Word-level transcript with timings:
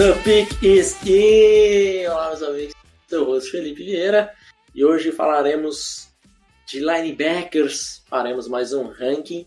The 0.00 0.18
Pick 0.24 0.62
is 0.62 0.96
in! 1.04 1.49
Felipe 3.50 3.84
Vieira 3.84 4.32
e 4.74 4.84
hoje 4.84 5.10
falaremos 5.12 6.08
de 6.66 6.78
linebackers. 6.78 8.02
Faremos 8.08 8.46
mais 8.46 8.72
um 8.72 8.88
ranking, 8.88 9.46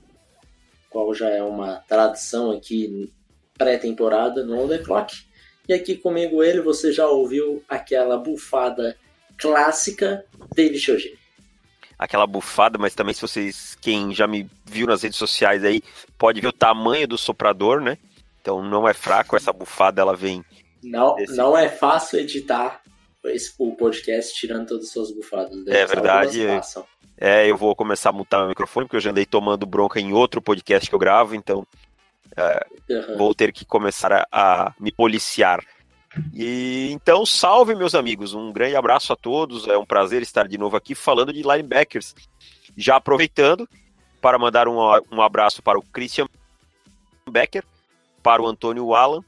qual 0.89 1.13
já 1.13 1.29
é 1.29 1.41
uma 1.41 1.77
tradição 1.87 2.51
aqui 2.51 3.11
pré-temporada 3.57 4.43
no 4.43 4.61
On 4.61 4.67
The 4.67 4.79
Clock. 4.79 5.15
E 5.67 5.73
aqui 5.73 5.95
comigo 5.95 6.43
ele, 6.43 6.59
você 6.59 6.91
já 6.91 7.07
ouviu 7.07 7.63
aquela 7.69 8.17
bufada 8.17 8.97
clássica, 9.37 10.25
David 10.53 10.79
Shoji. 10.79 11.17
Aquela 11.97 12.27
bufada, 12.27 12.77
mas 12.77 12.93
também 12.93 13.13
se 13.13 13.21
vocês, 13.21 13.77
quem 13.81 14.13
já 14.13 14.27
me 14.27 14.49
viu 14.65 14.87
nas 14.87 15.03
redes 15.03 15.17
sociais 15.17 15.63
aí, 15.63 15.81
pode 16.17 16.41
ver 16.41 16.47
o 16.47 16.53
tamanho 16.53 17.07
do 17.07 17.17
soprador, 17.17 17.79
né? 17.79 17.97
Então 18.41 18.61
não 18.61 18.87
é 18.87 18.93
fraco, 18.93 19.37
essa 19.37 19.53
bufada 19.53 20.01
ela 20.01 20.15
vem. 20.15 20.43
Não, 20.83 21.15
desse... 21.15 21.37
não 21.37 21.57
é 21.57 21.69
fácil 21.69 22.19
editar 22.19 22.83
esse, 23.25 23.53
o 23.57 23.75
podcast 23.75 24.33
tirando 24.33 24.67
todas 24.67 24.85
as 24.85 24.91
suas 24.91 25.11
bufadas. 25.11 25.65
É 25.67 25.85
verdade. 25.85 26.41
É, 27.17 27.49
eu 27.49 27.55
vou 27.55 27.75
começar 27.75 28.09
a 28.09 28.13
mutar 28.13 28.39
meu 28.39 28.49
microfone, 28.49 28.85
porque 28.85 28.97
eu 28.97 29.01
já 29.01 29.11
andei 29.11 29.25
tomando 29.25 29.65
bronca 29.65 29.99
em 29.99 30.13
outro 30.13 30.41
podcast 30.41 30.89
que 30.89 30.95
eu 30.95 30.99
gravo, 30.99 31.35
então 31.35 31.65
é, 32.35 32.65
uhum. 32.89 33.17
vou 33.17 33.35
ter 33.35 33.51
que 33.53 33.63
começar 33.63 34.11
a, 34.11 34.25
a, 34.31 34.73
me 34.79 34.91
policiar. 34.91 35.63
E 36.33 36.89
então, 36.91 37.25
salve 37.25 37.75
meus 37.75 37.95
amigos, 37.95 38.33
um 38.33 38.51
grande 38.51 38.75
abraço 38.75 39.13
a 39.13 39.15
todos, 39.15 39.67
é 39.67 39.77
um 39.77 39.85
prazer 39.85 40.21
estar 40.21 40.47
de 40.47 40.57
novo 40.57 40.75
aqui 40.75 40.93
falando 40.93 41.31
de 41.31 41.41
linebackers. 41.41 42.13
Já 42.75 42.97
aproveitando 42.97 43.67
para 44.21 44.37
mandar 44.37 44.67
um, 44.67 44.77
um 45.11 45.21
abraço 45.21 45.61
para 45.61 45.77
o 45.77 45.83
Christian 45.83 46.27
Becker, 47.29 47.63
para 48.21 48.41
o 48.41 48.47
Antônio 48.47 48.93
Alan, 48.93 49.23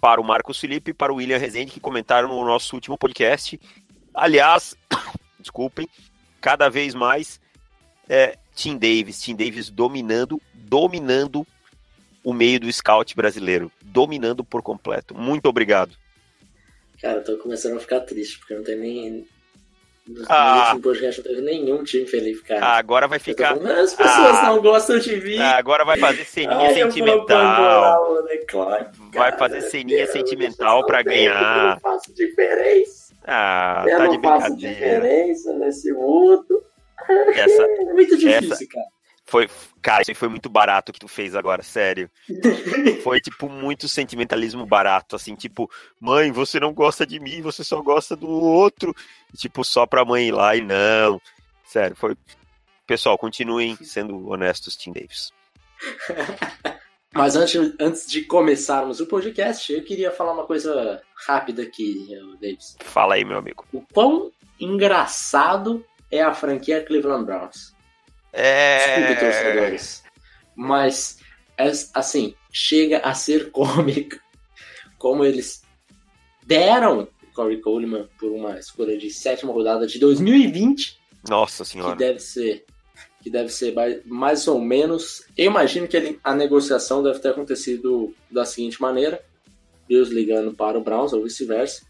para 0.00 0.20
o 0.20 0.24
Marcos 0.24 0.58
Felipe 0.58 0.90
e 0.90 0.94
para 0.94 1.12
o 1.12 1.16
William 1.16 1.38
Rezende, 1.38 1.72
que 1.72 1.80
comentaram 1.80 2.28
no 2.28 2.44
nosso 2.44 2.74
último 2.74 2.96
podcast. 2.96 3.60
Aliás, 4.14 4.76
desculpem, 5.40 5.88
cada 6.40 6.68
vez 6.68 6.94
mais 6.94 7.40
é, 8.08 8.38
Tim 8.54 8.76
Davis, 8.76 9.20
Tim 9.20 9.34
Davis 9.34 9.68
dominando, 9.68 10.40
dominando 10.54 11.46
o 12.24 12.32
meio 12.32 12.58
do 12.58 12.72
scout 12.72 13.14
brasileiro, 13.14 13.70
dominando 13.82 14.42
por 14.42 14.62
completo. 14.62 15.14
Muito 15.14 15.46
obrigado. 15.46 15.96
Cara, 17.00 17.18
eu 17.18 17.24
tô 17.24 17.36
começando 17.38 17.76
a 17.76 17.80
ficar 17.80 18.00
triste, 18.00 18.38
porque 18.38 18.54
não 18.54 18.64
tem 18.64 18.78
nem, 18.78 19.28
ah. 20.28 20.60
último 20.60 20.82
podcast 20.82 21.20
não 21.20 21.28
teve 21.28 21.42
nenhum 21.42 21.82
time 21.82 22.06
feliz, 22.06 22.40
cara. 22.42 22.64
Ah, 22.64 22.76
agora 22.76 23.08
vai 23.08 23.18
ficar. 23.18 23.56
Falando, 23.56 23.80
as 23.80 23.94
pessoas 23.94 24.36
ah. 24.36 24.42
não 24.46 24.62
gostam 24.62 24.98
de 24.98 25.16
mim. 25.16 25.38
Ah, 25.38 25.56
agora 25.56 25.84
vai 25.84 25.98
fazer 25.98 26.24
ceninha 26.24 26.74
sentimental. 26.74 28.24
Vai 29.12 29.36
fazer 29.36 29.60
ceninha 29.62 30.06
sentimental 30.06 30.86
pra 30.86 31.02
ganhar. 31.02 31.64
Eu 31.64 31.70
não 31.70 31.80
faço 31.80 32.14
diferença. 32.14 33.14
Ah, 33.24 33.84
eu 33.86 33.98
tá 33.98 34.04
não 34.04 34.10
de 34.12 34.18
brincadeira. 34.18 34.40
faço 34.40 34.56
diferença 34.56 35.52
nesse 35.54 35.92
mundo. 35.92 36.62
Essa, 37.34 37.62
é 37.66 37.92
muito 37.92 38.16
difícil, 38.16 38.52
essa, 38.52 38.66
cara. 38.68 38.95
Foi, 39.26 39.48
cara, 39.82 40.02
isso 40.02 40.14
foi 40.14 40.28
muito 40.28 40.48
barato 40.48 40.92
que 40.92 41.00
tu 41.00 41.08
fez 41.08 41.34
agora, 41.34 41.62
sério. 41.62 42.08
Foi, 43.02 43.20
tipo, 43.20 43.48
muito 43.48 43.88
sentimentalismo 43.88 44.64
barato, 44.64 45.16
assim, 45.16 45.34
tipo, 45.34 45.68
mãe, 46.00 46.30
você 46.30 46.60
não 46.60 46.72
gosta 46.72 47.04
de 47.04 47.18
mim, 47.18 47.42
você 47.42 47.64
só 47.64 47.82
gosta 47.82 48.14
do 48.14 48.28
outro. 48.28 48.94
Tipo, 49.36 49.64
só 49.64 49.84
pra 49.84 50.04
mãe 50.04 50.28
ir 50.28 50.32
lá 50.32 50.54
e 50.54 50.60
não. 50.60 51.20
Sério, 51.64 51.96
foi. 51.96 52.16
Pessoal, 52.86 53.18
continuem 53.18 53.76
sendo 53.82 54.28
honestos, 54.28 54.76
Tim 54.76 54.92
Davis. 54.92 55.32
Mas 57.12 57.34
antes, 57.34 57.74
antes 57.80 58.06
de 58.06 58.22
começarmos 58.22 59.00
o 59.00 59.06
podcast, 59.06 59.72
eu 59.72 59.82
queria 59.82 60.12
falar 60.12 60.32
uma 60.32 60.46
coisa 60.46 61.02
rápida 61.26 61.62
aqui, 61.62 62.08
Davis. 62.40 62.76
Fala 62.80 63.14
aí, 63.14 63.24
meu 63.24 63.38
amigo. 63.38 63.64
O 63.72 63.80
quão 63.92 64.30
engraçado 64.60 65.84
é 66.10 66.22
a 66.22 66.32
franquia 66.32 66.84
Cleveland 66.84 67.24
Browns. 67.24 67.75
É... 68.36 68.78
Desculpe, 68.78 69.20
torcedores. 69.20 70.04
Mas, 70.54 71.18
assim, 71.94 72.34
chega 72.52 72.98
a 72.98 73.14
ser 73.14 73.50
cômico 73.52 74.16
como 74.98 75.24
eles 75.24 75.62
deram 76.44 77.08
Corey 77.34 77.60
Coleman 77.60 78.08
por 78.18 78.30
uma 78.30 78.58
escolha 78.58 78.96
de 78.96 79.10
sétima 79.10 79.52
rodada 79.52 79.86
de 79.86 79.98
2020. 79.98 80.98
Nossa 81.28 81.64
senhora. 81.64 81.92
Que 81.92 81.98
deve 81.98 82.18
ser, 82.18 82.64
que 83.22 83.30
deve 83.30 83.48
ser 83.50 83.74
mais 84.04 84.46
ou 84.48 84.60
menos. 84.60 85.26
Eu 85.36 85.46
imagino 85.46 85.88
que 85.88 85.96
ele, 85.96 86.20
a 86.22 86.34
negociação 86.34 87.02
deve 87.02 87.18
ter 87.18 87.28
acontecido 87.28 88.14
da 88.30 88.44
seguinte 88.44 88.80
maneira: 88.80 89.22
Bills 89.88 90.12
ligando 90.12 90.54
para 90.54 90.78
o 90.78 90.82
Browns 90.82 91.12
ou 91.12 91.22
vice-versa. 91.22 91.86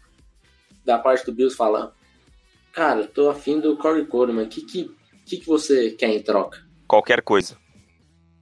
Da 0.85 0.97
parte 0.97 1.25
do 1.25 1.33
Bills 1.33 1.55
fala: 1.55 1.93
Cara, 2.73 3.07
tô 3.07 3.29
afim 3.29 3.59
do 3.59 3.77
Corey 3.77 4.05
Coleman. 4.05 4.43
O 4.43 4.49
que, 4.49 4.61
que 4.61 4.96
que, 5.27 5.37
que 5.37 5.47
você 5.47 5.91
quer 5.91 6.09
em 6.09 6.21
troca? 6.21 6.65
Qualquer 6.87 7.21
coisa. 7.21 7.57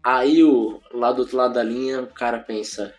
Aí 0.04 0.44
o 0.44 0.80
lá 0.94 1.12
do 1.12 1.24
outro 1.24 1.36
lado 1.36 1.56
da 1.56 1.64
linha, 1.64 2.04
o 2.04 2.08
cara 2.08 2.40
pensa: 2.40 2.94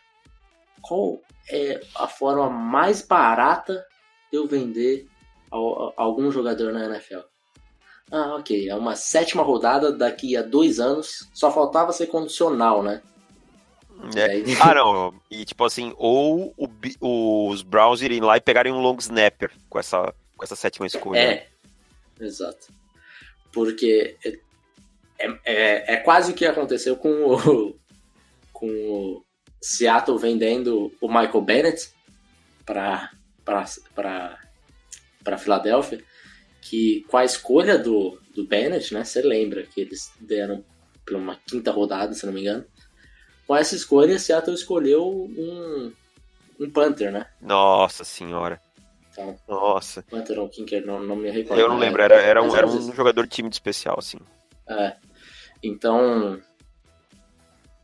qual 0.83 1.21
é 1.49 1.81
a 1.95 2.09
forma 2.09 2.51
mais 2.51 3.01
barata 3.01 3.87
de 4.31 4.39
eu 4.39 4.47
vender 4.47 5.07
a, 5.51 5.57
a, 5.57 5.93
algum 5.97 6.31
jogador 6.33 6.73
na 6.73 6.85
NFL? 6.87 7.21
Ah, 8.11 8.35
ok. 8.37 8.69
É 8.69 8.75
uma 8.75 8.97
sétima 8.97 9.43
rodada 9.43 9.93
daqui 9.93 10.37
a 10.37 10.43
dois 10.43 10.81
anos. 10.81 11.29
Só 11.33 11.51
faltava 11.51 11.93
ser 11.93 12.07
condicional, 12.07 12.83
né? 12.83 13.03
É. 14.17 14.43
Ah, 14.61 14.75
não. 14.75 15.15
E 15.31 15.45
tipo 15.45 15.65
assim, 15.65 15.95
ou 15.97 16.55
o, 16.57 17.49
os 17.49 17.63
Browns 17.63 18.03
irem 18.03 18.21
lá 18.21 18.37
e 18.37 18.41
pegarem 18.41 18.73
um 18.73 18.81
long 18.81 18.97
snapper 18.99 19.51
com 19.69 19.79
essa, 19.79 20.13
com 20.37 20.45
essa 20.45 20.57
sétima 20.57 20.87
escolha. 20.87 21.19
É, 21.19 21.49
exato 22.21 22.69
porque 23.57 24.19
é, 24.23 25.29
é, 25.47 25.95
é, 25.95 25.97
quase 25.97 26.33
o 26.33 26.35
que 26.35 26.45
aconteceu 26.45 26.95
com 26.95 27.09
o, 27.09 27.75
com 28.53 28.67
o 28.67 29.25
Seattle 29.63 30.19
vendendo 30.19 30.93
o 31.01 31.09
Michael 31.09 31.41
Bennett 31.41 31.91
para 32.67 33.11
para 35.25 35.39
Filadélfia, 35.39 36.05
que 36.61 37.03
com 37.09 37.17
a 37.17 37.25
escolha 37.25 37.79
do, 37.79 38.21
do 38.35 38.47
Bennett, 38.47 38.93
né, 38.93 39.05
você 39.05 39.23
lembra 39.23 39.63
que 39.63 39.81
eles 39.81 40.13
deram 40.21 40.63
para 41.05 41.17
uma 41.17 41.37
quinta 41.49 41.71
rodada, 41.71 42.13
se 42.13 42.27
não 42.27 42.33
me 42.33 42.43
engano, 42.43 42.67
com 43.47 43.57
essa 43.57 43.75
escolha, 43.75 44.19
Seattle 44.19 44.55
escolheu 44.55 45.07
um, 45.09 45.93
um 46.61 46.71
Panther, 46.71 47.11
né? 47.11 47.27
Nossa 47.41 48.05
senhora. 48.05 48.61
Nossa. 49.49 50.05
Ou 50.11 50.49
Kinker, 50.49 50.85
não, 50.87 51.01
não 51.03 51.17
me 51.17 51.31
recordo. 51.31 51.61
Eu 51.61 51.69
não 51.69 51.79
lembro, 51.79 52.03
era, 52.03 52.17
era, 52.17 52.43
um, 52.43 52.55
era 52.55 52.67
um 52.67 52.93
jogador 52.93 53.25
de 53.25 53.31
time 53.31 53.49
de 53.49 53.57
especial, 53.57 53.97
assim. 53.99 54.19
É. 54.69 54.97
Então, 55.63 56.41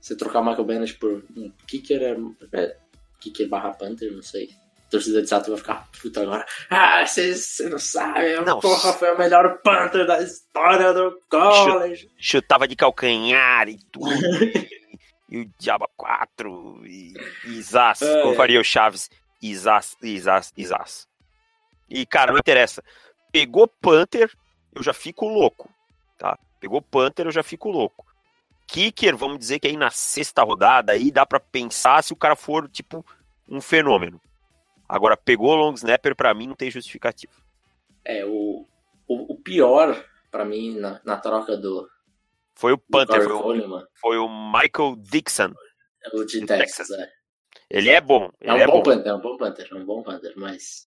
você 0.01 0.17
trocar 0.17 0.41
o 0.41 0.45
Michael 0.45 0.65
Bennett 0.65 0.95
por 0.95 1.25
um 1.37 1.53
kicker 1.67 2.03
é, 2.03 2.17
é 2.61 2.77
kicker 3.21 3.49
barra 3.49 3.71
Panther, 3.71 4.13
não 4.13 4.23
sei. 4.23 4.51
A 4.87 4.91
torcida 4.91 5.23
de 5.23 5.29
Sato 5.29 5.51
vai 5.51 5.59
ficar 5.59 5.89
puta 6.01 6.23
agora. 6.23 6.45
Ah, 6.69 7.07
você 7.07 7.69
não 7.69 7.79
sabe, 7.79 8.35
não. 8.45 8.59
porra, 8.61 8.93
foi 8.93 9.15
o 9.15 9.19
melhor 9.19 9.61
Panther 9.63 10.05
da 10.07 10.21
história 10.21 10.93
do 10.93 11.19
college. 11.31 12.11
Chutava 12.19 12.67
de 12.67 12.77
calcanhar 12.77 13.69
e 13.69 13.79
tudo. 13.91 14.11
e 15.31 15.39
o 15.39 15.51
Diaba 15.59 15.89
4 15.97 16.83
e, 16.85 17.15
Zaz, 17.63 18.03
é. 18.03 18.23
como 18.23 18.35
faria 18.35 18.61
o 18.61 18.65
Chaves, 18.65 19.09
Isas, 19.41 19.97
Isas, 20.03 20.53
Isas. 20.57 21.09
E, 21.93 22.07
cara, 22.07 22.33
não 22.33 22.39
interessa. 22.39 22.83
Pegou 23.31 23.69
Panther, 23.69 24.33
eu 24.75 24.83
já 24.83 24.95
fico 24.95 25.29
louco. 25.29 25.71
Tá? 26.17 26.39
Pegou 26.59 26.81
Panther, 26.81 27.27
eu 27.27 27.31
já 27.33 27.43
fico 27.43 27.71
louco. 27.71 28.07
Kicker, 28.67 29.15
vamos 29.15 29.39
dizer 29.39 29.59
que 29.59 29.69
aí 29.69 29.77
na 29.77 29.91
sexta 29.91 30.43
rodada, 30.43 30.93
aí 30.93 31.11
dá 31.11 31.27
para 31.27 31.39
pensar 31.39 32.03
se 32.03 32.15
o 32.15 32.17
cara 32.17 32.35
for, 32.35 32.67
tipo, 32.71 33.05
um 33.47 33.61
fenômeno. 33.61 34.19
Agora, 34.89 35.19
pegou 35.19 35.55
long 35.55 35.75
snapper, 35.75 36.17
para 36.17 36.33
mim 36.33 36.47
não 36.47 36.55
tem 36.55 36.71
justificativo. 36.71 37.35
É, 38.05 38.25
o, 38.25 38.67
o, 39.07 39.35
o 39.35 39.37
pior, 39.37 40.03
para 40.31 40.47
mim, 40.47 40.79
na, 40.79 40.99
na, 41.05 41.19
troca 41.19 41.59
do. 41.59 41.87
Foi 42.55 42.73
o 42.73 42.79
Panther, 42.79 43.23
foi 43.23 43.61
o, 43.61 43.87
foi 44.01 44.19
o, 44.19 44.29
Michael 44.29 44.97
Dixon. 44.97 45.53
É 46.05 46.17
o 46.17 46.25
de, 46.25 46.41
de 46.41 46.47
Texas, 46.47 46.89
Texas, 46.89 46.99
é. 46.99 47.11
Ele 47.69 47.91
é 47.91 48.01
bom. 48.01 48.31
é 48.41 48.53
um 48.53 48.57
é 48.57 48.67
bom, 48.67 48.73
bom. 48.73 48.83
Panther, 48.83 49.13
é 49.13 49.15
um 49.15 49.21
bom 49.21 49.37
Panther, 49.37 49.69
é 49.71 49.75
um 49.75 49.85
bom 49.85 50.03
Panther, 50.03 50.33
mas 50.37 50.87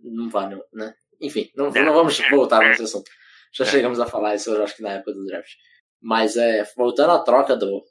não 0.00 0.28
vale, 0.28 0.60
né? 0.72 0.94
Enfim, 1.20 1.50
não, 1.54 1.70
não 1.70 1.94
vamos 1.94 2.20
voltar 2.30 2.60
nesse 2.60 2.82
assunto. 2.82 3.10
Já 3.52 3.64
é. 3.64 3.68
chegamos 3.68 4.00
a 4.00 4.06
falar 4.06 4.34
isso, 4.34 4.50
eu 4.50 4.62
acho 4.62 4.76
que 4.76 4.82
na 4.82 4.92
época 4.92 5.12
do 5.12 5.24
draft. 5.24 5.52
Mas 6.00 6.36
é, 6.36 6.64
voltando 6.76 7.12
à 7.12 7.18
troca 7.20 7.56
do, 7.56 7.84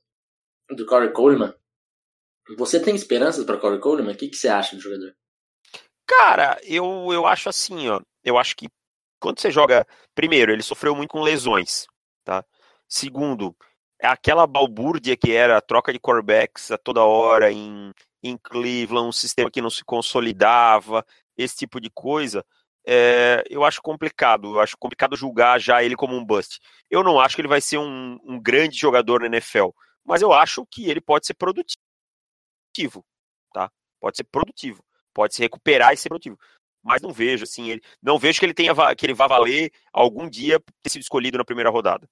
do 0.69 0.85
Corey 0.85 1.11
Coleman, 1.11 1.53
você 2.57 2.79
tem 2.79 2.95
esperanças 2.95 3.45
para 3.45 3.57
Corey 3.57 3.79
Coleman? 3.79 4.13
O 4.13 4.17
que, 4.17 4.27
que 4.27 4.35
você 4.35 4.49
acha 4.49 4.75
do 4.75 4.81
jogador? 4.81 5.15
Cara, 6.05 6.59
eu, 6.63 7.09
eu 7.11 7.25
acho 7.25 7.49
assim, 7.49 7.87
ó. 7.87 7.99
Eu 8.23 8.37
acho 8.37 8.55
que 8.55 8.67
quando 9.19 9.39
você 9.39 9.49
joga. 9.49 9.87
Primeiro, 10.13 10.51
ele 10.51 10.61
sofreu 10.61 10.93
muito 10.93 11.11
com 11.11 11.21
lesões, 11.21 11.87
tá? 12.25 12.45
Segundo, 12.87 13.55
é 13.99 14.07
aquela 14.07 14.45
balbúrdia 14.45 15.15
que 15.15 15.31
era 15.31 15.57
a 15.57 15.61
troca 15.61 15.93
de 15.93 15.99
quarterbacks 15.99 16.71
a 16.71 16.77
toda 16.77 17.03
hora 17.03 17.51
em, 17.51 17.91
em 18.21 18.37
Cleveland, 18.37 19.07
um 19.07 19.11
sistema 19.13 19.49
que 19.49 19.61
não 19.61 19.69
se 19.69 19.83
consolidava, 19.85 21.05
esse 21.37 21.55
tipo 21.55 21.79
de 21.79 21.89
coisa. 21.89 22.45
É, 22.85 23.43
eu 23.49 23.63
acho 23.63 23.81
complicado. 23.81 24.55
Eu 24.55 24.59
acho 24.59 24.77
complicado 24.77 25.15
julgar 25.15 25.59
já 25.59 25.83
ele 25.83 25.95
como 25.95 26.15
um 26.15 26.25
bust. 26.25 26.59
Eu 26.89 27.03
não 27.03 27.19
acho 27.19 27.35
que 27.35 27.41
ele 27.41 27.47
vai 27.47 27.61
ser 27.61 27.77
um, 27.77 28.19
um 28.23 28.41
grande 28.41 28.77
jogador 28.77 29.21
na 29.21 29.27
NFL, 29.27 29.69
mas 30.05 30.21
eu 30.21 30.33
acho 30.33 30.65
que 30.65 30.89
ele 30.89 31.01
pode 31.01 31.25
ser 31.25 31.33
produtivo, 31.33 33.05
tá? 33.53 33.71
Pode 33.99 34.17
ser 34.17 34.25
produtivo, 34.25 34.83
pode 35.13 35.33
se 35.33 35.41
recuperar 35.41 35.93
e 35.93 35.97
ser 35.97 36.09
produtivo. 36.09 36.37
Mas 36.83 37.01
não 37.01 37.11
vejo 37.11 37.45
assim, 37.45 37.69
ele, 37.69 37.81
não 38.01 38.19
vejo 38.19 38.39
que 38.39 38.45
ele 38.45 38.53
tenha 38.53 38.73
que 38.95 39.05
ele 39.05 39.13
vá 39.13 39.25
valer 39.25 39.71
algum 39.93 40.29
dia 40.29 40.59
ter 40.81 40.89
sido 40.89 41.01
escolhido 41.01 41.37
na 41.37 41.45
primeira 41.45 41.69
rodada. 41.69 42.09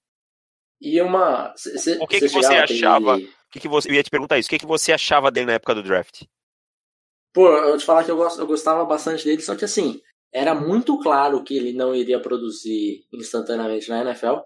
E 0.80 1.00
uma. 1.02 1.54
Cê, 1.56 1.98
o 2.02 2.08
que, 2.08 2.22
que 2.22 2.28
você 2.30 2.56
achava? 2.56 3.18
O 3.18 3.30
que, 3.52 3.60
que 3.60 3.68
você. 3.68 3.90
Eu 3.90 3.94
ia 3.94 4.04
te 4.04 4.10
perguntar 4.10 4.40
isso. 4.40 4.48
O 4.48 4.50
que, 4.50 4.60
que 4.60 4.66
você 4.66 4.94
achava 4.94 5.30
dele 5.30 5.48
na 5.48 5.54
época 5.54 5.76
do 5.76 5.84
draft? 5.84 6.24
Pô, 7.34 7.48
eu 7.48 7.78
te 7.78 7.86
falar 7.86 8.04
que 8.04 8.12
eu, 8.12 8.18
gost, 8.18 8.38
eu 8.40 8.48
gostava 8.48 8.84
bastante 8.86 9.24
dele, 9.24 9.42
só 9.42 9.56
que 9.56 9.66
assim, 9.66 10.02
era 10.34 10.54
muito 10.54 11.00
claro 11.00 11.44
que 11.44 11.56
ele 11.56 11.74
não 11.74 11.96
iria 11.96 12.22
produzir 12.22 13.06
instantaneamente 13.14 13.90
na 13.90 14.02
NFL. 14.02 14.42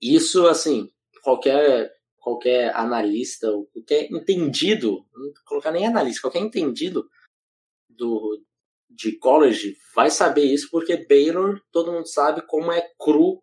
Isso, 0.00 0.46
assim, 0.46 0.90
qualquer 1.22 1.90
qualquer 2.20 2.74
analista, 2.76 3.48
qualquer 3.72 4.10
entendido, 4.12 5.06
não 5.12 5.22
vou 5.22 5.32
colocar 5.46 5.72
nem 5.72 5.86
analista, 5.86 6.20
qualquer 6.20 6.40
entendido 6.40 7.08
do, 7.88 8.42
de 8.88 9.16
college 9.18 9.76
vai 9.94 10.10
saber 10.10 10.44
isso, 10.44 10.68
porque 10.70 11.06
Baylor, 11.08 11.60
todo 11.72 11.92
mundo 11.92 12.06
sabe 12.06 12.42
como 12.46 12.70
é 12.70 12.82
cru 12.98 13.42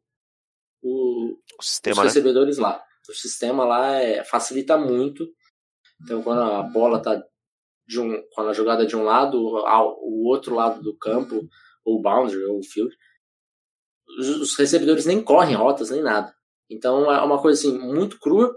o, 0.81 1.37
o 1.59 1.63
sistema, 1.63 1.93
os 1.93 1.97
né? 1.99 2.03
recebedores 2.03 2.57
né? 2.57 2.63
lá. 2.63 2.83
O 3.09 3.13
sistema 3.13 3.65
lá 3.65 3.95
é, 3.95 4.23
facilita 4.23 4.77
muito. 4.77 5.27
Então, 6.03 6.21
quando 6.21 6.41
a 6.41 6.61
bola 6.61 7.01
tá 7.01 7.23
de 7.87 7.99
um, 7.99 8.21
quando 8.33 8.49
a 8.49 8.53
jogada 8.53 8.83
é 8.83 8.85
de 8.85 8.95
um 8.95 9.03
lado 9.03 9.57
ao 9.65 9.97
o 10.01 10.27
outro 10.27 10.53
lado 10.53 10.81
do 10.81 10.97
campo, 10.97 11.47
ou 11.85 12.01
boundary, 12.01 12.43
ou 12.43 12.61
field, 12.61 12.93
os, 14.19 14.27
os 14.29 14.57
recebedores 14.57 15.05
nem 15.05 15.23
correm 15.23 15.55
rotas 15.55 15.89
nem 15.89 16.01
nada. 16.01 16.33
Então 16.69 17.11
é 17.11 17.21
uma 17.21 17.41
coisa 17.41 17.59
assim 17.59 17.77
muito 17.77 18.19
crua 18.19 18.53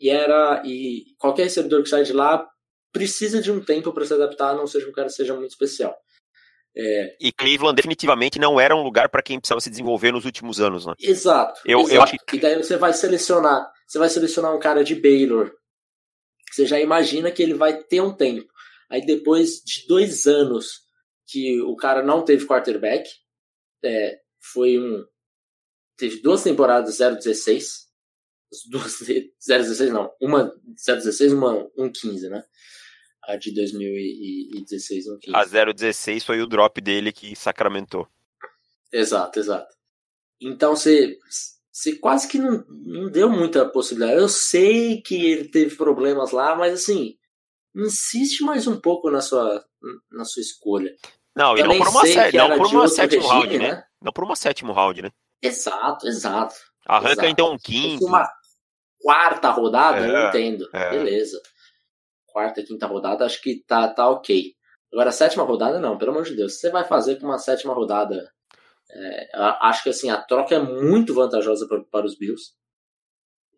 e 0.00 0.10
era 0.10 0.62
e 0.64 1.14
qualquer 1.18 1.44
recebedor 1.44 1.82
que 1.82 1.88
sai 1.88 2.02
de 2.02 2.12
lá 2.12 2.44
precisa 2.92 3.40
de 3.40 3.50
um 3.50 3.64
tempo 3.64 3.92
para 3.92 4.04
se 4.04 4.12
adaptar, 4.12 4.50
a 4.50 4.54
não 4.54 4.66
seja 4.66 4.84
que 4.84 4.90
o 4.90 4.94
cara 4.94 5.08
seja 5.08 5.34
muito 5.34 5.50
especial. 5.50 5.96
É... 6.76 7.16
E 7.20 7.32
Cleveland 7.32 7.76
definitivamente 7.76 8.38
não 8.38 8.58
era 8.58 8.74
um 8.74 8.82
lugar 8.82 9.08
para 9.08 9.22
quem 9.22 9.38
precisava 9.38 9.60
se 9.60 9.70
desenvolver 9.70 10.12
nos 10.12 10.24
últimos 10.24 10.60
anos, 10.60 10.86
né? 10.86 10.94
Exato. 10.98 11.60
Eu, 11.64 11.80
exato. 11.80 11.94
eu 11.94 12.02
acho 12.02 12.16
que... 12.26 12.36
E 12.36 12.40
daí 12.40 12.56
você 12.56 12.76
vai 12.76 12.92
selecionar, 12.92 13.70
você 13.86 13.98
vai 13.98 14.08
selecionar 14.08 14.54
um 14.54 14.58
cara 14.58 14.82
de 14.82 14.94
Baylor. 14.94 15.52
Você 16.52 16.66
já 16.66 16.78
imagina 16.78 17.30
que 17.30 17.42
ele 17.42 17.54
vai 17.54 17.82
ter 17.82 18.00
um 18.00 18.14
tempo. 18.14 18.50
Aí 18.90 19.04
depois 19.04 19.62
de 19.64 19.86
dois 19.86 20.26
anos 20.26 20.82
que 21.26 21.60
o 21.62 21.74
cara 21.76 22.02
não 22.02 22.24
teve 22.24 22.46
quarterback, 22.46 23.08
é, 23.84 24.20
foi 24.52 24.78
um. 24.78 25.04
Teve 25.96 26.20
duas 26.20 26.42
temporadas 26.42 26.98
0-16. 26.98 27.86
Duas 28.70 29.00
0-16 29.00 29.88
não. 29.90 30.12
Uma 30.20 30.54
0-16, 30.76 31.32
uma 31.32 31.70
1-15, 31.78 32.28
né? 32.28 32.44
a 33.24 33.36
de 33.36 33.52
2016 33.52 35.06
não 35.06 35.18
quis. 35.18 35.34
A 35.34 35.44
016 35.44 36.24
foi 36.24 36.40
o 36.40 36.46
drop 36.46 36.80
dele 36.80 37.12
que 37.12 37.36
sacramentou. 37.36 38.08
Exato, 38.92 39.38
exato. 39.38 39.74
Então 40.40 40.74
você, 40.74 41.18
você 41.72 41.96
quase 41.96 42.28
que 42.28 42.38
não, 42.38 42.64
não 42.68 43.10
deu 43.10 43.30
muita 43.30 43.68
possibilidade. 43.68 44.20
Eu 44.20 44.28
sei 44.28 45.00
que 45.00 45.32
ele 45.32 45.48
teve 45.48 45.74
problemas 45.76 46.30
lá, 46.30 46.54
mas 46.54 46.74
assim, 46.74 47.16
insiste 47.74 48.42
mais 48.42 48.66
um 48.66 48.78
pouco 48.78 49.10
na 49.10 49.20
sua, 49.20 49.64
na 50.10 50.24
sua 50.24 50.40
escolha. 50.40 50.94
Não, 51.34 51.56
e 51.56 51.62
não 51.62 51.78
por 51.78 51.88
uma, 51.88 52.06
sé 52.06 52.32
não 52.32 52.56
por 52.58 52.66
uma 52.66 52.88
sétimo 52.88 53.22
regime, 53.22 53.40
round, 53.40 53.58
né? 53.58 53.72
né? 53.72 53.84
Não 54.02 54.12
por 54.12 54.24
uma 54.24 54.36
sétimo 54.36 54.72
round, 54.72 55.02
né? 55.02 55.10
Exato, 55.40 56.06
exato. 56.06 56.54
Arranca 56.86 57.12
exato. 57.12 57.28
então 57.28 57.52
um 57.52 57.58
quinto. 57.58 58.04
Uma 58.04 58.28
quarta 59.00 59.50
rodada, 59.50 60.06
é, 60.06 60.10
eu 60.10 60.28
entendo. 60.28 60.68
É. 60.74 60.90
Beleza 60.90 61.40
quarta, 62.32 62.62
quinta 62.62 62.86
rodada, 62.86 63.24
acho 63.24 63.40
que 63.40 63.62
tá, 63.64 63.86
tá 63.88 64.08
ok. 64.08 64.54
Agora, 64.92 65.10
a 65.10 65.12
sétima 65.12 65.44
rodada, 65.44 65.78
não, 65.78 65.96
pelo 65.96 66.10
amor 66.10 66.24
de 66.24 66.34
Deus. 66.34 66.58
Você 66.58 66.70
vai 66.70 66.84
fazer 66.84 67.16
com 67.16 67.26
uma 67.26 67.38
sétima 67.38 67.74
rodada. 67.74 68.30
É, 68.94 69.30
acho 69.62 69.82
que 69.82 69.88
assim, 69.88 70.10
a 70.10 70.20
troca 70.20 70.54
é 70.54 70.58
muito 70.58 71.14
vantajosa 71.14 71.66
para, 71.66 71.82
para 71.84 72.06
os 72.06 72.16
Bills. 72.16 72.52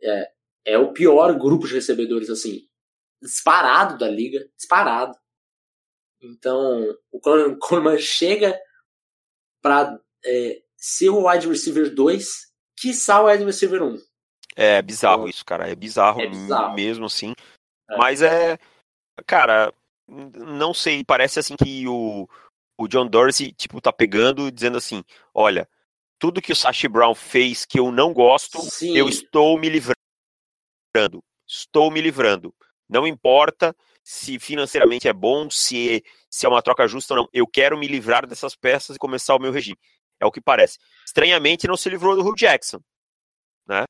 É, 0.03 0.33
é 0.67 0.79
o 0.79 0.93
pior 0.93 1.37
grupo 1.39 1.67
de 1.67 1.75
recebedores, 1.75 2.31
assim, 2.31 2.69
disparado 3.21 3.99
da 3.99 4.09
liga, 4.09 4.49
disparado. 4.57 5.17
Então, 6.23 6.97
o 7.13 7.21
Coleman 7.59 7.99
chega 7.99 8.59
para 9.61 10.01
é, 10.25 10.63
ser 10.77 11.09
o 11.11 11.29
wide 11.29 11.49
receiver 11.49 11.95
2, 11.95 12.27
quiçá 12.77 13.23
o 13.23 13.27
wide 13.27 13.45
receiver 13.45 13.83
1. 13.83 13.99
É 14.57 14.81
bizarro 14.83 15.23
então, 15.23 15.29
isso, 15.29 15.45
cara. 15.45 15.69
É 15.69 15.75
bizarro, 15.75 16.21
é 16.21 16.29
bizarro. 16.29 16.75
mesmo, 16.75 17.07
assim. 17.07 17.35
É. 17.91 17.97
Mas 17.97 18.23
é. 18.23 18.59
Cara, 19.27 19.73
não 20.07 20.75
sei, 20.75 21.05
parece 21.05 21.39
assim 21.39 21.57
que 21.57 21.87
o, 21.89 22.29
o 22.79 22.89
John 22.89 23.07
Dorsey, 23.07 23.53
tipo, 23.53 23.81
tá 23.81 23.93
pegando 23.93 24.51
dizendo 24.51 24.79
assim: 24.79 25.05
olha, 25.33 25.69
tudo 26.19 26.43
que 26.43 26.53
o 26.53 26.57
Sashi 26.57 26.89
Brown 26.89 27.15
fez 27.15 27.65
que 27.65 27.79
eu 27.79 27.91
não 27.91 28.13
gosto, 28.13 28.59
Sim. 28.63 28.97
eu 28.97 29.09
estou 29.09 29.59
me 29.59 29.69
livrando. 29.69 31.23
Estou 31.47 31.91
me 31.91 32.01
livrando. 32.01 32.55
Não 32.89 33.07
importa 33.07 33.75
se 34.03 34.39
financeiramente 34.39 35.09
é 35.09 35.13
bom, 35.13 35.49
se, 35.51 36.05
se 36.29 36.47
é 36.47 36.49
uma 36.49 36.63
troca 36.63 36.87
justa 36.87 37.15
ou 37.15 37.21
não. 37.21 37.29
Eu 37.33 37.47
quero 37.47 37.77
me 37.77 37.87
livrar 37.87 38.27
dessas 38.27 38.55
peças 38.55 38.97
e 38.97 38.99
começar 38.99 39.35
o 39.35 39.41
meu 39.41 39.53
regime. 39.53 39.79
É 40.21 40.27
o 40.27 40.31
que 40.31 40.41
parece. 40.41 40.79
Estranhamente, 41.05 41.67
não 41.67 41.77
se 41.77 41.89
livrou 41.89 42.15
do 42.15 42.27
Hugh 42.27 42.37
Jackson. 42.37 42.81
Né? 43.67 43.85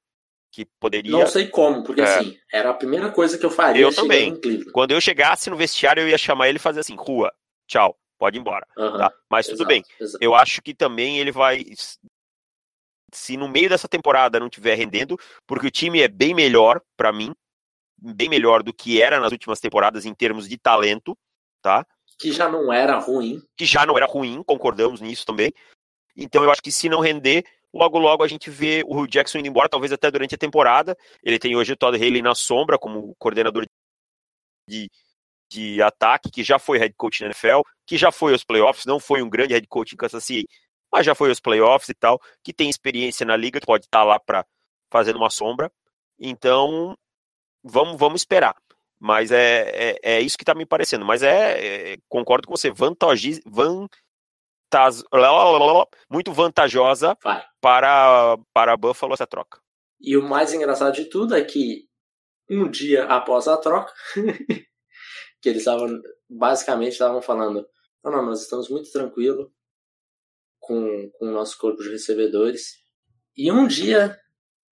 que 0.54 0.64
poderia. 0.78 1.10
Não 1.10 1.26
sei 1.26 1.48
como, 1.48 1.82
porque 1.82 2.00
é. 2.00 2.04
assim, 2.04 2.38
era 2.52 2.70
a 2.70 2.74
primeira 2.74 3.10
coisa 3.10 3.36
que 3.36 3.44
eu 3.44 3.50
faria. 3.50 3.82
Eu 3.82 3.92
também. 3.92 4.40
Quando 4.72 4.92
eu 4.92 5.00
chegasse 5.00 5.50
no 5.50 5.56
vestiário, 5.56 6.02
eu 6.02 6.08
ia 6.08 6.16
chamar 6.16 6.48
ele 6.48 6.58
e 6.58 6.60
fazer 6.60 6.80
assim: 6.80 6.94
rua, 6.94 7.32
tchau, 7.66 7.98
pode 8.24 8.38
ir 8.38 8.40
embora. 8.40 8.66
tá? 8.74 9.12
Mas 9.28 9.46
exato, 9.46 9.58
tudo 9.58 9.68
bem. 9.68 9.84
Exato. 10.00 10.24
Eu 10.24 10.34
acho 10.34 10.62
que 10.62 10.74
também 10.74 11.18
ele 11.18 11.30
vai. 11.30 11.62
Se 13.12 13.36
no 13.36 13.46
meio 13.46 13.68
dessa 13.68 13.86
temporada 13.86 14.40
não 14.40 14.46
estiver 14.46 14.74
rendendo, 14.74 15.18
porque 15.46 15.66
o 15.66 15.70
time 15.70 16.00
é 16.00 16.08
bem 16.08 16.34
melhor, 16.34 16.80
para 16.96 17.12
mim, 17.12 17.34
bem 17.98 18.30
melhor 18.30 18.62
do 18.62 18.72
que 18.72 19.02
era 19.02 19.20
nas 19.20 19.30
últimas 19.30 19.60
temporadas 19.60 20.06
em 20.06 20.14
termos 20.14 20.48
de 20.48 20.56
talento, 20.56 21.16
tá? 21.62 21.86
Que 22.18 22.32
já 22.32 22.48
não 22.48 22.72
era 22.72 22.98
ruim. 22.98 23.42
Que 23.56 23.66
já 23.66 23.84
não 23.84 23.96
era 23.96 24.06
ruim, 24.06 24.42
concordamos 24.42 25.02
nisso 25.02 25.26
também. 25.26 25.52
Então 26.16 26.42
eu 26.42 26.50
acho 26.50 26.62
que 26.62 26.72
se 26.72 26.88
não 26.88 27.00
render, 27.00 27.44
Logo, 27.74 27.98
logo 27.98 28.22
a 28.22 28.28
gente 28.28 28.50
vê 28.50 28.84
o 28.86 29.04
Jackson 29.04 29.38
indo 29.38 29.48
embora, 29.48 29.68
talvez 29.68 29.90
até 29.90 30.08
durante 30.08 30.36
a 30.36 30.38
temporada. 30.38 30.96
Ele 31.24 31.40
tem 31.40 31.56
hoje 31.56 31.72
o 31.72 31.76
Todd 31.76 31.96
Haley 31.96 32.22
na 32.22 32.32
sombra 32.32 32.78
como 32.78 33.16
coordenador 33.18 33.66
de, 34.68 34.88
de 35.50 35.82
ataque, 35.82 36.30
que 36.30 36.44
já 36.44 36.56
foi 36.56 36.78
head 36.78 36.94
coach 36.96 37.20
na 37.20 37.26
NFL, 37.26 37.62
que 37.86 37.96
já 37.96 38.10
foi 38.10 38.32
aos 38.32 38.44
playoffs, 38.44 38.86
não 38.86 38.98
foi 38.98 39.22
um 39.22 39.28
grande 39.28 39.54
head 39.54 39.66
coach 39.66 39.92
em 39.92 39.96
Kansas 39.96 40.24
City, 40.24 40.48
mas 40.92 41.04
já 41.04 41.14
foi 41.14 41.28
aos 41.28 41.40
playoffs 41.40 41.88
e 41.88 41.94
tal, 41.94 42.20
que 42.42 42.52
tem 42.52 42.70
experiência 42.70 43.26
na 43.26 43.36
liga, 43.36 43.60
que 43.60 43.66
pode 43.66 43.84
estar 43.84 44.04
lá 44.04 44.18
para 44.18 44.46
fazer 44.90 45.16
uma 45.16 45.30
sombra. 45.30 45.70
Então, 46.18 46.96
vamos, 47.62 47.98
vamos 47.98 48.20
esperar. 48.20 48.56
Mas 48.98 49.32
é, 49.32 49.70
é, 49.74 49.98
é 50.02 50.20
isso 50.20 50.38
que 50.38 50.44
está 50.44 50.54
me 50.54 50.64
parecendo. 50.64 51.04
Mas 51.04 51.22
é, 51.22 51.92
é, 51.92 51.96
concordo 52.08 52.46
com 52.46 52.56
você, 52.56 52.70
vantagiz, 52.70 53.40
van, 53.44 53.88
muito 56.10 56.32
vantajosa 56.32 57.16
para, 57.60 58.38
para 58.52 58.76
Buffalo 58.76 59.14
essa 59.14 59.26
troca. 59.26 59.60
E 60.00 60.16
o 60.16 60.22
mais 60.22 60.52
engraçado 60.52 60.94
de 60.94 61.04
tudo 61.06 61.34
é 61.34 61.44
que 61.44 61.88
um 62.50 62.68
dia 62.68 63.04
após 63.04 63.48
a 63.48 63.56
troca, 63.56 63.92
que 65.40 65.48
eles 65.48 65.62
estavam 65.62 66.00
basicamente 66.28 66.92
estavam 66.92 67.22
falando, 67.22 67.66
não, 68.04 68.12
não, 68.12 68.26
nós 68.26 68.42
estamos 68.42 68.68
muito 68.68 68.90
tranquilos 68.92 69.50
com, 70.60 71.10
com 71.14 71.26
o 71.26 71.32
nosso 71.32 71.58
corpo 71.58 71.82
de 71.82 71.90
recebedores. 71.90 72.82
E 73.36 73.50
um 73.50 73.66
dia 73.66 74.18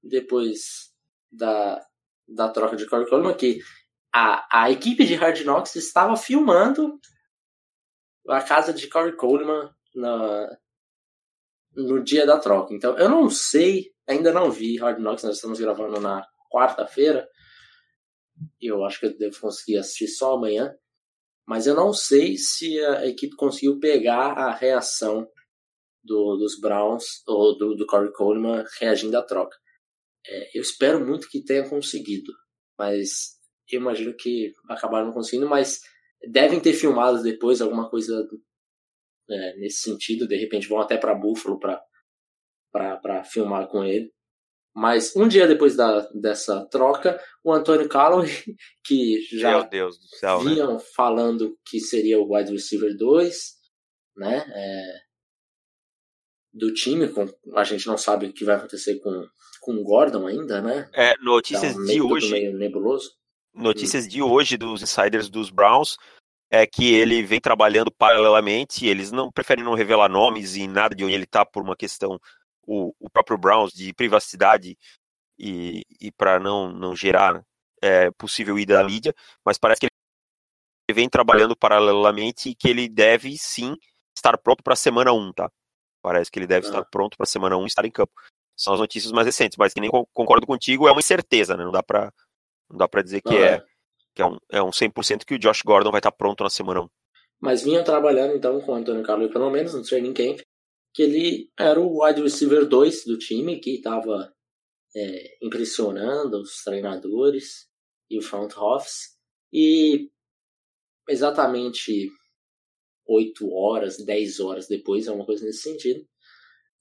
depois 0.02 0.92
da, 1.30 1.84
da 2.28 2.48
troca 2.48 2.76
de 2.76 2.86
Corey 2.86 3.08
Coleman, 3.08 3.34
que 3.34 3.60
a, 4.12 4.64
a 4.64 4.70
equipe 4.70 5.04
de 5.04 5.14
Hard 5.14 5.40
Knocks 5.42 5.74
estava 5.76 6.16
filmando 6.16 6.98
a 8.28 8.42
casa 8.42 8.72
de 8.72 8.88
Corey 8.88 9.16
Coleman 9.16 9.70
na, 9.94 10.58
no 11.74 12.02
dia 12.02 12.26
da 12.26 12.38
troca. 12.38 12.74
Então, 12.74 12.98
eu 12.98 13.08
não 13.08 13.30
sei, 13.30 13.92
ainda 14.06 14.32
não 14.32 14.50
vi 14.50 14.76
Hard 14.78 14.98
Knocks, 14.98 15.24
nós 15.24 15.36
estamos 15.36 15.58
gravando 15.58 16.00
na 16.00 16.26
quarta-feira. 16.50 17.28
Eu 18.60 18.84
acho 18.84 19.00
que 19.00 19.06
eu 19.06 19.16
devo 19.16 19.40
conseguir 19.40 19.78
assistir 19.78 20.08
só 20.08 20.34
amanhã. 20.34 20.74
Mas 21.46 21.66
eu 21.66 21.74
não 21.74 21.92
sei 21.92 22.36
se 22.36 22.78
a 22.84 23.06
equipe 23.06 23.36
conseguiu 23.36 23.78
pegar 23.80 24.32
a 24.32 24.54
reação 24.54 25.28
do, 26.02 26.36
dos 26.36 26.58
Browns 26.60 27.04
ou 27.26 27.56
do, 27.56 27.74
do 27.74 27.86
Corey 27.86 28.12
Coleman 28.12 28.64
reagindo 28.80 29.16
à 29.16 29.22
troca. 29.22 29.56
É, 30.26 30.58
eu 30.58 30.62
espero 30.62 31.04
muito 31.04 31.28
que 31.28 31.44
tenha 31.44 31.68
conseguido, 31.68 32.32
mas 32.78 33.38
eu 33.70 33.80
imagino 33.80 34.14
que 34.14 34.52
acabaram 34.68 35.06
não 35.06 35.12
conseguindo, 35.12 35.48
mas 35.48 35.80
devem 36.30 36.60
ter 36.60 36.72
filmado 36.72 37.22
depois 37.22 37.60
alguma 37.60 37.90
coisa 37.90 38.26
é, 39.28 39.56
nesse 39.56 39.82
sentido. 39.82 40.28
De 40.28 40.36
repente 40.36 40.68
vão 40.68 40.80
até 40.80 40.96
para 40.96 41.14
Buffalo 41.14 41.58
para 41.58 43.24
filmar 43.24 43.68
com 43.68 43.82
ele. 43.84 44.12
Mas 44.74 45.14
um 45.14 45.28
dia 45.28 45.46
depois 45.46 45.76
da, 45.76 46.00
dessa 46.14 46.64
troca, 46.66 47.20
o 47.44 47.52
Antônio 47.52 47.88
Calloway, 47.88 48.28
que 48.84 49.20
já 49.30 49.68
céu, 50.18 50.42
né? 50.42 50.50
vinham 50.54 50.74
né? 50.74 50.80
falando 50.96 51.56
que 51.66 51.78
seria 51.78 52.18
o 52.18 52.34
wide 52.34 52.52
receiver 52.52 52.96
2, 52.96 53.52
né? 54.16 54.44
É, 54.48 55.00
do 56.54 56.72
time, 56.72 57.08
com, 57.08 57.26
a 57.54 57.64
gente 57.64 57.86
não 57.86 57.98
sabe 57.98 58.26
o 58.26 58.32
que 58.32 58.44
vai 58.44 58.56
acontecer 58.56 58.98
com, 59.00 59.26
com 59.60 59.74
o 59.74 59.84
Gordon 59.84 60.26
ainda, 60.26 60.60
né? 60.60 60.88
É, 60.94 61.14
notícias 61.18 61.72
então, 61.72 61.84
de 61.84 62.00
hoje. 62.00 62.30
Meio 62.30 62.56
nebuloso. 62.56 63.10
Notícias 63.54 64.06
hum. 64.06 64.08
de 64.08 64.22
hoje 64.22 64.56
dos 64.56 64.82
insiders 64.82 65.28
dos 65.28 65.50
Browns 65.50 65.96
é 66.50 66.66
que 66.66 66.94
ele 66.94 67.22
vem 67.22 67.40
trabalhando 67.40 67.90
paralelamente, 67.90 68.86
eles 68.86 69.10
não 69.10 69.32
preferem 69.32 69.64
não 69.64 69.74
revelar 69.74 70.08
nomes 70.08 70.54
e 70.54 70.66
nada 70.66 70.94
de 70.94 71.02
onde 71.02 71.14
ele 71.14 71.24
está 71.24 71.46
por 71.46 71.62
uma 71.62 71.74
questão 71.74 72.18
o, 72.66 72.94
o 72.98 73.10
próprio 73.10 73.38
Browns 73.38 73.72
de 73.72 73.92
privacidade 73.94 74.76
e, 75.38 75.82
e 76.00 76.12
para 76.12 76.38
não, 76.38 76.72
não 76.72 76.94
gerar 76.94 77.44
é, 77.82 78.10
possível 78.12 78.58
ida 78.58 78.74
da 78.74 78.84
mídia, 78.84 79.14
mas 79.44 79.58
parece 79.58 79.80
que 79.80 79.86
ele 79.86 80.94
vem 80.94 81.08
trabalhando 81.08 81.56
paralelamente 81.56 82.50
e 82.50 82.54
que 82.54 82.68
ele 82.68 82.88
deve 82.88 83.36
sim 83.36 83.76
estar 84.16 84.36
pronto 84.38 84.62
para 84.62 84.74
a 84.74 84.76
semana 84.76 85.12
1, 85.12 85.32
tá? 85.32 85.50
Parece 86.02 86.30
que 86.30 86.38
ele 86.38 86.46
deve 86.46 86.66
ah. 86.66 86.70
estar 86.70 86.84
pronto 86.84 87.16
para 87.16 87.24
a 87.24 87.26
semana 87.26 87.56
1 87.56 87.66
estar 87.66 87.84
em 87.84 87.90
campo. 87.90 88.12
São 88.56 88.74
as 88.74 88.80
notícias 88.80 89.12
mais 89.12 89.26
recentes, 89.26 89.56
mas 89.56 89.72
que 89.72 89.80
nem 89.80 89.90
concordo 90.12 90.46
contigo, 90.46 90.86
é 90.86 90.92
uma 90.92 91.00
incerteza, 91.00 91.56
né? 91.56 91.64
Não 91.64 91.72
dá 91.72 91.82
para 91.82 92.12
não 92.70 92.78
dá 92.78 92.88
para 92.88 93.02
dizer 93.02 93.20
que 93.20 93.36
ah, 93.36 93.56
é 93.56 93.64
que 94.14 94.22
é 94.22 94.26
um, 94.26 94.38
é 94.50 94.62
um 94.62 94.70
100% 94.70 95.24
que 95.24 95.34
o 95.34 95.38
Josh 95.38 95.62
Gordon 95.62 95.90
vai 95.90 95.98
estar 95.98 96.12
pronto 96.12 96.44
na 96.44 96.50
semana 96.50 96.82
1. 96.82 96.88
Mas 97.40 97.62
vinha 97.62 97.82
trabalhando 97.82 98.36
então 98.36 98.60
com 98.60 98.72
o 98.72 98.74
Antônio 98.74 99.02
Carlos, 99.02 99.32
pelo 99.32 99.50
menos 99.50 99.74
no 99.74 99.82
training 99.82 100.12
camp, 100.12 100.40
que 100.92 101.02
ele 101.02 101.50
era 101.58 101.80
o 101.80 102.04
wide 102.04 102.22
receiver 102.22 102.66
2 102.66 103.04
do 103.04 103.18
time, 103.18 103.60
que 103.60 103.76
estava 103.76 104.32
é, 104.94 105.38
impressionando 105.42 106.40
os 106.40 106.62
treinadores 106.62 107.68
e 108.10 108.18
o 108.18 108.22
front 108.22 108.56
office. 108.56 109.16
E 109.52 110.10
exatamente 111.08 112.10
8 113.06 113.50
horas, 113.52 113.98
10 113.98 114.40
horas 114.40 114.68
depois, 114.68 115.06
é 115.06 115.12
uma 115.12 115.26
coisa 115.26 115.44
nesse 115.44 115.62
sentido, 115.62 116.06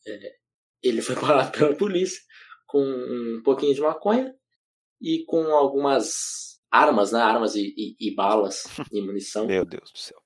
é, 0.06 0.36
ele 0.82 1.02
foi 1.02 1.16
parado 1.20 1.58
pela 1.58 1.76
polícia 1.76 2.22
com 2.66 2.82
um 2.82 3.42
pouquinho 3.44 3.74
de 3.74 3.82
maconha 3.82 4.34
e 5.02 5.26
com 5.26 5.44
algumas 5.54 6.60
armas, 6.72 7.12
né? 7.12 7.20
Armas 7.20 7.56
e, 7.56 7.74
e, 7.76 7.96
e 8.00 8.16
balas 8.16 8.64
e 8.92 9.02
munição. 9.02 9.46
Meu 9.48 9.66
Deus 9.66 9.92
do 9.92 9.98
céu. 9.98 10.18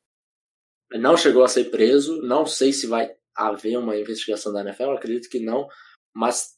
Não 0.91 1.17
chegou 1.17 1.43
a 1.43 1.47
ser 1.47 1.71
preso. 1.71 2.21
Não 2.21 2.45
sei 2.45 2.71
se 2.71 2.85
vai 2.85 3.11
haver 3.35 3.77
uma 3.77 3.97
investigação 3.97 4.53
da 4.53 4.61
NFL. 4.61 4.91
Acredito 4.91 5.29
que 5.29 5.39
não. 5.39 5.67
Mas 6.13 6.55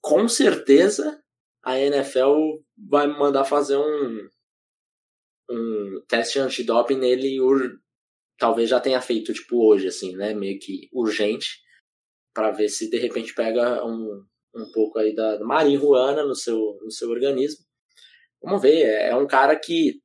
com 0.00 0.28
certeza 0.28 1.22
a 1.64 1.78
NFL 1.78 2.60
vai 2.76 3.06
mandar 3.06 3.44
fazer 3.44 3.76
um, 3.76 4.28
um 5.50 6.02
teste 6.08 6.38
antidoping 6.38 6.98
nele. 6.98 7.38
Talvez 8.38 8.68
já 8.68 8.80
tenha 8.80 9.00
feito, 9.00 9.32
tipo, 9.32 9.66
hoje, 9.66 9.88
assim, 9.88 10.14
né? 10.16 10.34
Meio 10.34 10.58
que 10.58 10.88
urgente. 10.92 11.60
para 12.34 12.50
ver 12.50 12.68
se 12.68 12.90
de 12.90 12.98
repente 12.98 13.34
pega 13.34 13.84
um, 13.84 14.24
um 14.54 14.70
pouco 14.72 14.98
aí 14.98 15.14
da 15.14 15.40
marihuana 15.40 16.24
no 16.24 16.34
seu, 16.34 16.78
no 16.82 16.90
seu 16.90 17.10
organismo 17.10 17.66
Vamos 18.42 18.62
ver, 18.62 18.82
é, 18.82 19.08
é 19.08 19.16
um 19.16 19.26
cara 19.26 19.58
que. 19.58 20.00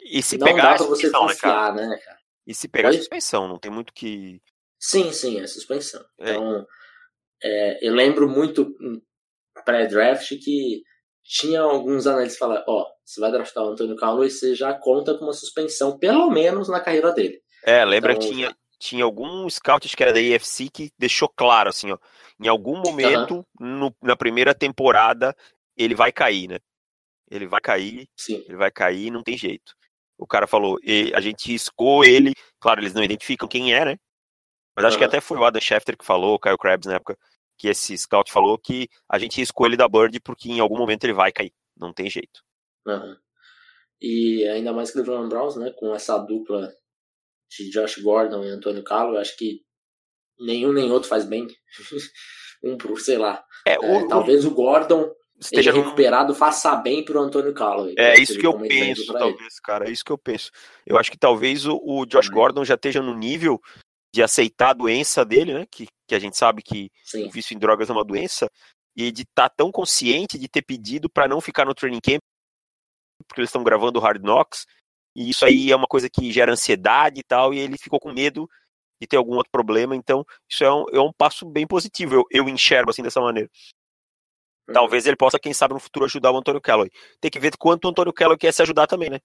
E 0.00 0.22
se 0.22 0.36
não 0.36 0.46
pegar 0.46 0.72
dá 0.72 0.76
pra 0.76 0.86
você 0.86 1.06
né, 1.06 1.18
confiar, 1.18 1.74
né, 1.74 1.98
cara? 2.04 2.18
E 2.46 2.54
se 2.54 2.68
pegar 2.68 2.90
a 2.90 2.92
suspensão, 2.92 3.48
não 3.48 3.58
tem 3.58 3.70
muito 3.70 3.92
que. 3.92 4.42
Sim, 4.80 5.12
sim, 5.12 5.38
é 5.40 5.46
suspensão. 5.46 6.04
É. 6.18 6.30
Então, 6.30 6.66
é, 7.42 7.88
eu 7.88 7.94
lembro 7.94 8.28
muito 8.28 8.74
pré-draft 9.64 10.28
que 10.42 10.82
tinha 11.22 11.60
alguns 11.60 12.06
analistas 12.06 12.38
falando: 12.38 12.64
ó, 12.66 12.82
oh, 12.82 12.86
você 13.04 13.20
vai 13.20 13.30
draftar 13.30 13.64
o 13.64 13.68
Antônio 13.68 13.96
Carlos, 13.96 14.38
você 14.38 14.54
já 14.54 14.72
conta 14.72 15.16
com 15.16 15.24
uma 15.24 15.32
suspensão, 15.32 15.98
pelo 15.98 16.30
menos 16.30 16.68
na 16.68 16.80
carreira 16.80 17.12
dele. 17.12 17.40
É, 17.64 17.84
lembra 17.84 18.12
então, 18.12 18.26
que 18.26 18.34
tinha, 18.34 18.56
tinha 18.78 19.04
algum 19.04 19.48
scout 19.48 19.94
que 19.94 20.02
era 20.02 20.12
da 20.12 20.20
EFC 20.20 20.70
que 20.70 20.90
deixou 20.98 21.28
claro, 21.28 21.68
assim, 21.68 21.92
ó, 21.92 21.98
em 22.42 22.48
algum 22.48 22.78
momento, 22.78 23.40
uh 23.40 23.44
-huh. 23.60 23.78
no, 23.78 23.94
na 24.02 24.16
primeira 24.16 24.54
temporada, 24.54 25.36
ele 25.76 25.94
vai 25.94 26.10
cair, 26.10 26.48
né? 26.48 26.58
ele 27.30 27.46
vai 27.46 27.60
cair, 27.60 28.08
Sim. 28.16 28.44
ele 28.46 28.56
vai 28.56 28.70
cair, 28.70 29.10
não 29.10 29.22
tem 29.22 29.38
jeito. 29.38 29.72
O 30.18 30.26
cara 30.26 30.46
falou, 30.46 30.78
a 31.14 31.20
gente 31.20 31.50
riscou 31.50 32.04
ele, 32.04 32.32
claro, 32.58 32.80
eles 32.80 32.92
não 32.92 33.02
identificam 33.02 33.48
quem 33.48 33.72
é, 33.72 33.84
né? 33.84 33.96
Mas 34.76 34.84
acho 34.84 34.94
uhum. 34.94 34.98
que 35.00 35.04
até 35.04 35.20
foi 35.20 35.38
o 35.38 35.44
Adam 35.44 35.60
Schefter 35.60 35.96
que 35.96 36.04
falou, 36.04 36.34
o 36.34 36.38
Kyle 36.38 36.58
Krabs 36.58 36.86
na 36.86 36.94
época, 36.94 37.18
que 37.58 37.68
esse 37.68 37.96
scout 37.96 38.32
falou 38.32 38.58
que 38.58 38.88
a 39.08 39.18
gente 39.18 39.36
riscou 39.36 39.66
ele 39.66 39.76
da 39.76 39.88
Bird 39.88 40.18
porque 40.20 40.50
em 40.50 40.60
algum 40.60 40.78
momento 40.78 41.04
ele 41.04 41.12
vai 41.12 41.30
cair, 41.30 41.52
não 41.76 41.92
tem 41.92 42.08
jeito. 42.08 42.40
Uhum. 42.86 43.16
E 44.00 44.48
ainda 44.48 44.72
mais 44.72 44.90
Cleveland 44.90 45.28
Browns, 45.28 45.56
né, 45.56 45.70
com 45.76 45.94
essa 45.94 46.16
dupla 46.16 46.72
de 47.50 47.70
Josh 47.70 47.98
Gordon 47.98 48.44
e 48.44 48.48
Antônio 48.48 48.82
Carlos, 48.82 49.18
acho 49.18 49.36
que 49.36 49.60
nenhum 50.38 50.72
nem 50.72 50.90
outro 50.90 51.08
faz 51.08 51.24
bem. 51.24 51.46
um 52.64 52.76
por, 52.76 52.98
sei 53.00 53.18
lá. 53.18 53.44
É, 53.66 53.78
o, 53.78 53.84
é, 53.84 54.08
talvez 54.08 54.44
o 54.44 54.50
Gordon 54.52 55.10
esteja 55.38 55.72
recuperado, 55.72 56.34
faça 56.34 56.74
bem 56.76 57.04
pro 57.04 57.20
Antônio 57.20 57.54
Callaway. 57.54 57.94
É 57.98 58.18
isso 58.18 58.38
que 58.38 58.46
eu 58.46 58.58
penso, 58.58 59.12
talvez, 59.12 59.40
ele. 59.40 59.60
cara. 59.62 59.88
É 59.88 59.90
isso 59.90 60.04
que 60.04 60.12
eu 60.12 60.18
penso. 60.18 60.50
Eu 60.86 60.98
acho 60.98 61.10
que 61.10 61.18
talvez 61.18 61.66
o, 61.66 61.80
o 61.82 62.06
Josh 62.06 62.28
uhum. 62.28 62.34
Gordon 62.34 62.64
já 62.64 62.74
esteja 62.74 63.02
no 63.02 63.14
nível 63.14 63.60
de 64.12 64.22
aceitar 64.22 64.70
a 64.70 64.74
doença 64.74 65.24
dele, 65.24 65.54
né? 65.54 65.66
Que, 65.70 65.86
que 66.06 66.14
a 66.14 66.18
gente 66.18 66.36
sabe 66.36 66.62
que 66.62 66.90
Sim. 67.04 67.26
o 67.26 67.30
vício 67.30 67.54
em 67.54 67.58
drogas 67.58 67.88
é 67.88 67.92
uma 67.92 68.04
doença, 68.04 68.50
e 68.96 69.10
de 69.10 69.22
estar 69.22 69.48
tá 69.48 69.54
tão 69.56 69.70
consciente 69.70 70.38
de 70.38 70.48
ter 70.48 70.62
pedido 70.62 71.08
para 71.08 71.28
não 71.28 71.40
ficar 71.40 71.64
no 71.64 71.74
training 71.74 72.00
camp, 72.00 72.20
porque 73.26 73.40
eles 73.40 73.50
estão 73.50 73.62
gravando 73.62 73.98
o 73.98 74.02
Hard 74.02 74.22
Knocks, 74.22 74.66
e 75.14 75.30
isso 75.30 75.44
aí 75.44 75.70
é 75.70 75.76
uma 75.76 75.86
coisa 75.86 76.08
que 76.08 76.32
gera 76.32 76.52
ansiedade 76.52 77.20
e 77.20 77.22
tal, 77.22 77.54
e 77.54 77.58
ele 77.58 77.78
ficou 77.78 78.00
com 78.00 78.12
medo 78.12 78.48
de 79.00 79.06
ter 79.06 79.16
algum 79.16 79.34
outro 79.36 79.50
problema, 79.50 79.96
então 79.96 80.24
isso 80.48 80.62
é 80.62 80.72
um, 80.72 80.84
é 80.92 81.00
um 81.00 81.12
passo 81.12 81.48
bem 81.48 81.66
positivo, 81.66 82.14
eu, 82.14 82.24
eu 82.30 82.48
enxergo 82.48 82.90
assim 82.90 83.02
dessa 83.02 83.20
maneira. 83.20 83.48
Uhum. 84.68 84.74
Talvez 84.74 85.06
ele 85.06 85.16
possa, 85.16 85.38
quem 85.38 85.54
sabe, 85.54 85.74
no 85.74 85.80
futuro 85.80 86.04
ajudar 86.04 86.32
o 86.32 86.36
Antônio 86.36 86.60
Calloway. 86.60 86.90
Tem 87.20 87.30
que 87.30 87.40
ver 87.40 87.56
quanto 87.56 87.86
o 87.86 87.88
Antônio 87.88 88.12
Calloway 88.12 88.38
quer 88.38 88.52
se 88.52 88.62
ajudar 88.62 88.86
também, 88.86 89.10
né? 89.10 89.18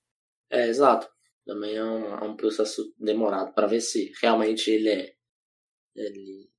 É, 0.49 0.67
exato. 0.67 1.09
Também 1.45 1.75
é 1.75 1.83
um, 1.83 2.13
é 2.15 2.23
um 2.23 2.35
processo 2.35 2.93
demorado 2.97 3.53
para 3.53 3.67
ver 3.67 3.81
se 3.81 4.11
realmente 4.21 4.69
ele 4.71 4.89
é. 4.89 5.13
Ele 5.95 6.49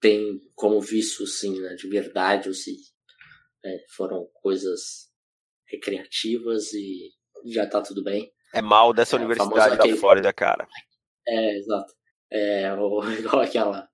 tem 0.00 0.40
como 0.54 0.80
vício, 0.80 1.26
sim, 1.26 1.60
né, 1.60 1.74
de 1.74 1.88
verdade, 1.88 2.48
ou 2.48 2.54
se 2.54 2.76
é, 3.64 3.84
foram 3.94 4.26
coisas 4.34 5.10
recreativas 5.68 6.72
e 6.72 7.10
já 7.46 7.68
tá 7.68 7.82
tudo 7.82 8.02
bem. 8.02 8.32
É 8.54 8.62
mal 8.62 8.92
dessa 8.92 9.16
é, 9.16 9.18
universidade 9.18 9.76
da 9.76 9.84
aquele... 9.84 9.98
Flórida, 9.98 10.32
cara. 10.32 10.66
É, 11.26 11.58
exato. 11.58 11.94
É, 12.30 12.72
ou, 12.74 13.02
igual 13.12 13.42
aquela, 13.42 13.88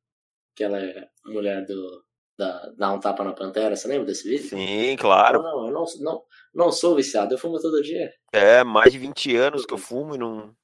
aquela 0.55 0.79
mulher 1.25 1.65
do 1.67 2.05
da, 2.43 2.73
dar 2.77 2.93
um 2.93 3.01
tapa 3.01 3.23
na 3.23 3.33
pantera, 3.33 3.77
você 3.77 3.87
lembra 3.87 4.07
desse 4.07 4.29
vídeo? 4.29 4.49
Sim, 4.49 4.97
claro. 4.97 5.43
Não, 5.43 5.51
não, 5.51 5.67
eu 5.67 5.73
não, 5.73 5.85
não, 6.01 6.23
não 6.55 6.73
sou 6.73 6.97
viciado, 6.97 7.35
eu 7.35 7.39
fumo 7.39 7.61
todo 7.61 7.83
dia. 7.83 8.13
É, 8.33 8.65
mais 8.65 8.93
de 8.93 8.99
20 8.99 9.37
anos 9.37 9.65
que 9.65 9.73
eu 9.73 9.79
fumo 9.79 10.15
e 10.15 10.19
não, 10.19 10.55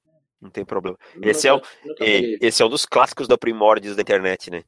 não 0.41 0.51
tem 0.51 0.65
problema. 0.65 0.99
Esse, 1.23 1.47
é, 1.47 1.55
o, 1.55 1.61
esse 2.01 2.63
é 2.63 2.67
um 2.67 2.69
dos 2.69 2.85
clássicos 2.85 3.29
da 3.29 3.39
primórdios 3.39 3.95
da 3.95 4.03
internet, 4.03 4.51
né? 4.51 4.65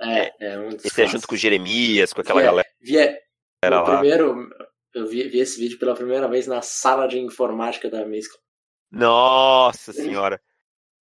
É, 0.00 0.52
é 0.52 0.58
um 0.58 0.70
dos 0.70 0.84
Esse 0.84 1.02
é 1.02 1.06
junto 1.06 1.28
com 1.28 1.34
o 1.34 1.38
Jeremias, 1.38 2.12
com 2.12 2.20
aquela 2.20 2.42
galera. 2.42 2.68
Via, 2.80 3.18
Era 3.62 3.84
primeiro, 3.84 4.48
eu 4.94 5.06
vi, 5.06 5.28
vi, 5.28 5.38
esse 5.40 5.60
vídeo 5.60 5.78
pela 5.78 5.94
primeira 5.94 6.26
vez 6.26 6.46
na 6.46 6.62
sala 6.62 7.06
de 7.06 7.18
informática 7.18 7.88
da 7.88 8.04
Misco. 8.04 8.38
Nossa 8.90 9.92
senhora. 9.92 10.40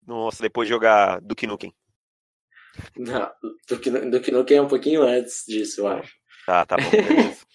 Nossa, 0.06 0.42
depois 0.42 0.66
de 0.66 0.74
jogar 0.74 1.20
Duke 1.20 1.46
Nukem. 1.46 1.72
Não, 2.96 3.30
do 3.68 3.78
que, 3.78 3.90
do 3.90 4.20
que 4.20 4.30
Nukem 4.30 4.58
é 4.58 4.62
um 4.62 4.68
pouquinho 4.68 5.02
antes 5.02 5.44
disso, 5.46 5.82
eu 5.82 5.88
acho. 5.88 6.14
Tá, 6.46 6.64
tá 6.64 6.76
bom. 6.76 6.82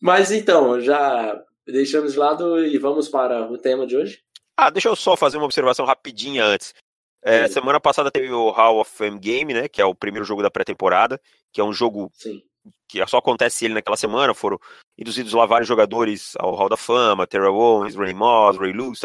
Mas 0.00 0.30
então, 0.30 0.80
já 0.80 1.38
deixamos 1.66 2.12
de 2.12 2.18
lado 2.18 2.64
e 2.64 2.78
vamos 2.78 3.08
para 3.08 3.50
o 3.50 3.58
tema 3.58 3.86
de 3.86 3.96
hoje? 3.96 4.22
Ah, 4.56 4.70
deixa 4.70 4.88
eu 4.88 4.96
só 4.96 5.16
fazer 5.16 5.36
uma 5.36 5.46
observação 5.46 5.84
rapidinha 5.84 6.44
antes. 6.44 6.74
É, 7.22 7.48
semana 7.48 7.78
passada 7.78 8.10
teve 8.10 8.32
o 8.32 8.50
Hall 8.50 8.80
of 8.80 8.90
Fame 8.90 9.18
Game, 9.18 9.52
né? 9.52 9.68
Que 9.68 9.82
é 9.82 9.84
o 9.84 9.94
primeiro 9.94 10.24
jogo 10.24 10.42
da 10.42 10.50
pré-temporada, 10.50 11.20
que 11.52 11.60
é 11.60 11.64
um 11.64 11.72
jogo 11.72 12.10
Sim. 12.14 12.42
que 12.88 13.06
só 13.06 13.18
acontece 13.18 13.64
ele 13.64 13.74
naquela 13.74 13.96
semana. 13.96 14.32
Foram 14.32 14.58
induzidos 14.98 15.34
lá 15.34 15.44
vários 15.44 15.68
jogadores 15.68 16.34
ao 16.38 16.54
Hall 16.54 16.68
da 16.68 16.76
Fama, 16.76 17.26
Terrell 17.26 17.54
Owens, 17.54 17.94
Ray 17.94 18.14
Moss, 18.14 18.58
Ray 18.58 18.72
Lewis, 18.72 19.00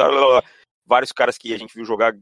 vários 0.85 1.11
caras 1.11 1.37
que 1.37 1.53
a 1.53 1.57
gente 1.57 1.73
viu 1.75 1.83
jogar, 1.83 2.13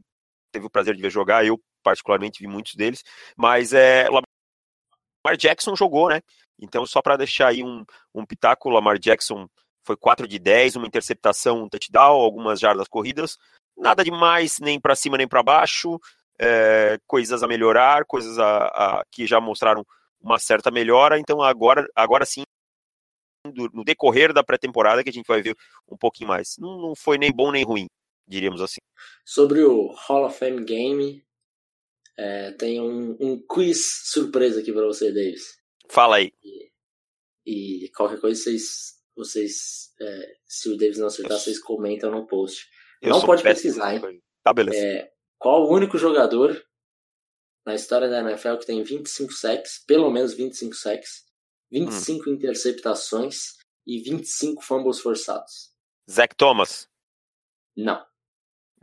teve 0.52 0.66
o 0.66 0.70
prazer 0.70 0.96
de 0.96 1.02
ver 1.02 1.10
jogar. 1.10 1.46
Eu 1.46 1.60
particularmente 1.84 2.40
vi 2.40 2.48
muitos 2.48 2.74
deles, 2.74 3.04
mas 3.36 3.72
é 3.72 4.08
Lamar 4.08 5.36
Jackson 5.38 5.76
jogou, 5.76 6.08
né? 6.08 6.20
Então 6.58 6.84
só 6.86 7.00
para 7.00 7.16
deixar 7.16 7.48
aí 7.48 7.62
um, 7.62 7.84
um 8.14 8.26
pitaco, 8.26 8.70
Lamar 8.70 8.98
Jackson 8.98 9.48
foi 9.84 9.96
4 9.96 10.26
de 10.26 10.38
10, 10.38 10.76
uma 10.76 10.86
interceptação, 10.86 11.62
um 11.62 11.68
touchdown, 11.68 12.16
algumas 12.16 12.58
jardas 12.58 12.88
corridas, 12.88 13.36
nada 13.76 14.02
demais, 14.02 14.58
nem 14.58 14.80
para 14.80 14.96
cima 14.96 15.18
nem 15.18 15.28
para 15.28 15.42
baixo, 15.42 16.00
é, 16.38 16.98
coisas 17.06 17.42
a 17.42 17.46
melhorar, 17.46 18.04
coisas 18.04 18.38
a, 18.38 18.66
a, 18.66 19.04
que 19.10 19.26
já 19.26 19.40
mostraram 19.40 19.84
uma 20.20 20.38
certa 20.38 20.70
melhora. 20.70 21.18
Então 21.18 21.42
agora, 21.42 21.86
agora 21.94 22.24
sim, 22.24 22.42
no 23.72 23.84
decorrer 23.84 24.32
da 24.32 24.42
pré-temporada 24.42 25.02
que 25.02 25.10
a 25.10 25.12
gente 25.12 25.26
vai 25.26 25.42
ver 25.42 25.54
um 25.88 25.96
pouquinho 25.96 26.28
mais. 26.28 26.56
Não, 26.58 26.78
não, 26.78 26.94
foi 26.96 27.18
nem 27.18 27.30
bom 27.30 27.52
nem 27.52 27.64
ruim, 27.64 27.86
diríamos 28.26 28.62
assim. 28.62 28.80
Sobre 29.24 29.62
o 29.62 29.92
Hall 29.92 30.24
of 30.24 30.38
Fame 30.38 30.64
Game, 30.64 31.22
é, 32.16 32.52
tem 32.52 32.80
um, 32.80 33.16
um, 33.20 33.46
quiz 33.46 34.02
surpresa 34.04 34.60
aqui 34.60 34.72
para 34.72 34.86
você, 34.86 35.12
Davis. 35.12 35.56
Fala 35.88 36.16
aí. 36.16 36.32
E, 37.44 37.84
e 37.86 37.90
qualquer 37.90 38.20
coisa 38.20 38.40
vocês, 38.40 38.94
vocês 39.16 39.92
é, 40.00 40.36
se 40.46 40.68
o 40.70 40.76
Davis 40.76 40.98
não 40.98 41.08
acertar, 41.08 41.38
vocês 41.38 41.58
comentam 41.58 42.10
no 42.10 42.26
post. 42.26 42.66
Eu 43.02 43.10
não 43.10 43.20
pode 43.20 43.42
pesquisar, 43.42 43.94
hein? 43.94 44.22
Tá, 44.42 44.52
beleza. 44.52 44.78
É, 44.78 45.12
qual 45.38 45.64
o 45.64 45.72
único 45.74 45.98
jogador 45.98 46.64
na 47.66 47.74
história 47.74 48.08
da 48.08 48.20
NFL 48.20 48.56
que 48.56 48.66
tem 48.66 48.82
25 48.82 49.32
sacks, 49.32 49.84
pelo 49.86 50.10
menos 50.10 50.34
25 50.34 50.74
sacks, 50.74 51.24
25 51.70 52.28
hum. 52.28 52.32
interceptações 52.34 53.56
e 53.86 54.00
25 54.00 54.62
fumbles 54.62 55.00
forçados? 55.00 55.72
Zach 56.10 56.34
Thomas. 56.36 56.88
Não. 57.76 58.04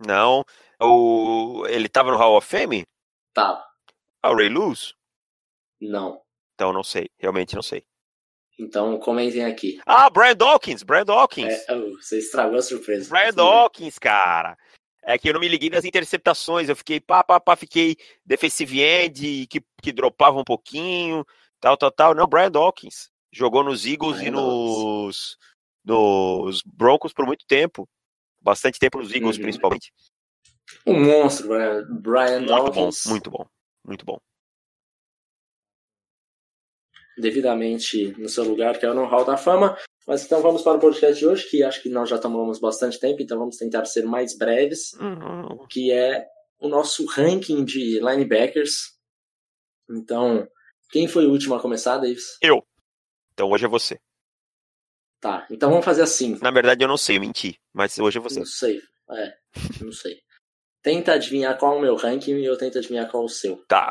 Não. 0.06 0.44
O... 0.82 1.66
Ele 1.68 1.88
tava 1.88 2.12
no 2.12 2.18
Hall 2.18 2.38
of 2.38 2.48
Fame? 2.48 2.84
Tava. 3.34 3.64
Ah, 4.22 4.32
o 4.32 4.36
Ray 4.36 4.50
Lewis? 4.50 4.94
Não. 5.80 6.22
Então 6.56 6.72
não 6.72 6.84
sei, 6.84 7.10
realmente 7.20 7.56
não 7.56 7.64
sei. 7.64 7.84
Então 8.60 9.00
comentem 9.00 9.44
aqui. 9.44 9.80
Ah, 9.86 10.10
Brian 10.10 10.36
Dawkins, 10.36 10.84
Brian 10.84 11.06
Dawkins. 11.06 11.68
É, 11.68 11.74
oh, 11.74 11.96
você 11.96 12.20
estragou 12.20 12.60
a 12.60 12.62
surpresa. 12.62 13.10
Brian 13.10 13.34
Dawkins, 13.34 13.98
cara. 13.98 14.56
É 15.04 15.18
que 15.18 15.30
eu 15.30 15.34
não 15.34 15.40
me 15.40 15.48
liguei 15.48 15.70
nas 15.70 15.84
interceptações, 15.84 16.70
eu 16.70 16.76
fiquei 16.76 17.00
pá, 17.00 17.24
pá, 17.24 17.40
pá, 17.40 17.56
fiquei 17.56 17.98
defensive 18.24 18.80
end, 18.80 19.48
que, 19.48 19.60
que 19.82 19.92
dropava 19.92 20.40
um 20.40 20.44
pouquinho, 20.44 21.26
tal, 21.60 21.76
tal, 21.76 21.92
tal. 21.92 22.14
Não, 22.14 22.28
Brian 22.28 22.52
Dawkins. 22.52 23.10
Jogou 23.34 23.64
nos 23.64 23.86
Eagles 23.86 24.18
Brian 24.18 24.28
e 24.28 24.32
nos, 24.32 25.38
nos 25.84 26.62
Broncos 26.64 27.14
por 27.14 27.26
muito 27.26 27.46
tempo. 27.48 27.90
Bastante 28.40 28.78
tempo 28.78 29.00
nos 29.00 29.12
Eagles, 29.12 29.38
uhum. 29.38 29.44
principalmente. 29.44 29.92
Um 30.86 31.04
monstro, 31.04 31.48
Brian, 31.48 31.86
Brian 31.90 32.46
Dawkins. 32.46 33.06
Muito 33.06 33.30
bom, 33.30 33.46
muito 33.86 34.06
bom 34.06 34.20
devidamente 37.18 38.14
no 38.18 38.28
seu 38.28 38.44
lugar, 38.44 38.78
que 38.78 38.86
é 38.86 38.94
no 38.94 39.06
Hall 39.06 39.24
da 39.24 39.38
Fama. 39.38 39.78
Mas 40.08 40.26
então 40.26 40.42
vamos 40.42 40.64
para 40.64 40.78
o 40.78 40.80
podcast 40.80 41.18
de 41.18 41.28
hoje, 41.28 41.50
que 41.50 41.64
acho 41.64 41.82
que 41.82 41.90
nós 41.90 42.10
já 42.10 42.18
tomamos 42.18 42.60
bastante 42.60 43.00
tempo, 43.00 43.22
então 43.22 43.38
vamos 43.38 43.56
tentar 43.56 43.86
ser 43.86 44.04
mais 44.04 44.36
breves, 44.36 44.94
uhum. 44.94 45.66
que 45.70 45.92
é 45.92 46.28
o 46.60 46.68
nosso 46.68 47.06
ranking 47.06 47.64
de 47.64 48.00
linebackers. 48.00 48.98
Então, 49.90 50.48
quem 50.90 51.08
foi 51.08 51.28
o 51.28 51.32
último 51.32 51.56
a 51.56 51.62
começar, 51.62 51.98
Davis? 51.98 52.38
Eu. 52.42 52.66
Então 53.34 53.50
hoje 53.50 53.66
é 53.66 53.70
você. 53.70 54.00
Tá, 55.20 55.46
então 55.52 55.70
vamos 55.70 55.86
fazer 55.86 56.02
assim. 56.02 56.38
Na 56.42 56.50
verdade 56.50 56.84
eu 56.84 56.88
não 56.88 56.98
sei, 56.98 57.18
eu 57.18 57.22
menti, 57.22 57.60
mas 57.72 57.98
hoje 58.00 58.18
é 58.18 58.22
você. 58.22 58.40
Não 58.40 58.46
sei, 58.46 58.82
é, 59.12 59.38
não 59.80 59.92
sei. 59.92 60.20
Tenta 60.84 61.14
adivinhar 61.14 61.58
qual 61.58 61.76
é 61.76 61.78
o 61.78 61.82
meu 61.82 61.96
ranking 61.96 62.38
e 62.38 62.46
eu 62.46 62.58
tento 62.58 62.80
adivinhar 62.80 63.10
qual 63.10 63.24
é 63.24 63.26
o 63.26 63.30
seu. 63.30 63.58
Tá, 63.68 63.88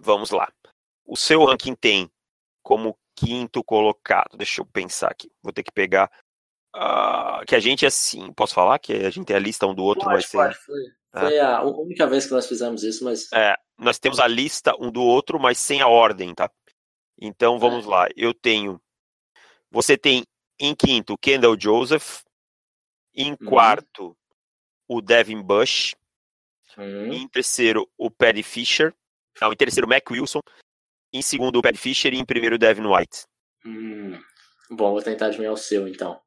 vamos 0.00 0.30
lá. 0.30 0.52
O 1.06 1.16
seu 1.16 1.44
ranking 1.44 1.74
tem 1.74 2.10
como 2.62 2.96
quinto 3.16 3.62
colocado. 3.64 4.36
Deixa 4.36 4.60
eu 4.60 4.66
pensar 4.66 5.10
aqui. 5.10 5.30
Vou 5.42 5.52
ter 5.52 5.62
que 5.62 5.72
pegar. 5.72 6.10
Uh, 6.74 7.44
que 7.46 7.54
a 7.54 7.60
gente, 7.60 7.86
assim, 7.86 8.32
posso 8.32 8.52
falar 8.52 8.78
que 8.78 8.92
a 8.92 9.10
gente 9.10 9.26
tem 9.26 9.36
a 9.36 9.40
lista 9.40 9.66
um 9.66 9.74
do 9.74 9.84
outro, 9.84 10.04
pode, 10.04 10.14
vai 10.14 10.22
ser. 10.22 10.36
Pode, 10.36 10.56
foi, 10.56 10.80
é. 11.14 11.20
foi 11.20 11.38
a 11.38 11.62
única 11.62 12.06
vez 12.06 12.26
que 12.26 12.32
nós 12.32 12.46
fizemos 12.46 12.82
isso, 12.82 13.04
mas. 13.04 13.32
É, 13.32 13.54
nós 13.78 13.98
temos 13.98 14.18
a 14.18 14.26
lista 14.26 14.74
um 14.80 14.90
do 14.90 15.02
outro, 15.02 15.38
mas 15.38 15.58
sem 15.58 15.80
a 15.80 15.88
ordem, 15.88 16.34
tá? 16.34 16.50
Então 17.20 17.58
vamos 17.58 17.86
é. 17.86 17.88
lá. 17.88 18.08
Eu 18.16 18.34
tenho. 18.34 18.80
Você 19.70 19.96
tem 19.96 20.24
em 20.58 20.74
quinto 20.74 21.16
Kendall 21.16 21.58
Joseph. 21.58 22.22
Em 23.16 23.30
uhum. 23.30 23.36
O 24.88 25.00
Devin 25.00 25.42
Bush. 25.42 25.94
Uhum. 26.76 27.12
Em 27.12 27.28
terceiro, 27.28 27.88
o 27.96 28.10
Paddy 28.10 28.42
Fisher. 28.42 28.94
Não, 29.40 29.52
em 29.52 29.56
terceiro, 29.56 29.86
o 29.86 29.90
Mac 29.90 30.10
Wilson 30.10 30.40
em 31.14 31.22
segundo 31.22 31.60
o 31.60 31.62
Pat 31.62 31.76
Fischer 31.76 32.12
e 32.12 32.18
em 32.18 32.24
primeiro 32.24 32.56
o 32.56 32.58
Devin 32.58 32.86
White. 32.86 33.24
Hum, 33.64 34.18
bom, 34.68 34.90
vou 34.90 35.02
tentar 35.02 35.26
adivinhar 35.26 35.52
o 35.52 35.56
seu 35.56 35.86
então. 35.86 36.20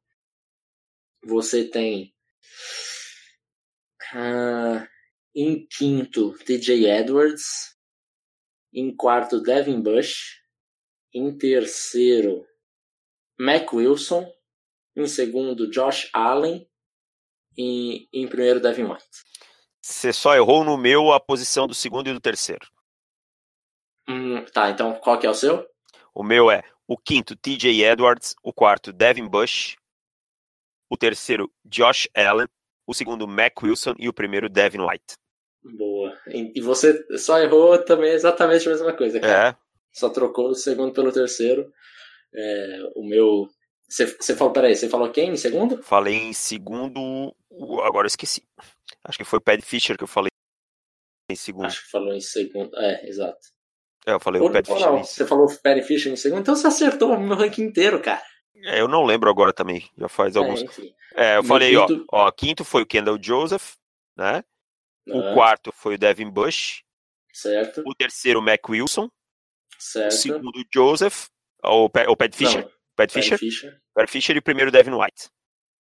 Você 1.22 1.68
tem 1.68 2.14
uh, 4.14 4.88
em 5.34 5.66
quinto 5.66 6.32
TJ 6.38 6.86
Edwards, 6.86 7.76
em 8.72 8.96
quarto 8.96 9.42
Devin 9.42 9.82
Bush, 9.82 10.40
em 11.12 11.36
terceiro 11.36 12.46
Mac 13.38 13.70
Wilson, 13.72 14.26
em 14.96 15.06
segundo 15.06 15.70
Josh 15.70 16.08
Allen 16.14 16.67
e 17.58 18.08
em 18.12 18.28
primeiro 18.28 18.60
Devin 18.60 18.84
White. 18.84 19.04
Você 19.82 20.12
só 20.12 20.34
errou 20.36 20.64
no 20.64 20.78
meu 20.78 21.12
a 21.12 21.18
posição 21.18 21.66
do 21.66 21.74
segundo 21.74 22.08
e 22.08 22.12
do 22.12 22.20
terceiro. 22.20 22.66
Hum, 24.08 24.44
tá, 24.54 24.70
então 24.70 24.94
qual 24.94 25.18
que 25.18 25.26
é 25.26 25.30
o 25.30 25.34
seu? 25.34 25.66
O 26.14 26.22
meu 26.22 26.50
é 26.50 26.62
o 26.86 26.96
quinto, 26.96 27.36
TJ 27.36 27.84
Edwards, 27.84 28.34
o 28.42 28.52
quarto, 28.52 28.92
Devin 28.92 29.28
Bush, 29.28 29.76
o 30.88 30.96
terceiro, 30.96 31.52
Josh 31.64 32.08
Allen, 32.14 32.48
o 32.86 32.94
segundo, 32.94 33.28
Mac 33.28 33.62
Wilson 33.62 33.94
e 33.98 34.08
o 34.08 34.12
primeiro, 34.12 34.48
Devin 34.48 34.80
White. 34.80 35.14
Boa. 35.62 36.16
E 36.26 36.60
você 36.60 37.04
só 37.18 37.38
errou 37.38 37.76
também 37.84 38.12
exatamente 38.12 38.66
a 38.66 38.70
mesma 38.70 38.96
coisa, 38.96 39.20
cara. 39.20 39.50
É. 39.50 39.56
Só 39.92 40.08
trocou 40.08 40.48
o 40.50 40.54
segundo 40.54 40.92
pelo 40.92 41.12
terceiro. 41.12 41.70
É, 42.34 42.78
o 42.94 43.06
meu. 43.06 43.48
Você, 43.88 44.36
falou, 44.36 44.52
peraí, 44.52 44.76
você 44.76 44.88
falou 44.88 45.10
quem 45.10 45.30
em 45.30 45.36
segundo? 45.36 45.82
Falei 45.82 46.14
em 46.14 46.32
segundo. 46.34 47.34
Agora 47.82 48.04
eu 48.04 48.08
esqueci. 48.08 48.42
Acho 49.02 49.16
que 49.16 49.24
foi 49.24 49.38
o 49.38 49.42
Pat 49.42 49.62
Fischer 49.62 49.96
que 49.96 50.04
eu 50.04 50.08
falei 50.08 50.28
em 51.30 51.34
segundo. 51.36 51.66
Acho 51.66 51.82
que 51.82 51.90
falou 51.90 52.12
em 52.12 52.20
segundo. 52.20 52.76
É, 52.76 53.08
exato. 53.08 53.38
É, 54.06 54.12
eu 54.12 54.20
falei 54.20 54.42
ou, 54.42 54.48
o 54.48 54.52
Pat 54.52 54.66
Fischer. 54.66 54.86
Não, 54.86 55.02
você 55.02 55.26
falou 55.26 55.46
o 55.46 55.58
Pat 55.58 55.82
Fischer 55.82 56.12
em 56.12 56.16
segundo, 56.16 56.40
então 56.40 56.54
você 56.54 56.66
acertou 56.66 57.14
o 57.14 57.20
meu 57.20 57.36
ranking 57.36 57.62
inteiro, 57.62 58.00
cara. 58.00 58.22
É, 58.64 58.80
eu 58.80 58.88
não 58.88 59.04
lembro 59.04 59.30
agora 59.30 59.52
também, 59.52 59.88
já 59.96 60.08
faz 60.08 60.36
é, 60.36 60.38
alguns. 60.38 60.64
É, 61.14 61.36
eu 61.38 61.44
falei, 61.44 61.74
quinto... 61.74 62.04
ó, 62.12 62.26
ó, 62.26 62.30
quinto 62.30 62.64
foi 62.64 62.82
o 62.82 62.86
Kendall 62.86 63.18
Joseph, 63.20 63.74
né? 64.16 64.44
O 65.06 65.32
quarto 65.32 65.72
foi 65.72 65.94
o 65.94 65.98
Devin 65.98 66.28
Bush. 66.28 66.82
Certo. 67.32 67.82
O 67.86 67.94
terceiro, 67.94 68.40
o 68.40 68.42
Mac 68.42 68.68
Wilson. 68.68 69.08
Certo. 69.78 70.12
O 70.12 70.16
segundo, 70.16 70.64
Joseph. 70.72 71.28
O, 71.62 71.88
Pat, 71.88 72.06
o 72.08 72.16
Pat 72.16 72.34
Fischer. 72.34 72.64
Não, 72.64 72.70
Pat, 72.98 73.12
Fischer. 73.12 73.38
Fischer. 73.38 73.80
Pat 73.94 74.10
Fischer 74.10 74.34
e 74.34 74.40
o 74.40 74.42
primeiro, 74.42 74.72
Devin 74.72 74.90
White. 74.90 75.30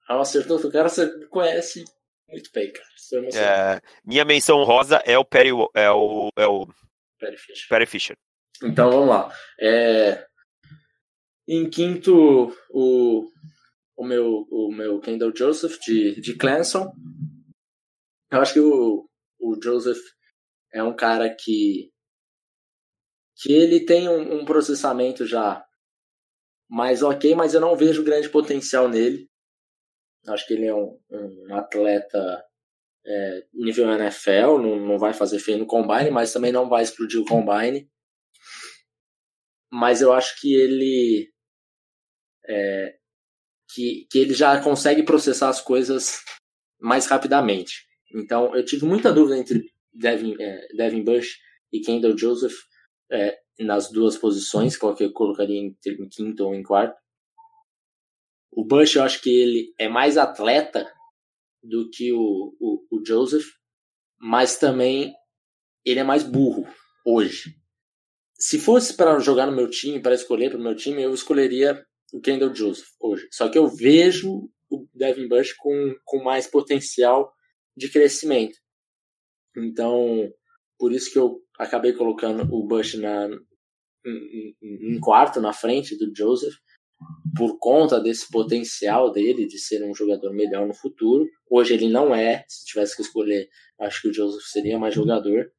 Ah, 0.09 0.19
acertou. 0.19 0.57
O 0.57 0.71
cara 0.71 0.89
você 0.89 1.27
conhece 1.27 1.85
muito 2.27 2.49
bem, 2.51 2.73
cara. 2.73 2.87
É, 3.35 3.81
minha 4.03 4.25
menção 4.25 4.63
rosa 4.63 4.97
é 5.05 5.15
o 5.15 5.23
Perry, 5.23 5.51
é 5.75 5.91
o, 5.91 6.29
é 6.35 6.47
o 6.47 6.67
Perry 7.19 7.37
Fisher. 7.37 7.69
Perry 7.69 7.85
Fisher. 7.85 8.17
Então 8.63 8.89
vamos 8.89 9.09
lá. 9.09 9.31
É... 9.59 10.25
Em 11.47 11.69
quinto, 11.69 12.51
o, 12.71 13.29
o, 13.95 14.03
meu, 14.03 14.47
o 14.49 14.71
meu 14.71 14.99
Kendall 14.99 15.35
Joseph 15.35 15.77
de, 15.85 16.19
de 16.19 16.35
Clemson. 16.35 16.91
Eu 18.31 18.41
acho 18.41 18.53
que 18.53 18.59
o, 18.59 19.07
o 19.39 19.61
Joseph 19.61 20.01
é 20.73 20.81
um 20.81 20.95
cara 20.95 21.29
que 21.29 21.91
que 23.37 23.51
ele 23.51 23.85
tem 23.85 24.07
um, 24.07 24.39
um, 24.39 24.45
processamento 24.45 25.25
já 25.25 25.64
mais 26.69 27.03
ok, 27.03 27.35
mas 27.35 27.53
eu 27.53 27.61
não 27.61 27.75
vejo 27.75 28.03
grande 28.03 28.29
potencial 28.29 28.87
nele. 28.87 29.29
Acho 30.27 30.47
que 30.47 30.53
ele 30.53 30.65
é 30.65 30.73
um, 30.73 30.99
um 31.11 31.55
atleta 31.55 32.43
é, 33.05 33.45
nível 33.53 33.91
NFL, 33.91 34.57
não, 34.59 34.79
não 34.79 34.97
vai 34.97 35.13
fazer 35.13 35.39
feio 35.39 35.59
no 35.59 35.67
combine, 35.67 36.09
mas 36.09 36.33
também 36.33 36.51
não 36.51 36.67
vai 36.67 36.83
explodir 36.83 37.21
o 37.21 37.25
combine. 37.25 37.89
Mas 39.71 40.01
eu 40.01 40.11
acho 40.13 40.39
que 40.39 40.53
ele. 40.53 41.31
É, 42.47 42.97
que, 43.73 44.07
que 44.09 44.19
ele 44.19 44.33
já 44.33 44.61
consegue 44.61 45.03
processar 45.03 45.49
as 45.49 45.59
coisas 45.59 46.23
mais 46.79 47.07
rapidamente. 47.07 47.85
Então, 48.13 48.55
eu 48.55 48.63
tive 48.63 48.85
muita 48.85 49.11
dúvida 49.11 49.37
entre 49.37 49.65
Devin, 49.93 50.35
é, 50.39 50.67
Devin 50.75 51.03
Bush 51.03 51.37
e 51.73 51.81
Kendall 51.81 52.17
Joseph 52.17 52.53
é, 53.11 53.37
nas 53.59 53.89
duas 53.89 54.17
posições, 54.17 54.77
qual 54.77 54.95
que 54.95 55.03
eu 55.03 55.13
colocaria 55.13 55.59
em, 55.59 55.75
em 55.85 56.09
quinto 56.09 56.45
ou 56.45 56.53
em 56.53 56.63
quarto. 56.63 56.99
O 58.51 58.63
Bush, 58.65 58.95
eu 58.95 59.03
acho 59.03 59.21
que 59.21 59.29
ele 59.29 59.73
é 59.77 59.87
mais 59.87 60.17
atleta 60.17 60.91
do 61.61 61.89
que 61.89 62.13
o, 62.13 62.55
o, 62.59 62.85
o 62.91 63.05
Joseph, 63.05 63.45
mas 64.19 64.57
também 64.57 65.13
ele 65.83 65.99
é 65.99 66.03
mais 66.03 66.23
burro 66.23 66.65
hoje. 67.05 67.55
Se 68.37 68.59
fosse 68.59 68.95
para 68.95 69.19
jogar 69.19 69.45
no 69.45 69.55
meu 69.55 69.69
time, 69.69 70.01
para 70.01 70.15
escolher 70.15 70.49
para 70.49 70.59
o 70.59 70.63
meu 70.63 70.75
time, 70.75 71.01
eu 71.01 71.13
escolheria 71.13 71.85
o 72.13 72.21
Kendall 72.21 72.53
Joseph 72.53 72.87
hoje. 72.99 73.27
Só 73.31 73.49
que 73.49 73.57
eu 73.57 73.67
vejo 73.67 74.49
o 74.69 74.87
Devin 74.93 75.27
Bush 75.27 75.53
com, 75.53 75.95
com 76.03 76.23
mais 76.23 76.47
potencial 76.47 77.33
de 77.75 77.89
crescimento. 77.89 78.57
Então, 79.57 80.31
por 80.77 80.91
isso 80.91 81.11
que 81.11 81.19
eu 81.19 81.39
acabei 81.57 81.93
colocando 81.93 82.43
o 82.53 82.65
Bush 82.65 82.95
na, 82.95 83.27
em, 84.05 84.55
em, 84.61 84.99
quarto, 84.99 85.39
na 85.41 85.53
frente 85.53 85.97
do 85.97 86.11
Joseph, 86.15 86.55
por 87.35 87.57
conta 87.59 87.99
desse 87.99 88.29
potencial 88.29 89.11
dele 89.11 89.45
de 89.45 89.59
ser 89.59 89.83
um 89.83 89.93
jogador 89.93 90.33
melhor 90.33 90.67
no 90.67 90.73
futuro. 90.73 91.27
Hoje 91.49 91.73
ele 91.73 91.89
não 91.89 92.13
é, 92.13 92.45
se 92.47 92.65
tivesse 92.65 92.95
que 92.95 93.01
escolher, 93.01 93.49
acho 93.79 94.01
que 94.01 94.09
o 94.09 94.13
Joseph 94.13 94.43
seria 94.43 94.79
mais 94.79 94.93
jogador. 94.93 95.51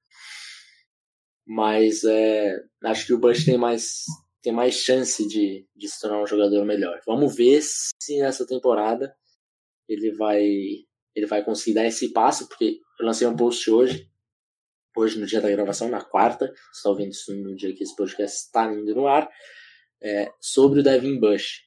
Mas 1.46 2.02
é, 2.04 2.56
acho 2.84 3.06
que 3.06 3.12
o 3.12 3.18
Bush 3.18 3.44
tem 3.44 3.56
mais, 3.56 4.04
tem 4.42 4.52
mais 4.52 4.74
chance 4.74 5.26
de, 5.28 5.66
de 5.76 5.88
se 5.88 6.00
tornar 6.00 6.22
um 6.22 6.26
jogador 6.26 6.64
melhor. 6.64 7.00
Vamos 7.06 7.36
ver 7.36 7.60
se 7.62 8.18
nessa 8.18 8.46
temporada 8.46 9.14
ele 9.88 10.12
vai, 10.12 10.42
ele 11.14 11.26
vai 11.26 11.44
conseguir 11.44 11.74
dar 11.74 11.86
esse 11.86 12.12
passo, 12.12 12.48
porque 12.48 12.80
eu 12.98 13.06
lancei 13.06 13.26
um 13.26 13.36
post 13.36 13.70
hoje, 13.70 14.10
hoje 14.96 15.18
no 15.18 15.26
dia 15.26 15.40
da 15.40 15.50
gravação, 15.50 15.88
na 15.88 16.02
quarta, 16.02 16.52
está 16.72 16.88
ouvindo 16.88 17.10
isso 17.10 17.34
no 17.34 17.54
dia 17.54 17.74
que 17.74 17.84
esse 17.84 17.94
podcast 17.94 18.36
está 18.36 18.72
indo 18.72 18.94
no 18.94 19.06
ar, 19.06 19.28
é, 20.02 20.30
sobre 20.40 20.80
o 20.80 20.82
Devin 20.82 21.20
Bush. 21.20 21.64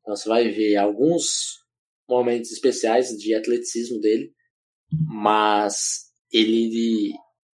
Então 0.00 0.16
você 0.16 0.28
vai 0.28 0.48
ver 0.48 0.76
alguns 0.76 1.60
momentos 2.08 2.50
especiais 2.50 3.10
de 3.10 3.34
atleticismo 3.34 4.00
dele, 4.00 4.32
mas 4.90 6.10
ele 6.32 7.12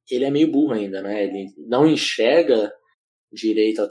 ele 0.10 0.25
é 0.25 0.31
meio 0.31 0.51
burro 0.51 0.73
ainda, 0.73 1.01
né? 1.01 1.23
Ele 1.23 1.53
não 1.57 1.88
enxerga 1.88 2.73
direito 3.31 3.88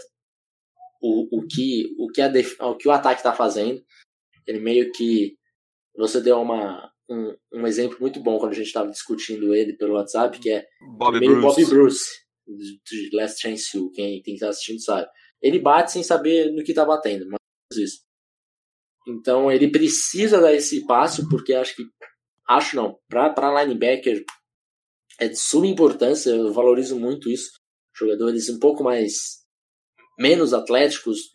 o, 1.01 1.39
o 1.39 1.47
que 1.47 1.95
o 1.99 2.09
que, 2.09 2.21
a 2.21 2.31
o 2.69 2.77
que 2.77 2.89
o 2.89 2.93
ataque 2.93 3.21
está 3.21 3.33
fazendo. 3.33 3.83
Ele 4.47 4.59
meio 4.59 4.93
que 4.93 5.39
você 5.97 6.21
deu 6.21 6.41
uma 6.41 6.93
um, 7.11 7.35
um 7.53 7.67
exemplo 7.67 7.99
muito 8.01 8.21
bom 8.21 8.39
quando 8.39 8.53
a 8.53 8.55
gente 8.55 8.69
estava 8.69 8.91
discutindo 8.91 9.53
ele 9.55 9.77
pelo 9.77 9.95
WhatsApp, 9.95 10.39
que 10.39 10.51
é 10.51 10.65
Bobby 10.97 11.19
Bruce. 11.19 11.43
Bobby 11.43 11.65
Bruce 11.67 12.05
de 12.47 13.11
Last 13.13 13.41
Chance 13.41 13.77
U. 13.79 13.91
Quem 13.91 14.23
estar 14.27 14.49
assistindo 14.49 14.81
sabe. 14.81 15.09
Ele 15.43 15.59
bate 15.59 15.93
sem 15.93 16.03
saber 16.03 16.53
no 16.53 16.63
que 16.63 16.73
está 16.73 16.85
batendo, 16.85 17.27
mas 17.29 17.79
isso. 17.79 18.03
Então 19.09 19.51
ele 19.51 19.71
precisa 19.71 20.41
dar 20.41 20.55
esse 20.55 20.87
passo 20.87 21.29
porque 21.29 21.53
acho 21.55 21.75
que 21.75 21.85
acho 22.49 22.77
não 22.77 22.99
para 23.09 23.63
linebacker 23.63 24.25
é 25.19 25.29
de 25.29 25.37
suma 25.37 25.67
importância. 25.67 26.31
Eu 26.31 26.53
valorizo 26.53 26.99
muito 26.99 27.29
isso. 27.29 27.53
Jogadores 27.97 28.49
um 28.49 28.59
pouco 28.59 28.85
mais 28.85 29.41
menos 30.19 30.53
atléticos, 30.53 31.31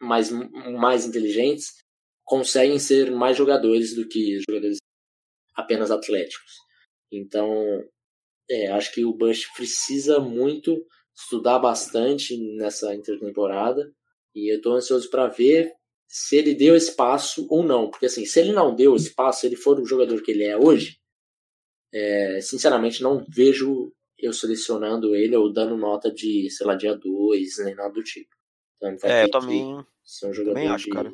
mais 0.00 0.30
mais 0.30 1.04
inteligentes 1.04 1.78
conseguem 2.24 2.78
ser 2.78 3.10
mais 3.10 3.36
jogadores 3.38 3.94
do 3.94 4.06
que 4.06 4.38
jogadores 4.48 4.76
apenas 5.58 5.90
atléticos. 5.90 6.52
Então, 7.10 7.84
é, 8.48 8.68
acho 8.68 8.94
que 8.94 9.04
o 9.04 9.12
Bush 9.12 9.46
precisa 9.56 10.20
muito 10.20 10.86
estudar 11.16 11.58
bastante 11.58 12.38
nessa 12.56 12.94
intertemporada 12.94 13.92
e 14.34 14.52
eu 14.52 14.58
estou 14.58 14.74
ansioso 14.74 15.10
para 15.10 15.26
ver 15.26 15.74
se 16.06 16.36
ele 16.36 16.54
deu 16.54 16.76
espaço 16.76 17.46
ou 17.50 17.64
não, 17.64 17.90
porque 17.90 18.06
assim, 18.06 18.24
se 18.24 18.38
ele 18.38 18.52
não 18.52 18.74
deu 18.74 18.94
espaço, 18.94 19.40
se 19.40 19.46
ele 19.46 19.56
for 19.56 19.80
o 19.80 19.84
jogador 19.84 20.22
que 20.22 20.30
ele 20.30 20.44
é 20.44 20.56
hoje, 20.56 20.98
é, 21.92 22.40
sinceramente 22.40 23.02
não 23.02 23.26
vejo 23.28 23.92
eu 24.16 24.32
selecionando 24.32 25.14
ele 25.14 25.36
ou 25.36 25.52
dando 25.52 25.76
nota 25.76 26.10
de, 26.10 26.48
sei 26.50 26.66
lá, 26.66 26.76
dia 26.76 26.96
2, 26.96 27.58
nem 27.64 27.74
nada 27.74 27.92
do 27.92 28.02
tipo. 28.02 28.30
Então, 28.76 28.96
é, 29.02 29.24
eu 29.24 29.30
também, 29.30 29.74
um 29.74 29.84
também 30.44 30.68
acho, 30.68 30.84
de... 30.84 30.90
cara. 30.90 31.12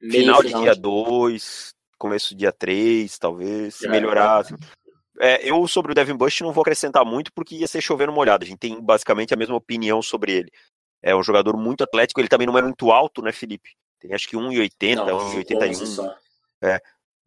Final, 0.00 0.42
final 0.42 0.42
de 0.42 0.62
dia 0.64 0.74
2, 0.74 1.75
começo 1.98 2.34
do 2.34 2.38
dia 2.38 2.52
3, 2.52 3.18
talvez, 3.18 3.74
se 3.76 3.86
é, 3.86 3.90
melhorar. 3.90 4.40
Assim. 4.40 4.54
É, 5.18 5.48
eu 5.48 5.66
sobre 5.66 5.92
o 5.92 5.94
Devin 5.94 6.16
Bush 6.16 6.40
não 6.40 6.52
vou 6.52 6.62
acrescentar 6.62 7.04
muito 7.04 7.32
porque 7.32 7.56
ia 7.56 7.66
ser 7.66 7.80
chovendo 7.80 8.12
molhado. 8.12 8.44
A 8.44 8.46
gente 8.46 8.58
tem 8.58 8.80
basicamente 8.80 9.32
a 9.32 9.36
mesma 9.36 9.56
opinião 9.56 10.02
sobre 10.02 10.32
ele. 10.32 10.50
É 11.02 11.14
um 11.14 11.22
jogador 11.22 11.56
muito 11.56 11.84
atlético, 11.84 12.20
ele 12.20 12.28
também 12.28 12.46
não 12.46 12.58
é 12.58 12.62
muito 12.62 12.90
alto, 12.90 13.22
né, 13.22 13.32
Felipe? 13.32 13.70
Tem 14.00 14.12
acho 14.12 14.28
que 14.28 14.36
1,80, 14.36 15.06
1,81. 15.06 16.14
É, 16.62 16.80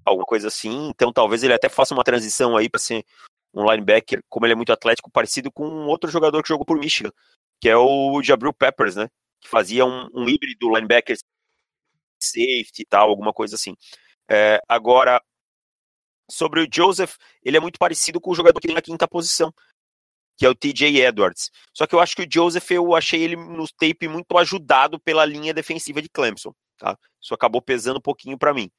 alguma 0.05 0.25
coisa 0.25 0.47
assim. 0.47 0.89
Então 0.89 1.11
talvez 1.11 1.43
ele 1.43 1.53
até 1.53 1.69
faça 1.69 1.93
uma 1.93 2.03
transição 2.03 2.55
aí 2.55 2.69
para 2.69 2.79
ser 2.79 3.03
um 3.53 3.69
linebacker, 3.69 4.21
como 4.29 4.45
ele 4.45 4.53
é 4.53 4.55
muito 4.55 4.71
atlético, 4.71 5.09
parecido 5.09 5.51
com 5.51 5.67
um 5.67 5.87
outro 5.87 6.11
jogador 6.11 6.43
que 6.43 6.49
jogou 6.49 6.65
por 6.65 6.77
Michigan, 6.77 7.11
que 7.59 7.67
é 7.67 7.75
o 7.75 8.21
Jabril 8.21 8.53
Peppers, 8.53 8.95
né? 8.95 9.09
Que 9.41 9.49
fazia 9.49 9.85
um, 9.85 10.07
um 10.13 10.29
híbrido 10.29 10.69
linebacker 10.75 11.17
safety 12.21 12.81
e 12.81 12.85
tal, 12.85 13.09
alguma 13.09 13.33
coisa 13.33 13.55
assim. 13.55 13.75
É, 14.29 14.61
agora, 14.67 15.21
sobre 16.29 16.61
o 16.61 16.67
Joseph, 16.71 17.15
ele 17.43 17.57
é 17.57 17.59
muito 17.59 17.79
parecido 17.79 18.21
com 18.21 18.29
o 18.29 18.35
jogador 18.35 18.59
que 18.59 18.67
tem 18.67 18.75
na 18.75 18.81
quinta 18.81 19.07
posição, 19.07 19.51
que 20.37 20.45
é 20.45 20.49
o 20.49 20.55
TJ 20.55 21.01
Edwards. 21.01 21.49
Só 21.73 21.87
que 21.87 21.95
eu 21.95 21.99
acho 21.99 22.15
que 22.15 22.21
o 22.21 22.27
Joseph, 22.31 22.69
eu 22.71 22.95
achei 22.95 23.23
ele 23.23 23.35
no 23.35 23.67
tape 23.67 24.07
muito 24.07 24.37
ajudado 24.37 24.99
pela 24.99 25.25
linha 25.25 25.53
defensiva 25.53 26.01
de 26.01 26.09
Clemson. 26.09 26.53
Tá? 26.77 26.97
Isso 27.19 27.33
acabou 27.33 27.61
pesando 27.61 27.97
um 27.97 28.01
pouquinho 28.01 28.37
para 28.37 28.53
mim. 28.53 28.69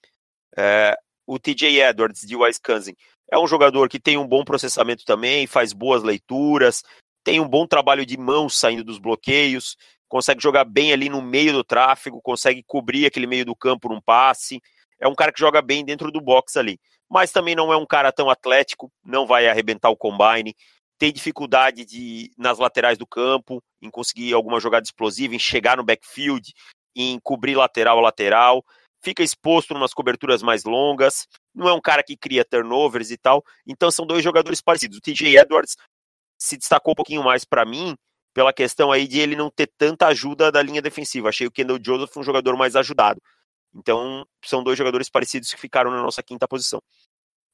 É, 0.56 0.96
o 1.26 1.38
TJ 1.38 1.82
Edwards, 1.82 2.22
de 2.22 2.36
Wisconsin, 2.36 2.94
é 3.30 3.38
um 3.38 3.46
jogador 3.46 3.88
que 3.88 4.00
tem 4.00 4.16
um 4.16 4.26
bom 4.26 4.44
processamento 4.44 5.04
também, 5.04 5.46
faz 5.46 5.72
boas 5.72 6.02
leituras, 6.02 6.82
tem 7.22 7.40
um 7.40 7.48
bom 7.48 7.66
trabalho 7.66 8.06
de 8.06 8.16
mão 8.16 8.48
saindo 8.48 8.82
dos 8.82 8.98
bloqueios, 8.98 9.76
consegue 10.08 10.42
jogar 10.42 10.64
bem 10.64 10.92
ali 10.92 11.08
no 11.08 11.20
meio 11.20 11.52
do 11.52 11.62
tráfego, 11.62 12.20
consegue 12.22 12.62
cobrir 12.66 13.06
aquele 13.06 13.26
meio 13.26 13.44
do 13.44 13.54
campo 13.54 13.88
num 13.88 14.00
passe 14.00 14.60
é 15.00 15.08
um 15.08 15.14
cara 15.14 15.32
que 15.32 15.40
joga 15.40 15.62
bem 15.62 15.84
dentro 15.84 16.10
do 16.10 16.20
box 16.20 16.56
ali. 16.56 16.78
Mas 17.08 17.32
também 17.32 17.54
não 17.54 17.72
é 17.72 17.76
um 17.76 17.86
cara 17.86 18.12
tão 18.12 18.30
atlético, 18.30 18.92
não 19.04 19.26
vai 19.26 19.48
arrebentar 19.48 19.90
o 19.90 19.96
combine, 19.96 20.54
tem 20.98 21.12
dificuldade 21.12 21.84
de 21.84 22.30
nas 22.36 22.58
laterais 22.58 22.98
do 22.98 23.06
campo, 23.06 23.62
em 23.80 23.90
conseguir 23.90 24.34
alguma 24.34 24.60
jogada 24.60 24.84
explosiva, 24.84 25.34
em 25.34 25.38
chegar 25.38 25.76
no 25.76 25.84
backfield, 25.84 26.52
em 26.94 27.18
cobrir 27.20 27.56
lateral 27.56 27.98
a 27.98 28.02
lateral, 28.02 28.62
fica 29.02 29.22
exposto 29.22 29.72
em 29.72 29.76
umas 29.76 29.94
coberturas 29.94 30.42
mais 30.42 30.64
longas, 30.64 31.26
não 31.54 31.68
é 31.68 31.72
um 31.72 31.80
cara 31.80 32.02
que 32.02 32.16
cria 32.16 32.44
turnovers 32.44 33.10
e 33.10 33.16
tal. 33.16 33.42
Então 33.66 33.90
são 33.90 34.06
dois 34.06 34.22
jogadores 34.22 34.60
parecidos. 34.60 34.98
O 34.98 35.00
TJ 35.00 35.38
Edwards 35.38 35.76
se 36.38 36.56
destacou 36.56 36.92
um 36.92 36.96
pouquinho 36.96 37.24
mais 37.24 37.44
para 37.44 37.64
mim 37.64 37.96
pela 38.32 38.52
questão 38.52 38.92
aí 38.92 39.08
de 39.08 39.18
ele 39.18 39.34
não 39.34 39.50
ter 39.50 39.68
tanta 39.76 40.06
ajuda 40.06 40.52
da 40.52 40.62
linha 40.62 40.80
defensiva. 40.80 41.28
Achei 41.28 41.46
o 41.46 41.50
Kendall 41.50 41.80
Joseph 41.84 42.16
um 42.16 42.22
jogador 42.22 42.56
mais 42.56 42.76
ajudado. 42.76 43.20
Então, 43.74 44.26
são 44.44 44.62
dois 44.62 44.76
jogadores 44.76 45.08
parecidos 45.08 45.52
que 45.52 45.60
ficaram 45.60 45.90
na 45.90 46.02
nossa 46.02 46.22
quinta 46.22 46.48
posição. 46.48 46.82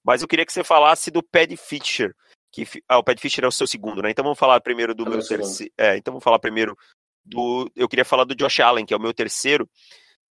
Mas 0.05 0.22
eu 0.22 0.29
queria 0.29 0.46
que 0.46 0.52
você 0.52 0.64
falasse 0.64 1.11
do 1.11 1.22
Pad 1.22 1.57
Fischer. 1.57 2.14
Que, 2.52 2.64
ah, 2.88 2.98
o 2.98 3.05
Pad 3.05 3.20
Fischer 3.20 3.44
é 3.44 3.48
o 3.48 3.52
seu 3.52 3.66
segundo, 3.66 4.00
né? 4.00 4.11
Então 4.11 4.22
vamos 4.22 4.38
falar 4.38 4.61
primeiro 4.61 4.94
do 4.94 5.05
é 5.05 5.11
meu 5.11 5.26
terceiro. 5.26 5.72
É, 5.76 5.96
então 5.96 6.12
vamos 6.12 6.24
falar 6.24 6.38
primeiro 6.38 6.76
do. 7.24 7.70
Eu 7.74 7.88
queria 7.88 8.05
falar 8.05 8.24
do 8.24 8.35
Josh 8.35 8.61
Allen, 8.61 8.87
que 8.87 8.94
é 8.94 8.96
o 8.96 9.00
meu 9.00 9.12
terceiro. 9.12 9.68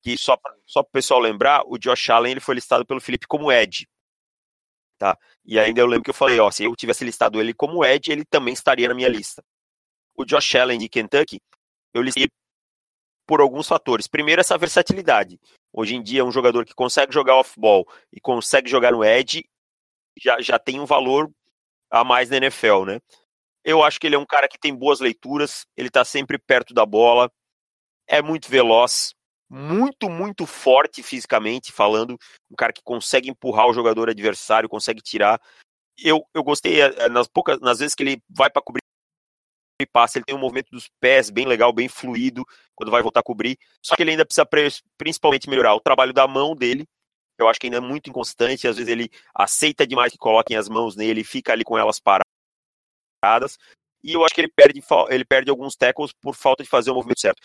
Que 0.01 0.17
só, 0.17 0.37
só 0.65 0.81
para 0.81 0.89
o 0.89 0.93
pessoal 0.93 1.19
lembrar, 1.19 1.63
o 1.65 1.77
Josh 1.77 2.09
Allen 2.09 2.31
ele 2.31 2.39
foi 2.39 2.55
listado 2.55 2.85
pelo 2.85 3.01
Felipe 3.01 3.27
como 3.27 3.51
Ed. 3.51 3.87
Tá? 4.97 5.17
E 5.43 5.59
ainda 5.59 5.81
eu 5.81 5.87
lembro 5.87 6.03
que 6.03 6.09
eu 6.09 6.13
falei, 6.13 6.39
ó, 6.39 6.49
se 6.49 6.63
eu 6.63 6.75
tivesse 6.75 7.03
listado 7.03 7.41
ele 7.41 7.53
como 7.53 7.83
Ed, 7.83 8.11
ele 8.11 8.23
também 8.23 8.53
estaria 8.53 8.87
na 8.87 8.93
minha 8.93 9.09
lista. 9.09 9.43
O 10.15 10.23
Josh 10.23 10.55
Allen 10.55 10.79
de 10.79 10.87
Kentucky, 10.87 11.41
eu 11.93 12.01
listei 12.01 12.29
por 13.25 13.41
alguns 13.41 13.67
fatores. 13.67 14.07
Primeiro, 14.07 14.39
essa 14.39 14.57
versatilidade. 14.57 15.39
Hoje 15.77 15.93
em 15.93 16.01
dia, 16.01 16.23
um 16.23 16.31
jogador 16.31 16.63
que 16.63 16.73
consegue 16.73 17.13
jogar 17.13 17.35
off-ball 17.35 17.85
e 18.09 18.21
consegue 18.21 18.69
jogar 18.69 18.93
no 18.93 19.03
edge 19.03 19.43
já, 20.17 20.39
já 20.39 20.57
tem 20.57 20.79
um 20.79 20.85
valor 20.85 21.29
a 21.91 22.01
mais 22.01 22.29
na 22.29 22.37
NFL, 22.37 22.85
né? 22.85 23.01
Eu 23.61 23.83
acho 23.83 23.99
que 23.99 24.07
ele 24.07 24.15
é 24.15 24.19
um 24.19 24.25
cara 24.25 24.47
que 24.47 24.57
tem 24.57 24.73
boas 24.73 25.01
leituras, 25.01 25.65
ele 25.75 25.89
tá 25.89 26.05
sempre 26.05 26.37
perto 26.37 26.73
da 26.73 26.85
bola, 26.85 27.29
é 28.07 28.21
muito 28.21 28.49
veloz, 28.49 29.13
muito, 29.49 30.09
muito 30.09 30.45
forte 30.45 31.03
fisicamente 31.03 31.73
falando, 31.73 32.17
um 32.49 32.55
cara 32.55 32.71
que 32.71 32.81
consegue 32.81 33.29
empurrar 33.29 33.67
o 33.67 33.73
jogador 33.73 34.09
adversário, 34.09 34.69
consegue 34.69 35.01
tirar. 35.01 35.41
Eu, 35.97 36.25
eu 36.33 36.41
gostei 36.41 36.81
eh, 36.81 37.09
nas 37.09 37.27
poucas 37.27 37.59
nas 37.59 37.79
vezes 37.79 37.95
que 37.95 38.03
ele 38.03 38.21
vai 38.29 38.49
para 38.49 38.61
cobrir 38.61 38.81
passe, 39.83 40.19
ele 40.19 40.25
tem 40.25 40.35
um 40.35 40.39
movimento 40.39 40.69
dos 40.71 40.87
pés 41.01 41.29
bem 41.29 41.45
legal, 41.45 41.73
bem 41.73 41.89
fluido, 41.89 42.45
quando 42.75 42.91
vai 42.91 43.01
voltar 43.01 43.19
a 43.19 43.23
cobrir. 43.23 43.57
Só 43.81 43.95
que 43.95 44.03
ele 44.03 44.11
ainda 44.11 44.25
precisa 44.25 44.47
principalmente 44.97 45.49
melhorar 45.49 45.73
o 45.73 45.81
trabalho 45.81 46.13
da 46.13 46.27
mão 46.27 46.55
dele. 46.55 46.85
Eu 47.37 47.49
acho 47.49 47.59
que 47.59 47.67
ainda 47.67 47.77
é 47.77 47.81
muito 47.81 48.09
inconstante, 48.09 48.67
às 48.67 48.77
vezes 48.77 48.89
ele 48.89 49.09
aceita 49.33 49.85
demais 49.85 50.11
que 50.11 50.17
coloquem 50.17 50.55
as 50.55 50.69
mãos 50.69 50.95
nele, 50.95 51.23
fica 51.23 51.51
ali 51.51 51.65
com 51.65 51.77
elas 51.77 51.99
paradas. 51.99 53.57
E 54.01 54.13
eu 54.13 54.23
acho 54.23 54.33
que 54.33 54.41
ele 54.41 54.51
perde, 54.55 54.81
ele 55.09 55.25
perde 55.25 55.49
alguns 55.49 55.75
tackles 55.75 56.13
por 56.21 56.33
falta 56.35 56.63
de 56.63 56.69
fazer 56.69 56.91
o 56.91 56.95
movimento 56.95 57.19
certo. 57.19 57.41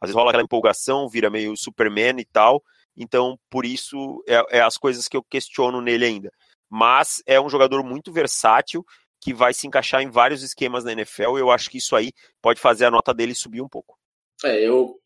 Às 0.00 0.08
vezes 0.08 0.14
rola 0.14 0.30
aquela 0.30 0.44
empolgação, 0.44 1.08
vira 1.08 1.28
meio 1.28 1.56
Superman 1.56 2.18
e 2.18 2.24
tal. 2.24 2.62
Então, 2.96 3.38
por 3.50 3.66
isso, 3.66 4.22
é, 4.26 4.58
é 4.58 4.60
as 4.60 4.78
coisas 4.78 5.08
que 5.08 5.16
eu 5.16 5.22
questiono 5.22 5.80
nele 5.80 6.06
ainda. 6.06 6.30
Mas 6.70 7.22
é 7.26 7.40
um 7.40 7.50
jogador 7.50 7.82
muito 7.82 8.12
versátil 8.12 8.84
que 9.24 9.32
vai 9.32 9.54
se 9.54 9.66
encaixar 9.66 10.02
em 10.02 10.10
vários 10.10 10.42
esquemas 10.42 10.84
na 10.84 10.92
NFL. 10.92 11.38
Eu 11.38 11.50
acho 11.50 11.70
que 11.70 11.78
isso 11.78 11.96
aí 11.96 12.12
pode 12.42 12.60
fazer 12.60 12.84
a 12.84 12.90
nota 12.90 13.14
dele 13.14 13.34
subir 13.34 13.62
um 13.62 13.68
pouco. 13.68 13.98
É, 14.44 14.62
eu 14.62 15.00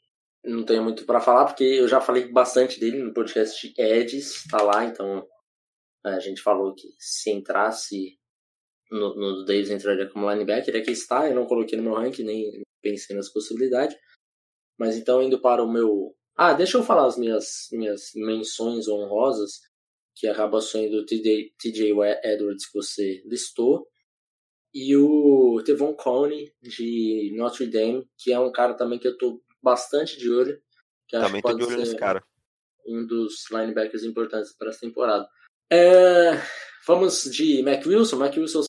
não 0.45 0.65
tenho 0.65 0.83
muito 0.83 1.07
para 1.07 1.21
falar, 1.21 1.45
porque 1.45 1.63
eu 1.63 1.87
já 1.87 2.01
falei 2.01 2.27
bastante 2.27 2.81
dele 2.81 3.01
no 3.01 3.15
podcast 3.15 3.73
Eds, 3.79 4.43
tá 4.51 4.61
lá, 4.61 4.85
então 4.85 5.25
é, 6.05 6.11
a 6.11 6.19
gente 6.19 6.43
falou 6.43 6.75
que 6.75 6.89
se 6.99 7.31
entrasse 7.31 8.19
no, 8.91 9.15
no 9.15 9.45
Davis 9.45 9.71
entraria 9.71 10.09
como 10.09 10.29
linebacker, 10.29 10.75
aqui 10.75 10.91
está, 10.91 11.29
eu 11.29 11.37
não 11.37 11.47
coloquei 11.47 11.79
no 11.79 11.85
meu 11.85 11.95
ranking, 11.95 12.25
nem 12.25 12.51
pensei 12.83 13.15
nessa 13.15 13.33
possibilidade. 13.33 13.97
Mas 14.77 14.97
então 14.97 15.23
indo 15.23 15.41
para 15.41 15.63
o 15.63 15.73
meu. 15.73 16.13
Ah, 16.37 16.55
deixa 16.55 16.77
eu 16.77 16.83
falar 16.83 17.07
as 17.07 17.17
minhas, 17.17 17.69
minhas 17.71 18.11
menções 18.17 18.89
honrosas, 18.89 19.61
que 20.17 20.27
acaba 20.27 20.61
sendo 20.61 20.99
o 20.99 21.07
TJ, 21.07 21.53
TJ 21.57 21.93
Edwards 22.25 22.67
que 22.67 22.79
você 22.79 23.23
listou 23.27 23.87
e 24.81 24.97
o 24.97 25.61
Tevon 25.65 25.93
Coney 25.93 26.53
de 26.63 27.35
Notre 27.37 27.67
Dame, 27.67 28.09
que 28.17 28.33
é 28.33 28.39
um 28.39 28.53
cara 28.53 28.75
também 28.75 28.97
que 28.97 29.09
eu 29.09 29.19
tô 29.19 29.43
bastante 29.61 30.17
de 30.17 30.31
olho. 30.31 30.57
Que 31.09 31.19
também 31.19 31.43
tô 31.43 31.53
de 31.53 31.65
olho 31.65 31.79
nesse 31.79 31.97
cara. 31.97 32.23
Um 32.87 33.05
dos 33.05 33.51
linebackers 33.51 34.05
importantes 34.05 34.57
para 34.57 34.69
essa 34.69 34.79
temporada. 34.79 35.29
É, 35.69 36.41
vamos 36.87 37.25
de 37.25 37.61
Mac 37.61 37.85
Wilson. 37.85 38.19
Mac 38.19 38.37
Wilson 38.37 38.63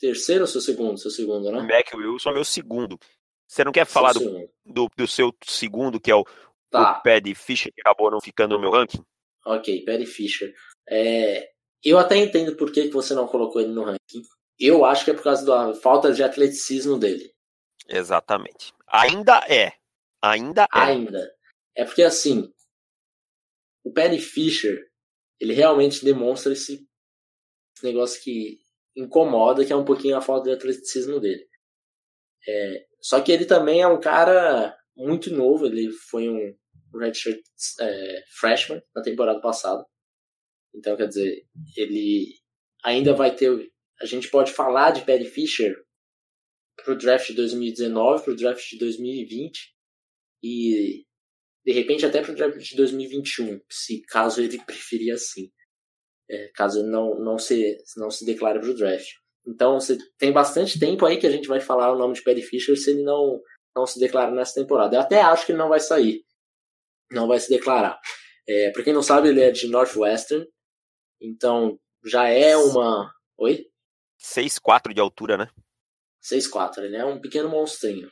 terceiro 0.00 0.40
ou 0.40 0.48
seu 0.48 0.60
segundo? 0.60 0.98
Seu 0.98 1.12
segundo, 1.12 1.52
né? 1.52 1.62
Mac 1.62 1.94
Wilson 1.94 2.30
é 2.30 2.34
meu 2.34 2.44
segundo. 2.44 2.98
Você 3.46 3.62
não 3.62 3.70
quer 3.70 3.86
falar 3.86 4.14
do, 4.14 4.50
do, 4.66 4.90
do, 4.96 5.06
seu 5.06 5.32
segundo, 5.44 6.00
que 6.00 6.10
é 6.10 6.14
o, 6.16 6.24
tá. 6.70 6.98
o 6.98 7.02
Paddy 7.04 7.36
Fischer, 7.36 7.72
que 7.72 7.82
acabou 7.82 8.10
não 8.10 8.20
ficando 8.20 8.56
no 8.56 8.60
meu 8.60 8.72
ranking? 8.72 9.04
Ok, 9.46 9.84
Paddy 9.84 10.06
Fischer. 10.06 10.52
É, 10.88 11.50
eu 11.84 11.98
até 11.98 12.16
entendo 12.16 12.56
por 12.56 12.72
que, 12.72 12.88
que 12.88 12.92
você 12.92 13.14
não 13.14 13.28
colocou 13.28 13.60
ele 13.60 13.72
no 13.72 13.84
ranking. 13.84 14.22
Eu 14.64 14.84
acho 14.84 15.04
que 15.04 15.10
é 15.10 15.14
por 15.14 15.24
causa 15.24 15.44
da 15.44 15.74
falta 15.74 16.12
de 16.12 16.22
atleticismo 16.22 16.96
dele. 16.96 17.34
Exatamente. 17.88 18.72
Ainda 18.86 19.38
é. 19.48 19.72
Ainda 20.22 20.62
é. 20.62 20.68
Ainda. 20.70 21.34
É 21.74 21.84
porque 21.84 22.04
assim, 22.04 22.54
o 23.82 23.92
Penny 23.92 24.20
Fisher, 24.20 24.88
ele 25.40 25.52
realmente 25.52 26.04
demonstra 26.04 26.52
esse, 26.52 26.86
esse, 27.74 27.84
negócio 27.84 28.22
que 28.22 28.60
incomoda, 28.94 29.64
que 29.64 29.72
é 29.72 29.76
um 29.76 29.84
pouquinho 29.84 30.16
a 30.16 30.20
falta 30.20 30.44
de 30.44 30.54
atleticismo 30.54 31.18
dele. 31.18 31.44
É, 32.46 32.86
só 33.00 33.20
que 33.20 33.32
ele 33.32 33.44
também 33.44 33.82
é 33.82 33.88
um 33.88 33.98
cara 33.98 34.78
muito 34.94 35.34
novo, 35.34 35.66
ele 35.66 35.90
foi 35.90 36.28
um 36.28 36.56
redshirt 37.00 37.42
é, 37.80 38.24
freshman 38.38 38.80
na 38.94 39.02
temporada 39.02 39.40
passada. 39.40 39.84
Então, 40.72 40.96
quer 40.96 41.08
dizer, 41.08 41.44
ele 41.76 42.38
ainda 42.84 43.12
vai 43.12 43.34
ter 43.34 43.71
a 44.02 44.06
gente 44.06 44.28
pode 44.28 44.52
falar 44.52 44.90
de 44.90 45.04
Perry 45.04 45.24
Fisher 45.24 45.76
pro 46.84 46.98
draft 46.98 47.28
de 47.28 47.34
2019, 47.34 48.24
pro 48.24 48.36
draft 48.36 48.68
de 48.68 48.78
2020 48.78 49.72
e 50.42 51.04
de 51.64 51.72
repente 51.72 52.04
até 52.04 52.20
pro 52.20 52.34
draft 52.34 52.58
de 52.58 52.76
2021, 52.76 53.60
se 53.70 54.02
caso 54.02 54.42
ele 54.42 54.58
preferir 54.66 55.14
assim. 55.14 55.50
É, 56.28 56.48
caso 56.54 56.80
ele 56.80 56.88
não, 56.88 57.18
não, 57.20 57.38
se, 57.38 57.76
não 57.96 58.10
se 58.10 58.24
declare 58.24 58.58
pro 58.58 58.74
draft. 58.74 59.12
Então 59.46 59.78
você 59.78 59.96
tem 60.18 60.32
bastante 60.32 60.78
tempo 60.78 61.06
aí 61.06 61.18
que 61.18 61.26
a 61.26 61.30
gente 61.30 61.46
vai 61.46 61.60
falar 61.60 61.92
o 61.92 61.98
nome 61.98 62.14
de 62.14 62.22
Perry 62.22 62.42
Fisher 62.42 62.76
se 62.76 62.90
ele 62.90 63.02
não, 63.02 63.40
não 63.76 63.86
se 63.86 64.00
declarar 64.00 64.32
nessa 64.32 64.60
temporada. 64.60 64.96
Eu 64.96 65.00
até 65.00 65.20
acho 65.20 65.46
que 65.46 65.52
ele 65.52 65.58
não 65.58 65.68
vai 65.68 65.80
sair. 65.80 66.24
Não 67.10 67.28
vai 67.28 67.38
se 67.38 67.48
declarar. 67.48 68.00
É, 68.48 68.70
pra 68.70 68.82
quem 68.82 68.92
não 68.92 69.02
sabe, 69.02 69.28
ele 69.28 69.42
é 69.42 69.50
de 69.50 69.68
Northwestern. 69.68 70.46
Então 71.20 71.78
já 72.04 72.28
é 72.28 72.56
uma. 72.56 73.12
Oi? 73.38 73.66
6'4 74.22 74.94
de 74.94 75.00
altura, 75.00 75.36
né? 75.36 75.48
6'4, 76.22 76.78
ele 76.78 76.96
é 76.96 77.04
um 77.04 77.20
pequeno 77.20 77.48
monstrinho. 77.48 78.10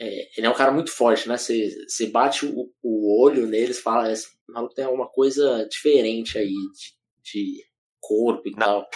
É, 0.00 0.38
ele 0.38 0.46
é 0.46 0.50
um 0.50 0.54
cara 0.54 0.70
muito 0.70 0.90
forte, 0.90 1.28
né? 1.28 1.36
Você 1.36 2.06
bate 2.10 2.46
o, 2.46 2.72
o, 2.82 3.22
olho 3.22 3.46
nele 3.46 3.72
e 3.72 3.74
fala, 3.74 4.10
esse 4.10 4.28
maluco 4.48 4.74
tem 4.74 4.84
alguma 4.84 5.08
coisa 5.08 5.66
diferente 5.68 6.38
aí 6.38 6.46
de, 6.52 6.94
de 7.22 7.64
corpo 8.00 8.48
e 8.48 8.52
Na, 8.52 8.66
tal. 8.66 8.88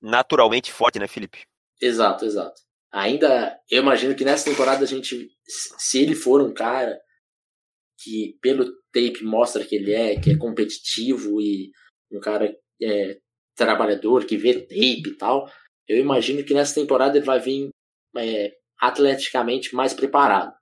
Naturalmente 0.00 0.70
forte, 0.70 0.98
né, 0.98 1.08
Felipe? 1.08 1.42
Exato, 1.80 2.26
exato. 2.26 2.60
Ainda, 2.92 3.58
eu 3.70 3.82
imagino 3.82 4.14
que 4.14 4.24
nessa 4.24 4.50
temporada 4.50 4.84
a 4.84 4.86
gente, 4.86 5.30
se 5.46 6.02
ele 6.02 6.14
for 6.14 6.42
um 6.42 6.52
cara 6.52 7.00
que 8.02 8.36
pelo 8.40 8.64
tape 8.92 9.22
mostra 9.22 9.64
que 9.64 9.76
ele 9.76 9.92
é, 9.92 10.20
que 10.20 10.32
é 10.32 10.36
competitivo 10.36 11.40
e 11.40 11.70
um 12.12 12.20
cara 12.20 12.54
é, 12.82 13.18
trabalhador, 13.64 14.24
que 14.24 14.36
vê 14.36 14.60
tape 14.60 15.08
e 15.08 15.16
tal, 15.16 15.50
eu 15.86 15.98
imagino 15.98 16.44
que 16.44 16.54
nessa 16.54 16.74
temporada 16.74 17.16
ele 17.16 17.26
vai 17.26 17.40
vir 17.40 17.68
é, 18.16 18.52
atleticamente 18.78 19.74
mais 19.74 19.92
preparado. 19.92 20.54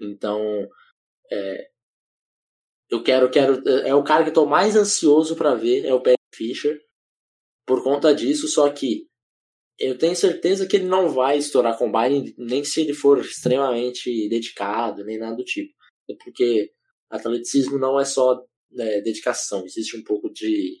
Então, 0.00 0.68
é, 1.30 1.68
eu 2.90 3.02
quero, 3.02 3.30
quero, 3.30 3.68
é 3.68 3.94
o 3.94 4.04
cara 4.04 4.22
que 4.22 4.30
estou 4.30 4.46
mais 4.46 4.76
ansioso 4.76 5.36
para 5.36 5.54
ver 5.54 5.84
é 5.84 5.92
o 5.92 6.00
Perry 6.00 6.16
Fisher 6.34 6.80
por 7.66 7.82
conta 7.82 8.14
disso, 8.14 8.48
só 8.48 8.70
que 8.70 9.06
eu 9.78 9.96
tenho 9.96 10.16
certeza 10.16 10.66
que 10.66 10.76
ele 10.76 10.86
não 10.86 11.08
vai 11.08 11.38
estourar 11.38 11.76
combine 11.76 12.34
nem 12.36 12.64
se 12.64 12.80
ele 12.80 12.94
for 12.94 13.20
extremamente 13.20 14.28
dedicado, 14.28 15.04
nem 15.04 15.18
nada 15.18 15.36
do 15.36 15.44
tipo. 15.44 15.72
É 16.10 16.14
porque 16.14 16.72
atleticismo 17.10 17.78
não 17.78 17.98
é 18.00 18.04
só 18.04 18.42
né, 18.70 19.00
dedicação, 19.00 19.64
existe 19.64 19.96
um 19.96 20.02
pouco 20.02 20.30
de 20.32 20.80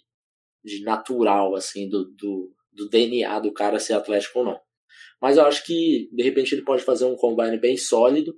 de 0.64 0.82
natural, 0.82 1.54
assim, 1.54 1.88
do, 1.88 2.04
do, 2.04 2.54
do 2.72 2.88
DNA 2.88 3.38
do 3.40 3.52
cara 3.52 3.78
ser 3.78 3.94
atlético 3.94 4.40
ou 4.40 4.44
não. 4.44 4.60
Mas 5.20 5.36
eu 5.36 5.44
acho 5.44 5.64
que, 5.64 6.08
de 6.12 6.22
repente, 6.22 6.54
ele 6.54 6.64
pode 6.64 6.82
fazer 6.82 7.04
um 7.04 7.16
combine 7.16 7.58
bem 7.58 7.76
sólido. 7.76 8.36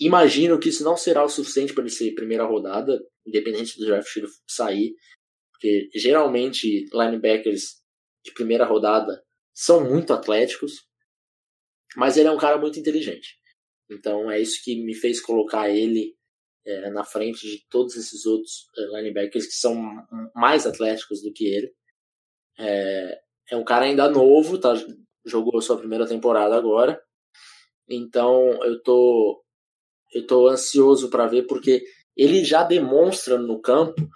Imagino 0.00 0.58
que 0.58 0.68
isso 0.68 0.82
não 0.82 0.96
será 0.96 1.24
o 1.24 1.28
suficiente 1.28 1.72
para 1.72 1.84
ele 1.84 1.90
ser 1.90 2.14
primeira 2.14 2.44
rodada, 2.44 3.00
independente 3.26 3.78
do 3.78 3.86
draft 3.86 4.08
sair. 4.48 4.94
Porque 5.52 5.88
geralmente 5.94 6.86
linebackers 6.92 7.80
de 8.24 8.32
primeira 8.32 8.64
rodada 8.64 9.22
são 9.54 9.84
muito 9.88 10.12
atléticos, 10.12 10.86
mas 11.96 12.16
ele 12.16 12.28
é 12.28 12.32
um 12.32 12.38
cara 12.38 12.58
muito 12.58 12.78
inteligente. 12.78 13.36
Então 13.90 14.30
é 14.30 14.40
isso 14.40 14.62
que 14.64 14.82
me 14.82 14.94
fez 14.94 15.20
colocar 15.20 15.68
ele 15.70 16.16
é, 16.64 16.90
na 16.90 17.04
frente 17.04 17.46
de 17.46 17.66
todos 17.68 17.96
esses 17.96 18.24
outros 18.26 18.68
é, 18.76 18.96
linebackers 18.96 19.46
que 19.46 19.54
são 19.54 19.74
mais 20.34 20.66
atléticos 20.66 21.22
do 21.22 21.32
que 21.32 21.46
ele. 21.46 21.72
É, 22.58 23.20
é 23.50 23.56
um 23.56 23.64
cara 23.64 23.84
ainda 23.84 24.08
novo, 24.08 24.58
tá, 24.58 24.74
jogou 25.24 25.60
sua 25.60 25.78
primeira 25.78 26.06
temporada 26.06 26.56
agora. 26.56 27.02
Então 27.88 28.62
eu 28.64 28.82
tô, 28.82 29.44
eu 30.12 30.26
tô 30.26 30.48
ansioso 30.48 31.10
para 31.10 31.26
ver 31.26 31.46
porque 31.46 31.84
ele 32.16 32.44
já 32.44 32.62
demonstra 32.62 33.38
no 33.38 33.60
campo 33.60 34.08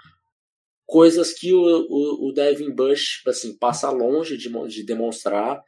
coisas 0.87 1.33
que 1.33 1.53
o, 1.53 1.61
o, 1.61 2.29
o 2.29 2.33
Devin 2.33 2.71
Bush 2.71 3.23
assim, 3.27 3.57
passa 3.59 3.91
longe 3.91 4.37
de, 4.37 4.49
de 4.69 4.85
demonstrar. 4.85 5.63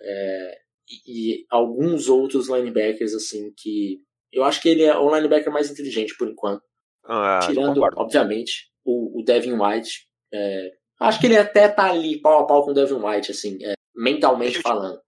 É, 0.00 0.58
e, 0.88 1.40
e 1.40 1.46
alguns 1.50 2.08
outros 2.08 2.48
linebackers 2.48 3.14
assim 3.14 3.52
que 3.56 4.02
eu 4.32 4.44
acho 4.44 4.60
que 4.60 4.68
ele 4.68 4.82
é 4.82 4.96
o 4.96 5.14
linebacker 5.14 5.52
mais 5.52 5.70
inteligente 5.70 6.16
por 6.16 6.28
enquanto. 6.28 6.62
Ah, 7.04 7.40
Tirando, 7.42 7.80
obviamente, 7.96 8.70
o, 8.84 9.20
o, 9.20 9.24
Devin 9.24 9.54
White. 9.54 10.06
É, 10.32 10.72
acho 11.00 11.18
que 11.18 11.26
ele 11.26 11.38
até 11.38 11.68
tá 11.68 11.86
ali 11.90 12.20
pau 12.20 12.40
a 12.40 12.46
pau 12.46 12.64
com 12.64 12.72
o 12.72 12.74
Devin 12.74 13.02
White, 13.02 13.30
assim, 13.30 13.58
é, 13.64 13.72
mentalmente 13.96 14.54
deixa 14.54 14.68
falando. 14.68 14.96
Te, 14.96 15.04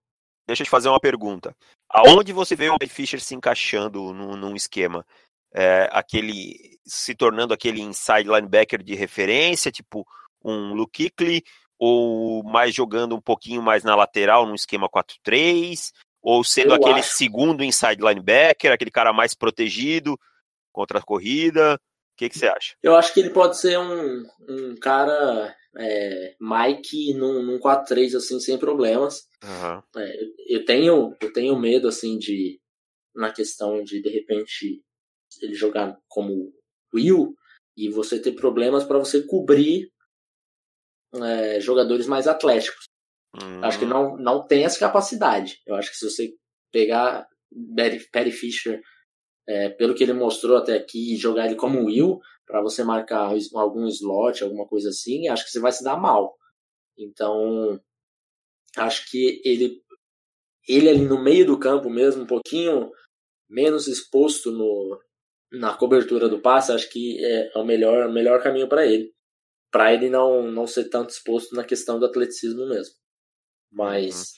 deixa 0.47 0.63
eu 0.63 0.65
te 0.65 0.69
fazer 0.69 0.89
uma 0.89 0.99
pergunta. 0.99 1.55
Aonde 1.89 2.33
você 2.33 2.55
vê 2.55 2.69
o 2.69 2.77
Ben 2.77 2.89
Fischer 2.89 3.21
se 3.21 3.35
encaixando 3.35 4.13
num, 4.13 4.35
num 4.35 4.55
esquema? 4.55 5.05
É, 5.53 5.89
aquele 5.91 6.79
se 6.85 7.13
tornando 7.13 7.53
aquele 7.53 7.81
inside 7.81 8.27
linebacker 8.27 8.81
de 8.81 8.95
referência, 8.95 9.71
tipo 9.71 10.05
um 10.43 10.73
Luke 10.73 11.09
Kuechly, 11.09 11.43
ou 11.77 12.43
mais 12.43 12.73
jogando 12.73 13.15
um 13.15 13.21
pouquinho 13.21 13.61
mais 13.61 13.83
na 13.83 13.95
lateral, 13.95 14.45
num 14.45 14.55
esquema 14.55 14.89
4-3, 14.89 15.91
ou 16.21 16.43
sendo 16.43 16.71
eu 16.71 16.75
aquele 16.75 16.99
acho. 16.99 17.17
segundo 17.17 17.63
inside 17.63 18.01
linebacker, 18.01 18.71
aquele 18.71 18.91
cara 18.91 19.11
mais 19.11 19.33
protegido 19.33 20.17
contra 20.71 20.99
a 20.99 21.03
corrida? 21.03 21.75
O 21.75 22.17
que, 22.17 22.29
que 22.29 22.37
você 22.37 22.47
acha? 22.47 22.75
Eu 22.83 22.95
acho 22.95 23.13
que 23.13 23.19
ele 23.19 23.31
pode 23.31 23.57
ser 23.57 23.79
um, 23.79 24.23
um 24.47 24.75
cara 24.75 25.55
é, 25.77 26.35
Mike 26.39 27.13
num, 27.13 27.41
num 27.41 27.59
4-3 27.59 28.15
assim, 28.15 28.39
sem 28.39 28.57
problemas. 28.57 29.27
Uhum. 29.43 30.01
É, 30.01 30.17
eu, 30.47 30.65
tenho, 30.65 31.15
eu 31.19 31.33
tenho 31.33 31.59
medo 31.59 31.87
assim 31.87 32.17
de 32.17 32.59
na 33.15 33.31
questão 33.31 33.83
de 33.83 34.01
de 34.01 34.09
repente 34.09 34.81
ele 35.41 35.53
jogar 35.53 35.97
como 36.07 36.53
Will 36.93 37.35
e 37.75 37.89
você 37.89 38.19
ter 38.19 38.33
problemas 38.33 38.83
para 38.83 38.99
você 38.99 39.21
cobrir 39.23 39.89
é, 41.15 41.59
jogadores 41.59 42.07
mais 42.07 42.27
atléticos. 42.27 42.85
Acho 43.61 43.79
que 43.79 43.85
não, 43.85 44.17
não 44.17 44.45
tem 44.45 44.65
essa 44.65 44.79
capacidade. 44.79 45.61
Eu 45.65 45.75
acho 45.75 45.89
que 45.89 45.97
se 45.97 46.09
você 46.09 46.33
pegar 46.71 47.27
Perry 48.11 48.31
Fisher, 48.31 48.81
é, 49.47 49.69
pelo 49.69 49.95
que 49.95 50.03
ele 50.03 50.13
mostrou 50.13 50.57
até 50.57 50.75
aqui, 50.75 51.13
e 51.13 51.17
jogar 51.17 51.45
ele 51.45 51.55
como 51.55 51.85
Will, 51.85 52.19
para 52.45 52.61
você 52.61 52.83
marcar 52.83 53.33
algum 53.53 53.87
slot, 53.87 54.43
alguma 54.43 54.67
coisa 54.67 54.89
assim, 54.89 55.27
acho 55.27 55.45
que 55.45 55.51
você 55.51 55.59
vai 55.59 55.71
se 55.71 55.83
dar 55.83 55.97
mal. 55.97 56.35
Então, 56.97 57.79
acho 58.77 59.09
que 59.09 59.41
ele, 59.45 59.81
ele 60.67 60.89
ali 60.89 61.05
no 61.05 61.21
meio 61.21 61.45
do 61.45 61.59
campo 61.59 61.89
mesmo, 61.89 62.23
um 62.23 62.27
pouquinho 62.27 62.91
menos 63.49 63.87
exposto 63.87 64.51
no, 64.51 64.99
na 65.51 65.73
cobertura 65.73 66.29
do 66.29 66.41
passe, 66.41 66.71
acho 66.71 66.89
que 66.89 67.23
é 67.23 67.51
o 67.55 67.63
melhor, 67.63 68.07
o 68.07 68.13
melhor 68.13 68.41
caminho 68.41 68.67
para 68.67 68.85
ele. 68.85 69.13
Para 69.71 69.93
ele 69.93 70.09
não, 70.09 70.51
não 70.51 70.67
ser 70.67 70.89
tanto 70.89 71.11
exposto 71.11 71.55
na 71.55 71.63
questão 71.63 71.97
do 71.97 72.05
atleticismo 72.05 72.67
mesmo. 72.67 73.00
Mas. 73.71 74.33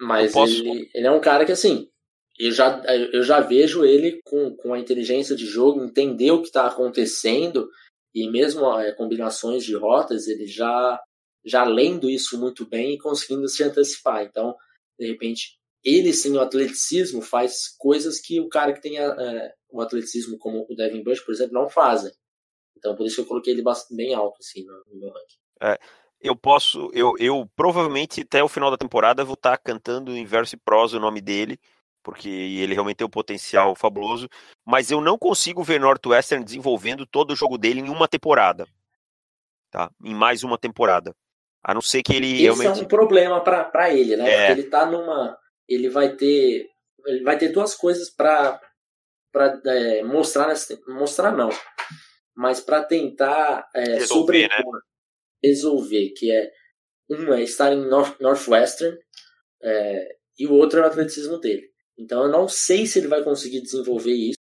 Uhum. 0.00 0.06
Mas 0.06 0.32
posso... 0.32 0.54
ele, 0.54 0.90
ele 0.94 1.06
é 1.06 1.10
um 1.10 1.20
cara 1.20 1.44
que, 1.44 1.50
assim, 1.50 1.90
eu 2.38 2.52
já, 2.52 2.80
eu 3.12 3.22
já 3.24 3.40
vejo 3.40 3.84
ele 3.84 4.20
com, 4.24 4.54
com 4.56 4.72
a 4.72 4.78
inteligência 4.78 5.34
de 5.34 5.44
jogo, 5.44 5.82
entender 5.82 6.30
o 6.30 6.40
que 6.40 6.46
está 6.46 6.66
acontecendo 6.66 7.68
e 8.14 8.30
mesmo 8.30 8.64
é, 8.78 8.92
combinações 8.92 9.64
de 9.64 9.74
rotas, 9.74 10.28
ele 10.28 10.46
já, 10.46 11.00
já 11.44 11.64
lendo 11.64 12.08
isso 12.08 12.38
muito 12.38 12.64
bem 12.66 12.94
e 12.94 12.98
conseguindo 12.98 13.48
se 13.48 13.64
antecipar. 13.64 14.22
Então, 14.22 14.54
de 14.98 15.06
repente, 15.06 15.58
ele 15.82 16.12
sim, 16.12 16.36
o 16.36 16.40
atleticismo, 16.40 17.20
faz 17.20 17.74
coisas 17.76 18.20
que 18.20 18.40
o 18.40 18.48
cara 18.48 18.72
que 18.72 18.80
tem 18.80 18.98
é, 18.98 19.52
o 19.68 19.80
atleticismo, 19.80 20.38
como 20.38 20.64
o 20.68 20.76
Devin 20.76 21.02
Bush, 21.02 21.20
por 21.20 21.34
exemplo, 21.34 21.54
não 21.54 21.68
fazem. 21.68 22.12
Então, 22.76 22.94
por 22.94 23.04
isso 23.04 23.20
eu 23.20 23.26
coloquei 23.26 23.52
ele 23.52 23.64
bem 23.90 24.14
alto 24.14 24.38
assim, 24.38 24.64
no, 24.64 24.84
no 24.86 25.00
meu 25.00 25.10
ranking. 25.10 25.38
É, 25.60 25.78
eu 26.20 26.34
posso, 26.34 26.90
eu, 26.92 27.14
eu 27.18 27.48
provavelmente 27.54 28.22
até 28.22 28.42
o 28.42 28.48
final 28.48 28.70
da 28.70 28.76
temporada 28.76 29.24
vou 29.24 29.34
estar 29.34 29.56
cantando 29.58 30.16
em 30.16 30.24
verso 30.24 30.54
e 30.56 30.58
prosa 30.58 30.96
o 30.96 31.00
nome 31.00 31.20
dele, 31.20 31.58
porque 32.02 32.28
ele 32.28 32.74
realmente 32.74 32.96
tem 32.96 33.06
um 33.06 33.10
potencial 33.10 33.74
fabuloso, 33.74 34.28
mas 34.66 34.90
eu 34.90 35.00
não 35.00 35.18
consigo 35.18 35.62
ver 35.62 35.80
Northwestern 35.80 36.44
desenvolvendo 36.44 37.06
todo 37.06 37.32
o 37.32 37.36
jogo 37.36 37.56
dele 37.58 37.80
em 37.80 37.88
uma 37.88 38.08
temporada. 38.08 38.66
Tá? 39.70 39.90
Em 40.02 40.14
mais 40.14 40.42
uma 40.42 40.56
temporada. 40.56 41.14
A 41.62 41.74
não 41.74 41.82
ser 41.82 42.02
que 42.02 42.14
ele 42.14 42.34
Esse 42.34 42.42
realmente. 42.44 42.80
é 42.80 42.84
um 42.84 42.88
problema 42.88 43.40
para 43.42 43.90
ele, 43.92 44.16
né? 44.16 44.30
É. 44.30 44.46
Porque 44.46 44.60
ele 44.60 44.70
tá 44.70 44.86
numa. 44.86 45.36
Ele 45.68 45.90
vai 45.90 46.16
ter. 46.16 46.66
Ele 47.04 47.22
vai 47.22 47.36
ter 47.36 47.48
duas 47.48 47.74
coisas 47.74 48.08
para 48.08 48.58
para 49.30 49.60
é, 49.66 50.02
mostrar 50.02 50.54
mostrar 50.88 51.32
não, 51.32 51.50
mas 52.34 52.60
para 52.60 52.82
tentar 52.82 53.68
é, 53.74 53.96
resolver, 53.96 54.48
sobrepor, 54.48 54.74
né? 54.74 54.80
Resolver, 55.42 56.10
que 56.16 56.30
é 56.30 56.50
um 57.10 57.32
é 57.32 57.42
estar 57.42 57.72
em 57.72 57.88
North, 57.88 58.20
Northwestern 58.20 58.98
é, 59.62 60.16
e 60.38 60.46
o 60.46 60.54
outro 60.54 60.80
é 60.80 60.82
o 60.82 60.86
atleticismo 60.86 61.38
dele. 61.38 61.70
Então 61.96 62.24
eu 62.24 62.28
não 62.28 62.46
sei 62.48 62.86
se 62.86 62.98
ele 62.98 63.08
vai 63.08 63.22
conseguir 63.24 63.60
desenvolver 63.60 64.12
isso. 64.12 64.38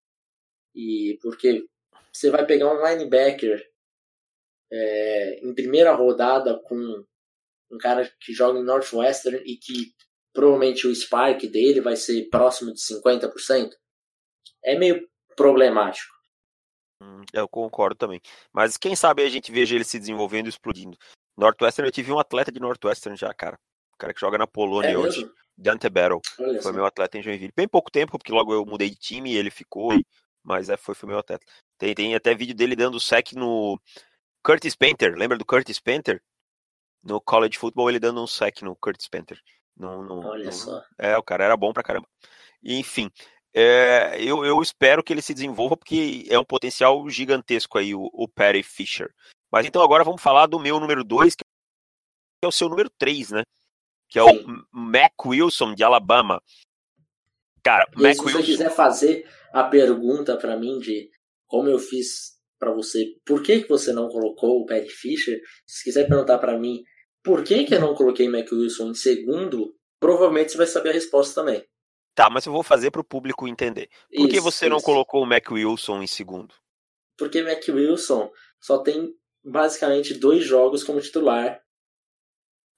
E 0.74 1.18
porque 1.22 1.64
você 2.12 2.30
vai 2.30 2.44
pegar 2.44 2.72
um 2.72 2.87
linebacker 2.87 3.64
é, 4.70 5.40
em 5.42 5.54
primeira 5.54 5.92
rodada 5.92 6.59
com 6.64 7.04
um 7.70 7.78
cara 7.78 8.11
que 8.20 8.32
joga 8.32 8.59
em 8.59 8.64
Northwestern 8.64 9.38
e 9.44 9.56
que 9.56 9.94
provavelmente 10.32 10.87
o 10.87 10.94
spark 10.94 11.46
dele 11.46 11.80
vai 11.80 11.96
ser 11.96 12.28
próximo 12.28 12.72
de 12.72 12.80
50%, 12.80 13.70
é 14.64 14.78
meio 14.78 15.09
problemático. 15.35 16.14
Hum, 17.07 17.23
eu 17.33 17.49
concordo 17.49 17.95
também. 17.95 18.21
Mas 18.53 18.77
quem 18.77 18.97
sabe 18.97 19.23
a 19.23 19.29
gente 19.29 19.53
veja 19.53 19.77
ele 19.77 19.85
se 19.85 19.99
desenvolvendo 19.99 20.47
e 20.47 20.49
explodindo. 20.49 20.99
Northwestern, 21.37 21.87
eu 21.87 21.92
tive 21.92 22.11
um 22.11 22.19
atleta 22.19 22.51
de 22.51 22.59
Northwestern 22.59 23.16
já, 23.16 23.33
cara. 23.33 23.57
O 23.95 23.97
cara 23.97 24.12
que 24.12 24.21
joga 24.21 24.37
na 24.37 24.47
Polônia 24.47 24.90
é 24.90 24.99
hoje. 24.99 25.31
Dante 25.57 25.88
Battle. 25.88 26.21
Olha 26.38 26.61
foi 26.61 26.73
meu 26.73 26.85
atleta 26.85 27.16
em 27.16 27.23
Joinville. 27.23 27.53
Bem 27.55 27.69
pouco 27.69 27.90
tempo, 27.90 28.19
porque 28.19 28.33
logo 28.33 28.53
eu 28.53 28.66
mudei 28.66 28.90
de 28.90 28.97
time 28.97 29.33
e 29.33 29.37
ele 29.37 29.51
ficou, 29.51 29.92
mas 30.42 30.69
é, 30.69 30.77
foi, 30.77 30.95
foi 30.95 31.09
meu 31.09 31.19
atleta. 31.19 31.47
Tem, 31.79 31.95
tem 31.95 32.14
até 32.14 32.35
vídeo 32.35 32.55
dele 32.55 32.77
dando 32.77 33.01
sec 33.01 33.33
no 33.33 33.81
Curtis 34.42 34.75
Painter. 34.75 35.14
Lembra 35.16 35.38
do 35.38 35.45
Curtis 35.45 35.81
Painter? 35.81 36.21
No 37.03 37.21
college 37.21 37.57
football 37.57 37.88
ele 37.88 38.01
dando 38.01 38.23
um 38.23 38.27
sec 38.27 38.62
no 38.62 38.75
Curtis 38.77 39.09
Painter. 39.09 39.40
No, 39.77 40.03
no, 40.03 40.27
Olha 40.27 40.47
no... 40.47 40.53
só. 40.53 40.83
É, 40.99 41.16
o 41.16 41.23
cara 41.23 41.45
era 41.45 41.57
bom 41.57 41.73
pra 41.73 41.83
caramba. 41.83 42.09
enfim, 42.62 43.11
é, 43.57 44.23
eu, 44.23 44.45
eu 44.45 44.61
espero 44.61 45.03
que 45.03 45.12
ele 45.12 45.23
se 45.23 45.33
desenvolva, 45.33 45.77
porque 45.77 46.27
é 46.29 46.38
um 46.38 46.45
potencial 46.45 47.09
gigantesco 47.09 47.79
aí, 47.79 47.95
o, 47.95 48.11
o 48.12 48.29
Perry 48.29 48.62
Fisher. 48.62 49.11
Mas 49.51 49.64
então 49.64 49.83
agora 49.83 50.05
vamos 50.05 50.21
falar 50.21 50.47
do 50.47 50.59
meu 50.59 50.79
número 50.79 51.03
2, 51.03 51.35
que 51.35 51.42
é 52.45 52.47
o 52.47 52.53
seu 52.53 52.69
número 52.69 52.90
3, 52.99 53.31
né? 53.31 53.42
que 54.09 54.19
é 54.19 54.23
o 54.23 54.45
Mac 54.71 55.12
Wilson 55.25 55.75
de 55.75 55.83
Alabama. 55.83 56.40
Cara, 57.62 57.88
e 57.97 58.03
Mac 58.03 58.14
se 58.14 58.23
Wilson... 58.23 58.38
você 58.38 58.45
quiser 58.45 58.71
fazer 58.71 59.29
a 59.53 59.64
pergunta 59.64 60.37
para 60.37 60.57
mim 60.57 60.79
de 60.79 61.11
como 61.47 61.69
eu 61.69 61.79
fiz 61.79 62.37
para 62.59 62.73
você, 62.73 63.05
por 63.25 63.42
que, 63.42 63.62
que 63.62 63.69
você 63.69 63.92
não 63.92 64.09
colocou 64.09 64.61
o 64.61 64.66
Perry 64.66 64.88
Fisher, 64.88 65.38
se 65.66 65.85
quiser 65.85 66.09
perguntar 66.09 66.38
para 66.38 66.59
mim 66.59 66.83
por 67.23 67.45
que, 67.45 67.64
que 67.64 67.75
eu 67.75 67.81
não 67.81 67.95
coloquei 67.95 68.29
Mac 68.29 68.51
Wilson 68.51 68.90
em 68.90 68.95
segundo, 68.95 69.75
provavelmente 70.01 70.53
você 70.53 70.59
vai 70.59 70.66
saber 70.66 70.90
a 70.90 70.92
resposta 70.92 71.40
também. 71.40 71.64
Tá, 72.16 72.31
mas 72.31 72.46
eu 72.46 72.52
vou 72.52 72.62
fazer 72.62 72.90
para 72.90 73.02
o 73.02 73.05
público 73.05 73.46
entender. 73.46 73.90
Por 74.09 74.20
isso, 74.20 74.29
que 74.29 74.40
você 74.40 74.64
isso. 74.64 74.74
não 74.74 74.81
colocou 74.81 75.22
o 75.22 75.26
Mac 75.26 75.50
Wilson 75.50 76.02
em 76.02 76.07
segundo? 76.07 76.55
Porque 77.16 77.42
Mac 77.42 77.62
Wilson 77.68 78.31
só 78.59 78.79
tem 78.79 79.14
basicamente 79.44 80.14
dois 80.14 80.42
jogos 80.42 80.83
como 80.83 81.00
titular 81.00 81.61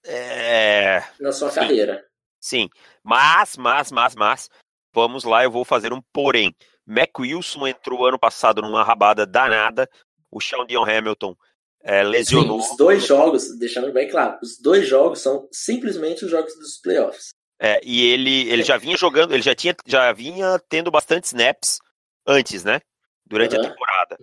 é... 0.05 1.03
Na 1.21 1.33
sua 1.33 1.51
Sim. 1.51 1.61
carreira. 1.61 2.05
Sim, 2.41 2.69
mas, 3.03 3.57
mas, 3.57 3.93
mas, 3.93 4.15
mas, 4.17 4.51
vamos 4.93 5.25
lá, 5.25 5.45
eu 5.45 5.51
vou 5.51 5.65
fazer 5.65 5.93
um 5.93 6.01
porém. 6.13 6.55
Mac 6.85 7.17
Wilson 7.19 7.67
entrou 7.67 8.07
ano 8.07 8.19
passado 8.19 8.61
numa 8.61 8.83
rabada 8.83 9.27
danada, 9.27 9.89
o 10.31 10.41
Sean 10.41 10.67
Dion 10.67 10.85
Hamilton 10.85 11.37
é, 11.83 12.03
lesionou. 12.03 12.61
Sim, 12.61 12.71
os 12.71 12.77
dois 12.77 13.07
jogos, 13.07 13.59
deixando 13.59 13.93
bem 13.93 14.09
claro, 14.09 14.39
os 14.43 14.59
dois 14.61 14.87
jogos 14.87 15.21
são 15.21 15.49
simplesmente 15.53 16.25
os 16.25 16.31
jogos 16.31 16.55
dos 16.59 16.79
playoffs. 16.81 17.35
É, 17.61 17.81
e 17.83 18.05
ele, 18.07 18.49
ele 18.49 18.63
já 18.63 18.77
vinha 18.77 18.97
jogando, 18.97 19.33
ele 19.33 19.43
já 19.43 19.55
tinha, 19.55 19.75
já 19.87 20.13
vinha 20.13 20.59
tendo 20.69 20.91
bastante 20.91 21.25
snaps 21.25 21.81
antes, 22.27 22.63
né? 22.63 22.81
Durante 23.27 23.57
uhum. 23.57 23.63
a 23.63 23.69
temporada. 23.69 24.19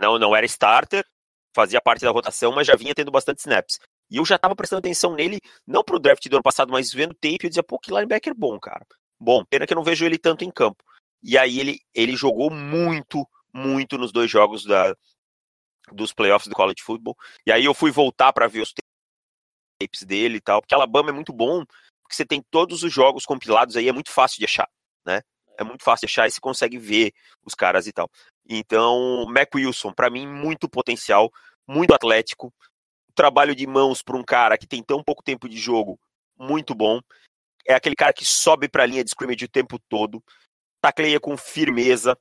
Não, 0.00 0.18
não 0.18 0.34
era 0.34 0.46
starter, 0.46 1.04
fazia 1.54 1.80
parte 1.80 2.02
da 2.02 2.10
rotação, 2.10 2.52
mas 2.52 2.66
já 2.66 2.74
vinha 2.74 2.94
tendo 2.94 3.10
bastante 3.10 3.40
snaps. 3.40 3.78
E 4.10 4.16
eu 4.16 4.24
já 4.24 4.38
tava 4.38 4.56
prestando 4.56 4.78
atenção 4.78 5.14
nele, 5.14 5.38
não 5.66 5.84
pro 5.84 5.98
draft 5.98 6.26
do 6.28 6.36
ano 6.36 6.42
passado, 6.42 6.72
mas 6.72 6.92
vendo 6.92 7.14
tape, 7.14 7.40
eu 7.42 7.48
dizia, 7.50 7.62
pô, 7.62 7.78
que 7.78 7.90
linebacker 7.90 8.34
bom, 8.34 8.58
cara. 8.58 8.86
Bom, 9.20 9.44
pena 9.44 9.66
que 9.66 9.72
eu 9.72 9.76
não 9.76 9.84
vejo 9.84 10.04
ele 10.06 10.16
tanto 10.16 10.44
em 10.44 10.50
campo. 10.50 10.82
E 11.22 11.36
aí 11.36 11.58
ele, 11.58 11.80
ele 11.92 12.16
jogou 12.16 12.50
muito, 12.50 13.28
muito 13.52 13.98
nos 13.98 14.12
dois 14.12 14.30
jogos 14.30 14.64
da, 14.64 14.96
dos 15.92 16.12
playoffs 16.12 16.48
do 16.48 16.54
college 16.54 16.82
football. 16.82 17.16
E 17.44 17.52
aí 17.52 17.64
eu 17.64 17.74
fui 17.74 17.90
voltar 17.90 18.32
para 18.32 18.46
ver 18.46 18.60
os 18.60 18.72
tapes 19.78 20.02
dele 20.04 20.38
e 20.38 20.40
tal, 20.40 20.62
porque 20.62 20.74
Alabama 20.74 21.10
é 21.10 21.12
muito 21.12 21.32
bom, 21.32 21.64
porque 22.08 22.16
você 22.16 22.24
tem 22.24 22.42
todos 22.50 22.82
os 22.82 22.92
jogos 22.92 23.26
compilados 23.26 23.76
aí, 23.76 23.86
é 23.86 23.92
muito 23.92 24.10
fácil 24.10 24.38
de 24.38 24.46
achar, 24.46 24.68
né? 25.04 25.20
É 25.58 25.62
muito 25.62 25.84
fácil 25.84 26.06
de 26.06 26.10
achar 26.10 26.26
e 26.26 26.30
você 26.30 26.40
consegue 26.40 26.78
ver 26.78 27.12
os 27.44 27.54
caras 27.54 27.86
e 27.86 27.92
tal. 27.92 28.10
Então, 28.48 29.26
Mac 29.26 29.54
Wilson, 29.54 29.92
para 29.92 30.08
mim, 30.08 30.26
muito 30.26 30.68
potencial, 30.68 31.30
muito 31.66 31.92
atlético, 31.92 32.52
trabalho 33.14 33.54
de 33.54 33.66
mãos 33.66 34.02
para 34.02 34.16
um 34.16 34.24
cara 34.24 34.56
que 34.56 34.66
tem 34.66 34.82
tão 34.82 35.04
pouco 35.04 35.22
tempo 35.22 35.48
de 35.48 35.58
jogo, 35.58 36.00
muito 36.38 36.74
bom. 36.74 37.00
É 37.66 37.74
aquele 37.74 37.94
cara 37.94 38.14
que 38.14 38.24
sobe 38.24 38.68
para 38.68 38.84
a 38.84 38.86
linha 38.86 39.04
de 39.04 39.10
scrimmage 39.10 39.44
o 39.44 39.50
tempo 39.50 39.78
todo, 39.88 40.24
tacleia 40.80 41.20
com 41.20 41.36
firmeza, 41.36 42.16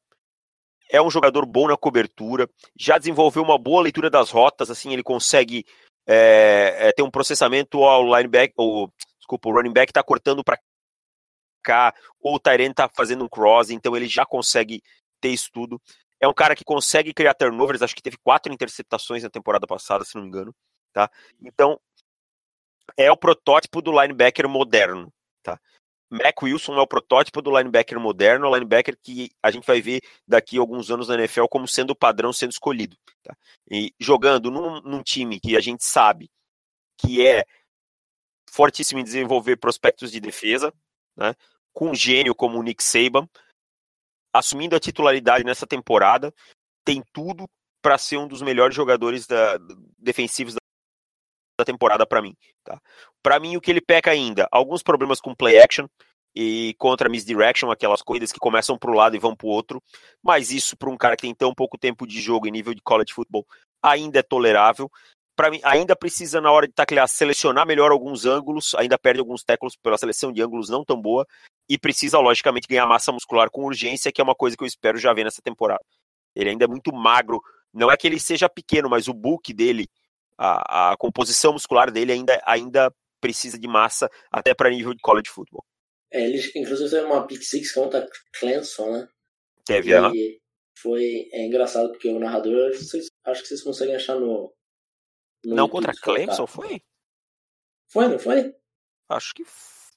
é 0.89 1.01
um 1.01 1.09
jogador 1.09 1.45
bom 1.45 1.67
na 1.67 1.77
cobertura, 1.77 2.49
já 2.77 2.97
desenvolveu 2.97 3.43
uma 3.43 3.57
boa 3.57 3.83
leitura 3.83 4.09
das 4.09 4.31
rotas, 4.31 4.69
assim, 4.69 4.91
ele 4.91 5.03
consegue 5.03 5.65
é, 6.05 6.87
é, 6.87 6.91
ter 6.91 7.03
um 7.03 7.11
processamento 7.11 7.83
ao 7.83 8.03
linebacker, 8.03 8.55
ou, 8.57 8.91
desculpa, 9.27 9.49
o 9.49 9.51
running 9.53 9.73
back 9.73 9.91
está 9.91 10.01
cortando 10.01 10.43
para 10.43 10.57
cá, 11.61 11.93
ou 12.21 12.35
o 12.35 12.39
Tyrene 12.39 12.71
está 12.71 12.89
fazendo 12.95 13.25
um 13.25 13.29
cross, 13.29 13.69
então 13.69 13.95
ele 13.95 14.07
já 14.07 14.25
consegue 14.25 14.81
ter 15.19 15.29
isso 15.29 15.49
tudo. 15.51 15.81
É 16.19 16.27
um 16.27 16.33
cara 16.33 16.55
que 16.55 16.63
consegue 16.63 17.13
criar 17.13 17.33
turnovers, 17.33 17.81
acho 17.81 17.95
que 17.95 18.01
teve 18.01 18.17
quatro 18.17 18.51
interceptações 18.53 19.23
na 19.23 19.29
temporada 19.29 19.67
passada, 19.67 20.05
se 20.05 20.15
não 20.15 20.23
me 20.23 20.29
engano 20.29 20.55
tá? 20.97 21.11
Então, 21.43 21.79
é 22.97 23.11
o 23.11 23.17
protótipo 23.17 23.83
do 23.83 23.91
linebacker 23.91 24.49
moderno, 24.49 25.13
tá? 25.43 25.59
Mac 26.09 26.41
Wilson 26.41 26.75
é 26.75 26.81
o 26.81 26.87
protótipo 26.87 27.39
do 27.39 27.55
linebacker 27.55 27.99
moderno, 27.99 28.47
o 28.47 28.55
linebacker 28.55 28.97
que 29.03 29.29
a 29.43 29.51
gente 29.51 29.67
vai 29.67 29.79
ver 29.79 30.01
daqui 30.27 30.57
a 30.57 30.61
alguns 30.61 30.89
anos 30.89 31.09
na 31.09 31.15
NFL 31.15 31.45
como 31.51 31.67
sendo 31.67 31.91
o 31.91 31.95
padrão 31.95 32.33
sendo 32.33 32.51
escolhido. 32.51 32.97
Tá? 33.21 33.35
E 33.69 33.93
jogando 33.99 34.49
num, 34.49 34.81
num, 34.81 35.03
time 35.03 35.39
que 35.39 35.55
a 35.55 35.59
gente 35.59 35.83
sabe 35.83 36.31
que 36.97 37.27
é 37.27 37.45
fortíssimo 38.49 38.99
em 38.99 39.03
desenvolver 39.03 39.57
prospectos 39.57 40.11
de 40.11 40.19
defesa, 40.19 40.73
né? 41.15 41.35
com 41.73 41.91
um 41.91 41.95
gênio 41.95 42.33
como 42.33 42.57
o 42.57 42.63
Nick 42.63 42.83
Saban, 42.83 43.27
assumindo 44.33 44.75
a 44.75 44.79
titularidade 44.79 45.43
nessa 45.43 45.67
temporada, 45.67 46.33
tem 46.83 47.03
tudo 47.13 47.47
para 47.81 47.97
ser 47.97 48.17
um 48.17 48.27
dos 48.27 48.41
melhores 48.41 48.75
jogadores 48.75 49.27
da, 49.27 49.57
defensivos 49.97 50.55
da 51.59 51.65
temporada 51.65 52.05
para 52.05 52.21
mim. 52.21 52.35
Tá? 52.63 52.79
Para 53.21 53.39
mim, 53.39 53.55
o 53.57 53.61
que 53.61 53.71
ele 53.71 53.81
peca 53.81 54.11
ainda, 54.11 54.47
alguns 54.51 54.83
problemas 54.83 55.19
com 55.19 55.35
play 55.35 55.59
action 55.59 55.87
e 56.35 56.75
contra 56.77 57.09
misdirection, 57.09 57.71
aquelas 57.71 58.01
corridas 58.01 58.31
que 58.31 58.39
começam 58.39 58.77
para 58.77 58.91
um 58.91 58.95
lado 58.95 59.15
e 59.15 59.19
vão 59.19 59.35
para 59.35 59.47
o 59.47 59.49
outro, 59.49 59.81
mas 60.21 60.51
isso 60.51 60.77
para 60.77 60.89
um 60.89 60.97
cara 60.97 61.15
que 61.15 61.23
tem 61.23 61.33
tão 61.33 61.53
pouco 61.53 61.77
tempo 61.77 62.05
de 62.05 62.21
jogo 62.21 62.47
em 62.47 62.51
nível 62.51 62.73
de 62.73 62.81
college 62.81 63.13
football 63.13 63.45
ainda 63.81 64.19
é 64.19 64.23
tolerável. 64.23 64.91
Para 65.37 65.51
mim, 65.51 65.59
ainda 65.63 65.95
precisa 65.95 66.41
na 66.41 66.51
hora 66.51 66.67
de 66.67 66.73
taclear 66.73 67.07
selecionar 67.07 67.65
melhor 67.65 67.91
alguns 67.91 68.25
ângulos, 68.25 68.73
ainda 68.75 68.97
perde 68.97 69.19
alguns 69.19 69.43
tackles 69.43 69.75
pela 69.75 69.97
seleção 69.97 70.33
de 70.33 70.41
ângulos 70.41 70.67
não 70.67 70.83
tão 70.83 70.99
boa 70.99 71.25
e 71.69 71.77
precisa 71.77 72.17
logicamente 72.19 72.67
ganhar 72.67 72.87
massa 72.87 73.11
muscular 73.11 73.49
com 73.51 73.63
urgência, 73.63 74.11
que 74.11 74.19
é 74.19 74.23
uma 74.23 74.33
coisa 74.33 74.57
que 74.57 74.63
eu 74.63 74.67
espero 74.67 74.97
já 74.97 75.13
ver 75.13 75.23
nessa 75.23 75.41
temporada. 75.41 75.83
Ele 76.35 76.49
ainda 76.49 76.65
é 76.65 76.67
muito 76.67 76.91
magro, 76.91 77.39
não 77.71 77.91
é 77.91 77.95
que 77.95 78.07
ele 78.07 78.19
seja 78.19 78.49
pequeno, 78.49 78.89
mas 78.89 79.07
o 79.07 79.13
book 79.13 79.53
dele 79.53 79.87
a, 80.37 80.91
a 80.91 80.97
composição 80.97 81.53
muscular 81.53 81.91
dele 81.91 82.11
ainda, 82.11 82.41
ainda 82.45 82.93
precisa 83.19 83.59
de 83.59 83.67
massa 83.67 84.09
até 84.31 84.53
para 84.53 84.69
nível 84.69 84.93
de 84.93 85.01
college 85.01 85.29
football. 85.29 85.63
É, 86.11 86.23
ele 86.23 86.39
inclusive 86.55 86.89
teve 86.89 87.05
uma 87.05 87.27
pick 87.27 87.41
six 87.41 87.71
contra 87.73 88.07
Clemson, 88.39 88.91
né? 88.91 89.07
Teve, 89.65 89.91
e 90.15 90.39
Foi 90.77 91.27
é 91.33 91.45
engraçado 91.45 91.89
porque 91.91 92.07
o 92.07 92.19
narrador, 92.19 92.71
vocês, 92.73 93.07
acho 93.25 93.41
que 93.41 93.47
vocês 93.47 93.63
conseguem 93.63 93.95
achar 93.95 94.15
no. 94.15 94.53
Não, 95.43 95.69
contra 95.69 95.93
Clemson 95.93 96.47
foi? 96.47 96.81
Foi, 97.87 98.07
não 98.07 98.19
foi? 98.19 98.53
Acho 99.09 99.33
que. 99.33 99.45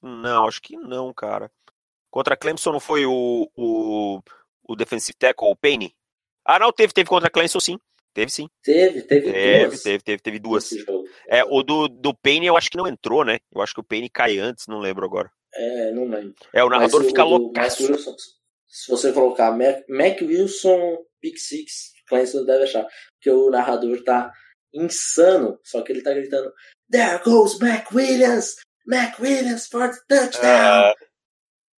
Não, 0.03 0.47
acho 0.47 0.63
que 0.63 0.77
não, 0.77 1.13
cara. 1.13 1.51
Contra 2.11 2.37
Clemson 2.37 2.73
não 2.73 2.81
foi 2.81 3.07
o, 3.07 3.51
o, 3.55 4.21
o 4.65 4.77
defensive 4.77 5.17
tackle, 5.17 5.49
o 5.49 5.57
Payne? 5.57 5.95
Ah, 6.45 6.59
não, 6.59 6.73
teve, 6.73 6.93
teve 6.93 7.09
contra 7.09 7.31
Clemson 7.31 7.61
sim. 7.61 7.79
Teve 8.13 8.31
sim. 8.31 8.49
Teve, 8.63 9.03
teve, 9.03 9.33
teve 9.33 9.59
duas. 9.65 9.83
Teve, 9.83 10.03
teve, 10.03 10.23
teve 10.23 10.39
duas. 10.39 10.71
É, 11.29 11.45
o 11.45 11.63
do, 11.63 11.87
do 11.87 12.13
Payne 12.13 12.47
eu 12.47 12.57
acho 12.57 12.69
que 12.69 12.77
não 12.77 12.89
entrou, 12.89 13.25
né? 13.25 13.39
Eu 13.55 13.63
acho 13.63 13.73
que 13.73 13.81
o 13.81 13.85
Payne 13.85 14.11
cai 14.11 14.39
antes, 14.39 14.67
não 14.67 14.81
lembro 14.81 15.05
agora. 15.05 15.31
É, 15.55 15.93
não 15.93 16.05
lembro. 16.09 16.35
É, 16.53 16.65
o 16.65 16.69
narrador 16.69 17.01
Mas 17.01 17.09
fica 17.09 17.25
louco. 17.25 17.53
Se 18.67 18.91
você 18.91 19.13
colocar 19.13 19.51
Mac, 19.53 19.85
Mac 19.89 20.21
Wilson, 20.23 20.99
Pick 21.21 21.37
Six, 21.37 21.93
Clemson 22.09 22.45
deve 22.45 22.65
achar. 22.65 22.87
Porque 23.15 23.31
o 23.31 23.51
narrador 23.51 24.03
tá 24.05 24.33
insano, 24.73 25.59
só 25.65 25.83
que 25.83 25.93
ele 25.93 26.03
tá 26.03 26.13
gritando 26.13 26.53
There 26.91 27.23
goes 27.25 27.59
Mac 27.59 27.91
Williams! 27.93 28.57
Mac 28.87 29.19
Williams 29.19 29.67
for 29.67 29.91
the 29.91 30.01
touchdown! 30.09 30.93
Uh... 30.93 30.95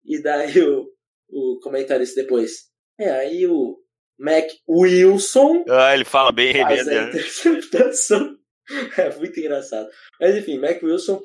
E 0.05 0.23
daí 0.23 0.61
o, 0.61 0.89
o 1.29 1.61
comentarista 1.61 2.21
depois. 2.23 2.71
É, 2.99 3.11
aí 3.11 3.47
o 3.47 3.79
Mac 4.19 4.49
Wilson. 4.69 5.65
Ah, 5.69 5.95
ele 5.95 6.05
fala 6.05 6.33
bem, 6.33 6.53
faz 6.55 6.89
a 6.89 7.09
interceptação. 7.09 8.39
É 8.97 9.15
muito 9.17 9.39
engraçado. 9.41 9.91
Mas 10.21 10.37
enfim, 10.37 10.57
Mac 10.57 10.81
Wilson, 10.83 11.21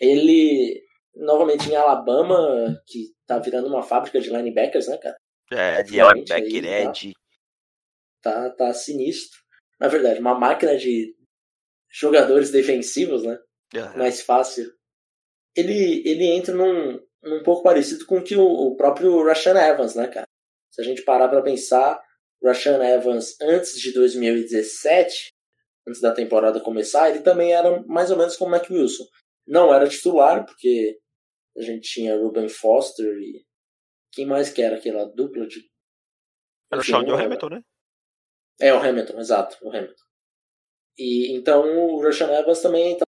ele 0.00 0.82
novamente 1.14 1.68
em 1.68 1.76
Alabama, 1.76 2.80
que 2.86 3.12
tá 3.26 3.38
virando 3.38 3.68
uma 3.68 3.82
fábrica 3.82 4.20
de 4.20 4.30
linebackers, 4.30 4.88
né, 4.88 4.96
cara? 4.96 5.16
É, 5.52 5.82
de 5.82 5.92
linebacker, 5.92 6.64
é 6.64 6.90
de. 6.90 7.12
Tá, 8.22 8.50
tá 8.50 8.72
sinistro. 8.72 9.38
Na 9.80 9.88
verdade, 9.88 10.20
uma 10.20 10.38
máquina 10.38 10.76
de 10.76 11.14
jogadores 11.90 12.50
defensivos, 12.50 13.24
né? 13.24 13.38
Uhum. 13.74 13.98
Mais 13.98 14.20
fácil. 14.20 14.70
Ele, 15.56 16.02
ele 16.06 16.26
entra 16.26 16.54
num, 16.54 17.00
num 17.22 17.42
pouco 17.42 17.62
parecido 17.62 18.04
com 18.06 18.18
o 18.18 18.22
que 18.22 18.36
o, 18.36 18.44
o 18.44 18.76
próprio 18.76 19.24
Rashan 19.24 19.58
Evans, 19.58 19.94
né, 19.94 20.06
cara? 20.06 20.26
Se 20.70 20.80
a 20.80 20.84
gente 20.84 21.02
parar 21.02 21.28
para 21.28 21.42
pensar, 21.42 22.00
Rashan 22.42 22.82
Evans 22.84 23.36
antes 23.40 23.78
de 23.80 23.92
2017, 23.92 25.30
antes 25.86 26.00
da 26.00 26.12
temporada 26.12 26.60
começar, 26.60 27.10
ele 27.10 27.20
também 27.20 27.52
era 27.52 27.82
mais 27.84 28.10
ou 28.10 28.16
menos 28.16 28.36
como 28.36 28.48
o 28.48 28.52
Mac 28.52 28.70
Wilson. 28.70 29.04
Não 29.46 29.74
era 29.74 29.88
titular, 29.88 30.46
porque 30.46 30.98
a 31.56 31.62
gente 31.62 31.88
tinha 31.88 32.16
Ruben 32.16 32.48
Foster 32.48 33.16
e. 33.18 33.44
Quem 34.12 34.26
mais 34.26 34.50
que 34.50 34.60
era 34.60 34.76
aquela 34.76 35.04
dupla 35.04 35.46
de. 35.46 35.60
Era 36.70 36.80
o 36.80 36.84
Sean 36.84 37.04
de 37.04 37.10
Hamilton, 37.10 37.48
né? 37.48 37.62
É, 38.58 38.72
o 38.72 38.78
Hamilton, 38.78 39.18
exato, 39.18 39.56
o 39.62 39.68
Hamilton. 39.68 40.04
E 40.98 41.32
então 41.32 41.62
o 41.86 42.02
Rashan 42.02 42.30
Evans 42.32 42.60
também 42.60 42.96
tá 42.96 43.04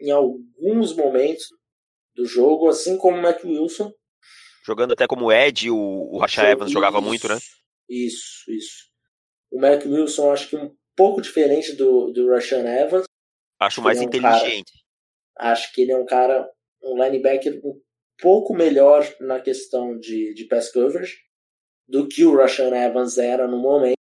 em 0.00 0.10
alguns 0.10 0.94
momentos 0.94 1.46
do 2.14 2.24
jogo, 2.24 2.68
assim 2.68 2.96
como 2.96 3.18
o 3.18 3.22
Mac 3.22 3.42
Wilson, 3.44 3.92
jogando 4.64 4.92
até 4.92 5.06
como 5.06 5.30
Ed, 5.30 5.70
o, 5.70 5.76
o 5.76 6.18
Rasha 6.18 6.42
Evans 6.48 6.70
jogava 6.70 7.00
muito, 7.00 7.28
né? 7.28 7.38
Isso, 7.88 8.50
isso. 8.50 8.88
O 9.52 9.60
Mac 9.60 9.84
Wilson 9.84 10.32
acho 10.32 10.48
que 10.48 10.56
um 10.56 10.74
pouco 10.96 11.20
diferente 11.20 11.74
do, 11.74 12.10
do 12.12 12.30
Rashan 12.30 12.64
Evans. 12.66 13.04
Acho 13.60 13.82
mais 13.82 13.98
é 13.98 14.00
um 14.00 14.04
inteligente. 14.04 14.72
Cara, 15.36 15.52
acho 15.52 15.72
que 15.72 15.82
ele 15.82 15.92
é 15.92 15.96
um 15.96 16.06
cara, 16.06 16.48
um 16.82 17.02
linebacker 17.02 17.60
um 17.62 17.78
pouco 18.18 18.54
melhor 18.54 19.06
na 19.20 19.38
questão 19.38 19.98
de, 19.98 20.32
de 20.34 20.46
pass 20.46 20.72
coverage 20.72 21.18
do 21.86 22.08
que 22.08 22.24
o 22.24 22.34
Rashan 22.34 22.74
Evans 22.74 23.18
era 23.18 23.46
no 23.46 23.58
momento. 23.58 23.93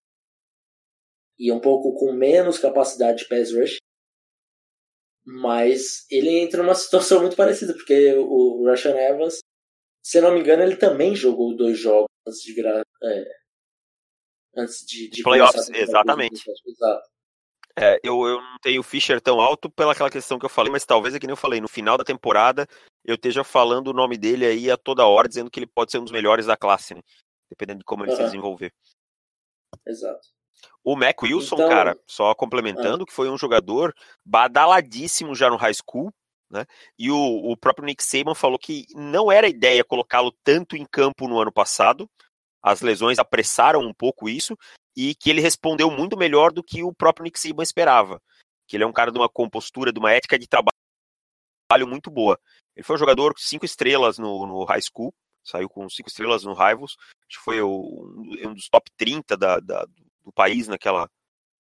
E 1.42 1.50
um 1.50 1.60
pouco 1.60 1.94
com 1.94 2.12
menos 2.12 2.58
capacidade 2.58 3.18
de 3.18 3.28
pass 3.28 3.52
rush. 3.52 3.76
Mas 5.24 6.06
ele 6.10 6.38
entra 6.38 6.62
numa 6.62 6.74
situação 6.76 7.20
muito 7.20 7.36
parecida, 7.36 7.72
porque 7.72 8.14
o 8.14 8.64
Rashan 8.66 8.96
Evans 8.96 9.40
se 10.02 10.20
não 10.20 10.34
me 10.34 10.40
engano, 10.40 10.62
ele 10.62 10.76
também 10.76 11.14
jogou 11.14 11.56
dois 11.56 11.78
jogos 11.78 12.08
antes 12.26 12.42
de 12.42 12.52
virar. 12.52 12.82
É, 13.02 13.24
antes 14.56 14.84
de. 14.84 15.08
de 15.08 15.22
Playoffs, 15.22 15.70
exatamente. 15.70 16.42
Exato. 16.66 17.08
É, 17.78 17.98
eu, 18.02 18.26
eu 18.26 18.38
não 18.38 18.58
tenho 18.60 18.80
o 18.80 18.84
Fischer 18.84 19.18
tão 19.20 19.40
alto 19.40 19.70
pelaquela 19.70 20.10
questão 20.10 20.38
que 20.38 20.44
eu 20.44 20.50
falei, 20.50 20.70
mas 20.70 20.84
talvez 20.84 21.14
é 21.14 21.18
que 21.18 21.26
nem 21.26 21.32
eu 21.32 21.38
falei, 21.38 21.58
no 21.58 21.68
final 21.68 21.96
da 21.96 22.04
temporada 22.04 22.66
eu 23.02 23.14
esteja 23.14 23.42
falando 23.42 23.88
o 23.88 23.92
nome 23.94 24.18
dele 24.18 24.44
aí 24.44 24.70
a 24.70 24.76
toda 24.76 25.06
hora, 25.06 25.26
dizendo 25.26 25.50
que 25.50 25.58
ele 25.58 25.66
pode 25.66 25.90
ser 25.90 25.98
um 25.98 26.04
dos 26.04 26.12
melhores 26.12 26.46
da 26.46 26.56
classe, 26.56 26.94
né? 26.94 27.00
Dependendo 27.48 27.78
de 27.78 27.84
como 27.84 28.04
ele 28.04 28.10
uhum. 28.10 28.16
se 28.16 28.24
desenvolver. 28.24 28.72
Exato. 29.86 30.28
O 30.84 30.96
Mac 30.96 31.22
Wilson, 31.22 31.56
então, 31.56 31.68
cara, 31.68 31.98
só 32.06 32.34
complementando, 32.34 33.06
que 33.06 33.12
foi 33.12 33.30
um 33.30 33.38
jogador 33.38 33.94
badaladíssimo 34.24 35.34
já 35.34 35.48
no 35.48 35.56
high 35.56 35.74
school, 35.74 36.12
né? 36.50 36.66
E 36.98 37.10
o, 37.10 37.16
o 37.16 37.56
próprio 37.56 37.86
Nick 37.86 38.04
Saban 38.04 38.34
falou 38.34 38.58
que 38.58 38.86
não 38.94 39.32
era 39.32 39.48
ideia 39.48 39.82
colocá-lo 39.82 40.32
tanto 40.44 40.76
em 40.76 40.84
campo 40.84 41.26
no 41.26 41.40
ano 41.40 41.52
passado, 41.52 42.08
as 42.62 42.80
lesões 42.82 43.18
apressaram 43.18 43.80
um 43.80 43.94
pouco 43.94 44.28
isso, 44.28 44.56
e 44.96 45.14
que 45.14 45.30
ele 45.30 45.40
respondeu 45.40 45.90
muito 45.90 46.16
melhor 46.16 46.52
do 46.52 46.62
que 46.62 46.82
o 46.82 46.92
próprio 46.92 47.24
Nick 47.24 47.40
Saban 47.40 47.62
esperava. 47.62 48.20
Que 48.66 48.76
ele 48.76 48.84
é 48.84 48.86
um 48.86 48.92
cara 48.92 49.10
de 49.10 49.18
uma 49.18 49.28
compostura, 49.28 49.92
de 49.92 49.98
uma 49.98 50.12
ética 50.12 50.38
de 50.38 50.46
trabalho 50.46 51.88
muito 51.88 52.10
boa. 52.10 52.38
Ele 52.76 52.84
foi 52.84 52.96
um 52.96 52.98
jogador 52.98 53.34
cinco 53.38 53.64
estrelas 53.64 54.18
no, 54.18 54.46
no 54.46 54.64
high 54.64 54.82
school, 54.82 55.12
saiu 55.42 55.68
com 55.68 55.88
cinco 55.88 56.08
estrelas 56.08 56.44
no 56.44 56.52
Rivals, 56.52 56.96
acho 57.28 57.38
que 57.38 57.44
foi 57.44 57.60
o, 57.60 58.14
um 58.44 58.54
dos 58.54 58.68
top 58.68 58.90
30 58.96 59.36
da, 59.36 59.58
da, 59.58 59.86
do 60.24 60.32
país 60.32 60.68
naquela, 60.68 61.08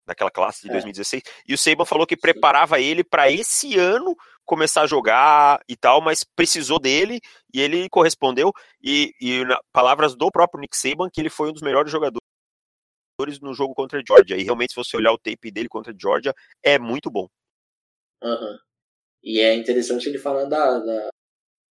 naquela 0.06 0.30
classe 0.30 0.62
de 0.62 0.68
é. 0.68 0.72
2016. 0.72 1.22
E 1.46 1.54
o 1.54 1.58
Saban 1.58 1.84
falou 1.84 2.06
que 2.06 2.16
preparava 2.16 2.80
ele 2.80 3.04
para 3.04 3.30
esse 3.30 3.78
ano 3.78 4.16
começar 4.44 4.82
a 4.82 4.86
jogar 4.86 5.60
e 5.68 5.76
tal, 5.76 6.00
mas 6.00 6.24
precisou 6.24 6.78
dele 6.78 7.20
e 7.52 7.60
ele 7.60 7.88
correspondeu. 7.88 8.52
E, 8.82 9.12
e 9.20 9.44
palavras 9.72 10.14
do 10.14 10.30
próprio 10.30 10.60
Nick 10.60 10.76
Saban, 10.76 11.08
que 11.10 11.20
ele 11.20 11.30
foi 11.30 11.50
um 11.50 11.52
dos 11.52 11.62
melhores 11.62 11.90
jogadores 11.90 12.20
no 13.40 13.54
jogo 13.54 13.74
contra 13.74 14.00
a 14.00 14.02
Georgia. 14.06 14.36
E 14.36 14.42
realmente, 14.42 14.72
se 14.72 14.76
você 14.76 14.96
olhar 14.96 15.12
o 15.12 15.18
tape 15.18 15.50
dele 15.50 15.68
contra 15.68 15.92
a 15.92 15.96
Georgia, 15.98 16.34
é 16.62 16.78
muito 16.78 17.10
bom. 17.10 17.28
Uhum. 18.22 18.58
E 19.22 19.40
é 19.40 19.54
interessante 19.54 20.08
ele 20.08 20.18
falando 20.18 20.50
da, 20.50 20.78
da, 20.78 21.08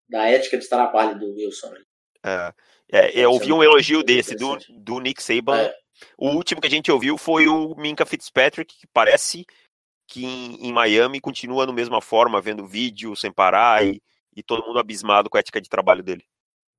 da 0.09 0.27
ética 0.27 0.57
de 0.57 0.67
trabalho 0.67 1.17
do 1.17 1.33
Wilson. 1.33 1.69
Né? 1.71 1.83
É, 2.25 2.53
é, 2.91 3.19
eu 3.19 3.31
ouvi 3.31 3.51
um 3.53 3.63
elogio 3.63 4.03
desse 4.03 4.35
do, 4.35 4.57
do 4.69 4.99
Nick 4.99 5.23
Saban. 5.23 5.61
É. 5.61 5.75
O 6.17 6.29
último 6.29 6.61
que 6.61 6.67
a 6.67 6.71
gente 6.71 6.91
ouviu 6.91 7.17
foi 7.17 7.47
o 7.47 7.75
Minka 7.75 8.05
Fitzpatrick, 8.05 8.77
que 8.77 8.87
parece 8.87 9.45
que 10.07 10.25
em, 10.25 10.67
em, 10.67 10.73
Miami 10.73 11.19
continua 11.19 11.65
no 11.65 11.73
mesma 11.73 12.01
forma, 12.01 12.41
vendo 12.41 12.65
vídeo 12.65 13.15
sem 13.15 13.31
parar 13.31 13.85
e, 13.85 14.01
e 14.35 14.41
todo 14.41 14.65
mundo 14.65 14.79
abismado 14.79 15.29
com 15.29 15.37
a 15.37 15.39
ética 15.39 15.59
de 15.59 15.69
trabalho 15.69 16.01
dele. 16.01 16.23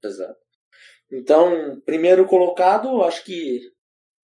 Exato. 0.02 0.38
Então, 1.10 1.80
primeiro 1.84 2.26
colocado, 2.26 3.02
acho 3.02 3.24
que 3.24 3.60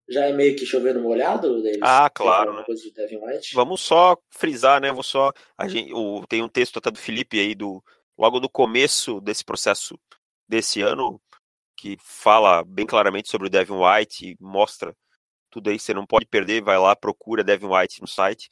já 0.08 0.26
é 0.26 0.32
meio 0.32 0.56
que 0.56 0.64
chovendo 0.64 1.00
molhado 1.00 1.62
deles. 1.62 1.80
Ah, 1.82 2.08
claro. 2.08 2.54
Né? 2.54 2.64
De 3.40 3.54
Vamos 3.54 3.80
só 3.80 4.16
frisar, 4.30 4.80
né? 4.80 4.90
Vou 4.90 5.02
só. 5.02 5.32
A 5.56 5.68
gente, 5.68 5.92
o, 5.92 6.26
tem 6.26 6.42
um 6.42 6.48
texto 6.48 6.78
até 6.78 6.90
do 6.90 6.98
Felipe 6.98 7.38
aí 7.38 7.54
do, 7.54 7.82
logo 8.16 8.40
no 8.40 8.48
começo 8.48 9.20
desse 9.20 9.44
processo 9.44 9.98
desse 10.48 10.80
ano, 10.80 11.20
que 11.78 11.96
fala 12.02 12.64
bem 12.64 12.84
claramente 12.84 13.30
sobre 13.30 13.46
o 13.46 13.50
Devin 13.50 13.74
White 13.74 14.26
e 14.26 14.36
mostra 14.40 14.94
tudo 15.48 15.70
aí, 15.70 15.78
você 15.78 15.94
não 15.94 16.04
pode 16.04 16.26
perder, 16.26 16.62
vai 16.62 16.76
lá, 16.76 16.94
procura 16.94 17.44
Devin 17.44 17.68
White 17.68 18.00
no 18.02 18.08
site. 18.08 18.50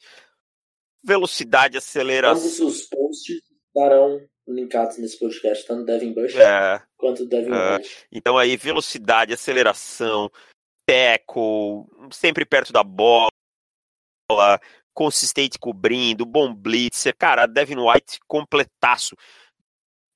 Velocidade, 1.03 1.77
aceleração. 1.77 2.41
Todos 2.41 2.59
os 2.59 2.81
posts 2.83 3.41
estarão 3.67 4.19
linkados 4.47 4.97
nesse 4.97 5.19
podcast, 5.19 5.67
tanto 5.67 5.85
Devin 5.85 6.13
Bush 6.13 6.35
é, 6.35 6.81
quanto 6.97 7.25
Devin 7.25 7.51
é, 7.51 7.75
White. 7.75 8.07
Então 8.11 8.37
aí, 8.37 8.55
velocidade, 8.55 9.33
aceleração, 9.33 10.31
tackle, 10.85 11.85
sempre 12.11 12.45
perto 12.45 12.71
da 12.71 12.83
bola, 12.83 13.29
consistente 14.93 15.59
cobrindo, 15.59 16.25
bom 16.25 16.53
blitzer, 16.53 17.15
cara, 17.15 17.45
Devin 17.45 17.77
White 17.77 18.19
completaço. 18.25 19.15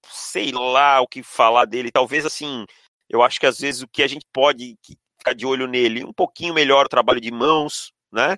Sei 0.07 0.51
lá 0.51 0.99
o 1.01 1.07
que 1.07 1.21
falar 1.21 1.65
dele, 1.65 1.91
talvez 1.91 2.25
assim, 2.25 2.65
eu 3.11 3.21
acho 3.21 3.39
que 3.39 3.45
às 3.45 3.59
vezes 3.59 3.81
o 3.81 3.87
que 3.87 4.01
a 4.01 4.07
gente 4.07 4.25
pode 4.31 4.77
ficar 5.19 5.33
de 5.33 5.45
olho 5.45 5.67
nele, 5.67 6.05
um 6.05 6.13
pouquinho 6.13 6.53
melhor 6.53 6.85
o 6.85 6.89
trabalho 6.89 7.19
de 7.19 7.29
mãos, 7.29 7.91
né? 8.11 8.37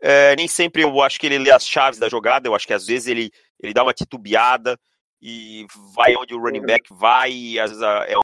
É, 0.00 0.36
nem 0.36 0.46
sempre 0.46 0.82
eu 0.82 1.00
acho 1.00 1.18
que 1.18 1.26
ele 1.26 1.38
lê 1.38 1.50
as 1.50 1.66
chaves 1.66 1.98
da 1.98 2.08
jogada, 2.08 2.46
eu 2.46 2.54
acho 2.54 2.66
que 2.66 2.74
às 2.74 2.86
vezes 2.86 3.08
ele, 3.08 3.30
ele 3.60 3.72
dá 3.72 3.82
uma 3.82 3.94
titubeada 3.94 4.78
e 5.20 5.64
vai 5.94 6.14
onde 6.16 6.34
o 6.34 6.38
running 6.38 6.58
uhum. 6.60 6.66
back 6.66 6.92
vai, 6.92 7.32
e 7.32 7.58
às 7.58 7.70
vezes 7.70 7.82
é 7.82 8.16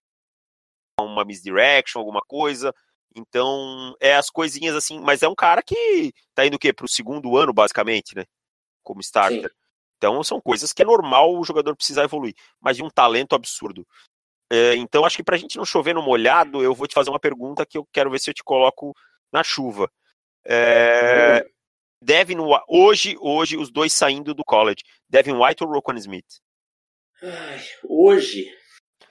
uma 1.01 1.24
misdirection, 1.24 2.01
alguma 2.01 2.20
coisa. 2.20 2.74
Então, 3.16 3.95
é 4.01 4.14
as 4.14 4.28
coisinhas 4.28 4.74
assim, 4.74 5.01
mas 5.01 5.22
é 5.22 5.28
um 5.28 5.34
cara 5.34 5.62
que 5.62 6.12
tá 6.34 6.45
indo 6.45 6.55
o 6.55 6.59
quê? 6.59 6.72
Pro 6.72 6.89
segundo 6.89 7.36
ano, 7.36 7.53
basicamente, 7.53 8.14
né? 8.14 8.24
Como 8.82 9.01
starter. 9.01 9.49
Sim. 9.49 9.57
Então, 9.97 10.22
são 10.22 10.41
coisas 10.41 10.72
que 10.72 10.82
é 10.82 10.84
normal 10.84 11.34
o 11.34 11.45
jogador 11.45 11.74
precisar 11.74 12.05
evoluir, 12.05 12.34
mas 12.61 12.76
de 12.76 12.82
um 12.82 12.91
talento 12.91 13.34
absurdo. 13.34 13.86
É, 14.51 14.74
então, 14.76 15.05
acho 15.05 15.16
que 15.16 15.22
pra 15.22 15.36
gente 15.36 15.57
não 15.57 15.64
chover 15.64 15.94
no 15.94 16.03
molhado, 16.03 16.62
eu 16.62 16.74
vou 16.74 16.86
te 16.86 16.94
fazer 16.94 17.11
uma 17.11 17.20
pergunta 17.20 17.66
que 17.66 17.76
eu 17.76 17.86
quero 17.92 18.11
ver 18.11 18.18
se 18.18 18.30
eu 18.30 18.34
te 18.34 18.42
coloco 18.42 18.94
na 19.32 19.42
chuva. 19.42 19.90
É, 20.46 21.44
Devin, 22.03 22.38
hoje, 22.68 23.16
hoje, 23.20 23.57
os 23.57 23.70
dois 23.70 23.92
saindo 23.92 24.32
do 24.32 24.44
college, 24.44 24.82
Devin 25.09 25.34
White 25.34 25.64
ou 25.64 25.70
Roquan 25.70 25.96
Smith? 25.96 26.40
Ai, 27.22 27.61
hoje, 27.84 28.51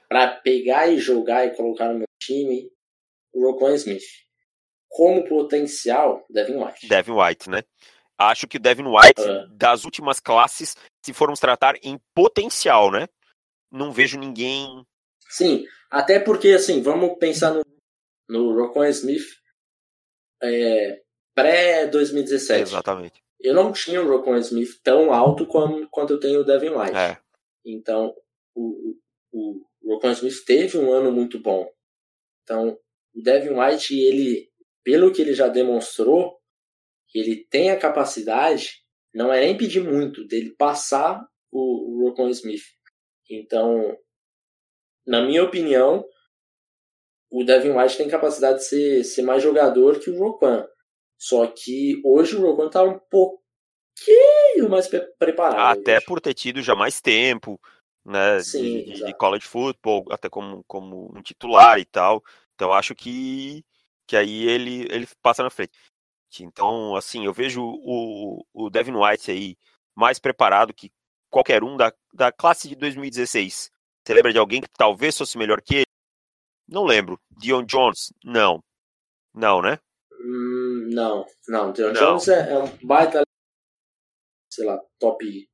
para 0.08 0.36
pegar 0.38 0.88
e 0.88 0.98
jogar 0.98 1.46
e 1.46 1.56
colocar 1.56 1.90
no 1.90 2.00
meu 2.00 2.08
time, 2.22 2.72
Roquan 3.36 3.76
Smith. 3.76 4.04
Como 4.90 5.28
potencial, 5.28 6.26
Devin 6.30 6.56
White. 6.56 6.88
Devin 6.88 7.12
White, 7.12 7.50
né? 7.50 7.62
Acho 8.18 8.48
que 8.48 8.58
o 8.58 8.60
Devin 8.60 8.88
White, 8.88 9.22
uh. 9.22 9.48
das 9.56 9.84
últimas 9.84 10.20
classes, 10.20 10.76
se 11.06 11.14
formos 11.14 11.40
tratar 11.40 11.76
em 11.84 12.00
potencial, 12.16 12.90
né? 12.90 13.08
Não 13.72 13.92
vejo 13.92 14.18
ninguém. 14.18 14.84
Sim, 15.30 15.66
até 15.90 16.20
porque, 16.20 16.50
assim, 16.50 16.82
vamos 16.82 17.18
pensar 17.18 17.54
no, 17.54 17.64
no 18.28 18.56
Roquan 18.56 18.90
Smith 18.90 19.26
é, 20.42 21.02
pré-2017. 21.34 22.62
Exatamente. 22.62 23.24
Eu 23.40 23.54
não 23.54 23.72
tinha 23.72 24.02
o 24.02 24.08
Roquan 24.08 24.40
Smith 24.40 24.80
tão 24.84 25.14
alto 25.14 25.46
quanto, 25.46 25.88
quanto 25.90 26.14
eu 26.14 26.20
tenho 26.20 26.42
o 26.42 26.44
Devin 26.44 26.70
White. 26.70 26.96
É. 26.96 27.20
Então, 27.66 28.14
o, 28.56 28.96
o, 29.32 29.62
o 29.82 29.94
Roquan 29.94 30.12
Smith 30.14 30.44
teve 30.46 30.78
um 30.78 30.92
ano 30.92 31.12
muito 31.12 31.40
bom. 31.40 31.70
Então, 32.44 32.80
o 33.14 33.22
Devin 33.22 33.54
White, 33.54 34.00
ele, 34.00 34.50
pelo 34.84 35.12
que 35.12 35.22
ele 35.22 35.34
já 35.34 35.48
demonstrou, 35.48 36.40
ele 37.14 37.46
tem 37.50 37.72
a 37.72 37.78
capacidade, 37.78 38.84
não 39.14 39.32
é 39.32 39.42
nem 39.42 39.58
pedir 39.58 39.84
muito, 39.84 40.26
dele 40.26 40.56
passar 40.58 41.26
o, 41.52 42.04
o 42.04 42.08
Rocon 42.08 42.30
Smith. 42.30 42.64
Então, 43.30 43.98
na 45.08 45.22
minha 45.22 45.44
opinião, 45.44 46.06
o 47.32 47.44
Devin 47.44 47.72
White 47.72 47.98
tem 47.98 48.10
capacidade 48.10 48.60
de 48.60 48.66
ser, 48.66 49.04
ser 49.04 49.22
mais 49.22 49.42
jogador 49.42 50.00
que 50.00 50.10
o 50.10 50.20
Roquan. 50.20 50.68
Só 51.18 51.48
que 51.48 52.02
hoje 52.06 52.36
o 52.36 52.42
Roquan 52.42 52.68
está 52.68 52.84
um 52.84 53.00
pouquinho 53.10 54.70
mais 54.70 54.88
preparado. 55.18 55.80
Até 55.80 56.00
por 56.02 56.22
ter 56.22 56.34
tido 56.34 56.62
já 56.62 56.76
mais 56.76 57.02
tempo, 57.02 57.60
né? 58.06 58.40
Sim, 58.42 58.84
de, 58.84 59.06
de, 59.06 59.14
college 59.14 59.48
football, 59.48 60.06
até 60.12 60.30
como, 60.30 60.64
como 60.68 61.12
um 61.18 61.22
titular 61.22 61.80
e 61.80 61.86
tal. 61.86 62.24
Então 62.54 62.72
acho 62.72 62.94
que, 62.94 63.64
que 64.06 64.16
aí 64.16 64.48
ele, 64.48 64.88
ele 64.92 65.08
passa 65.22 65.42
na 65.42 65.50
frente. 65.50 65.72
Então, 66.40 66.96
assim, 66.96 67.26
eu 67.26 67.34
vejo 67.34 67.64
o, 67.64 68.46
o 68.54 68.70
Devin 68.70 68.96
White 68.96 69.32
aí 69.32 69.58
mais 69.96 70.20
preparado 70.20 70.74
que 70.74 70.92
qualquer 71.30 71.64
um 71.64 71.76
da, 71.76 71.92
da 72.14 72.32
classe 72.32 72.68
de 72.68 72.76
2016. 72.76 73.72
Você 74.08 74.14
lembra 74.14 74.32
de 74.32 74.40
alguém 74.40 74.62
que 74.62 74.70
talvez 74.70 75.18
fosse 75.18 75.38
melhor 75.38 75.62
que 75.62 75.76
ele? 75.76 75.86
Não 76.66 76.86
lembro. 76.86 77.20
Dion 77.30 77.66
Jones? 77.66 78.14
Não. 78.24 78.64
Não, 79.34 79.62
né? 79.62 79.80
Hum, 80.22 80.88
não, 80.94 81.26
não. 81.50 81.74
Dion 81.74 81.92
não. 81.92 81.94
Jones 81.94 82.30
é, 82.30 82.54
é, 82.54 82.58
um 82.58 82.68
baita, 82.88 83.22
sei 84.50 84.66
lá, 84.66 84.82
top 84.98 85.50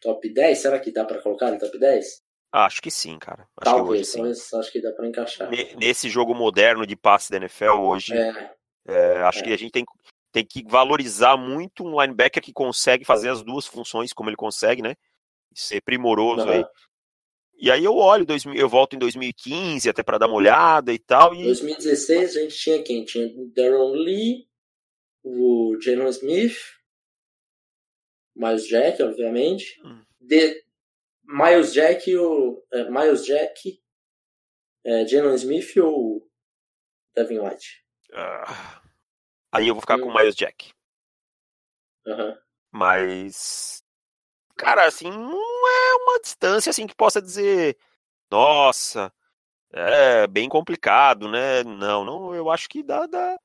top 0.00 0.32
10. 0.32 0.58
Será 0.58 0.78
que 0.78 0.92
dá 0.92 1.04
para 1.04 1.20
colocar 1.20 1.48
ele 1.48 1.58
top 1.58 1.76
10? 1.76 2.22
Acho 2.52 2.80
que 2.80 2.88
sim, 2.88 3.18
cara. 3.18 3.48
Acho 3.56 3.64
talvez, 3.76 4.10
hoje, 4.10 4.16
talvez, 4.16 4.54
acho 4.54 4.70
que 4.70 4.80
dá 4.80 4.92
para 4.92 5.08
encaixar. 5.08 5.50
Nesse 5.76 6.08
jogo 6.08 6.36
moderno 6.36 6.86
de 6.86 6.94
passe 6.94 7.32
da 7.32 7.38
NFL 7.38 7.80
hoje, 7.80 8.16
é. 8.16 8.54
É, 8.86 9.22
acho 9.22 9.40
é. 9.40 9.42
que 9.42 9.52
a 9.52 9.58
gente 9.58 9.72
tem, 9.72 9.84
tem 10.30 10.46
que 10.46 10.62
valorizar 10.68 11.36
muito 11.36 11.84
um 11.84 12.00
linebacker 12.00 12.40
que 12.40 12.52
consegue 12.52 13.04
fazer 13.04 13.28
as 13.28 13.42
duas 13.42 13.66
funções 13.66 14.12
como 14.12 14.30
ele 14.30 14.36
consegue, 14.36 14.82
né? 14.82 14.94
Ser 15.52 15.80
primoroso 15.82 16.46
uhum. 16.46 16.52
aí. 16.52 16.64
E 17.60 17.72
aí 17.72 17.84
eu 17.84 17.96
olho, 17.96 18.24
eu 18.54 18.68
volto 18.68 18.94
em 18.94 18.98
2015 19.00 19.90
até 19.90 20.00
para 20.00 20.16
dar 20.16 20.28
uma 20.28 20.36
olhada 20.36 20.92
e 20.92 20.98
tal. 20.98 21.34
Em 21.34 21.40
e... 21.40 21.44
2016 21.44 22.36
a 22.36 22.40
gente 22.40 22.56
tinha 22.56 22.82
quem? 22.82 23.04
Tinha 23.04 23.26
o 23.26 23.50
Darren 23.52 23.92
Lee, 23.92 24.48
o 25.24 25.76
Jalen 25.80 26.08
Smith, 26.10 26.56
mais 28.36 28.64
Jack, 28.64 29.02
obviamente. 29.02 29.80
Hum. 29.84 30.00
De, 30.20 30.64
Miles 31.24 31.72
Jack 31.72 32.16
o 32.16 32.64
é, 32.72 32.88
Miles 32.88 33.26
Jack, 33.26 33.82
é, 34.84 35.06
Jalen 35.06 35.34
Smith 35.34 35.76
ou 35.78 36.26
Devin 37.14 37.40
White? 37.40 37.84
Uh, 38.10 38.80
aí 39.52 39.66
eu 39.66 39.74
vou 39.74 39.80
ficar 39.80 39.96
hum. 39.96 40.02
com 40.02 40.08
o 40.10 40.14
Miles 40.14 40.36
Jack. 40.36 40.72
Uhum. 42.06 42.38
Mas 42.70 43.82
cara, 44.58 44.86
assim, 44.86 45.10
não 45.10 45.68
é 45.68 45.94
uma 46.02 46.20
distância 46.20 46.70
assim 46.70 46.86
que 46.86 46.94
possa 46.94 47.22
dizer, 47.22 47.78
nossa, 48.30 49.12
é 49.72 50.26
bem 50.26 50.48
complicado, 50.48 51.28
né? 51.30 51.62
Não, 51.62 52.04
não, 52.04 52.34
eu 52.34 52.50
acho 52.50 52.68
que 52.68 52.82
dá, 52.82 53.06
dá, 53.06 53.38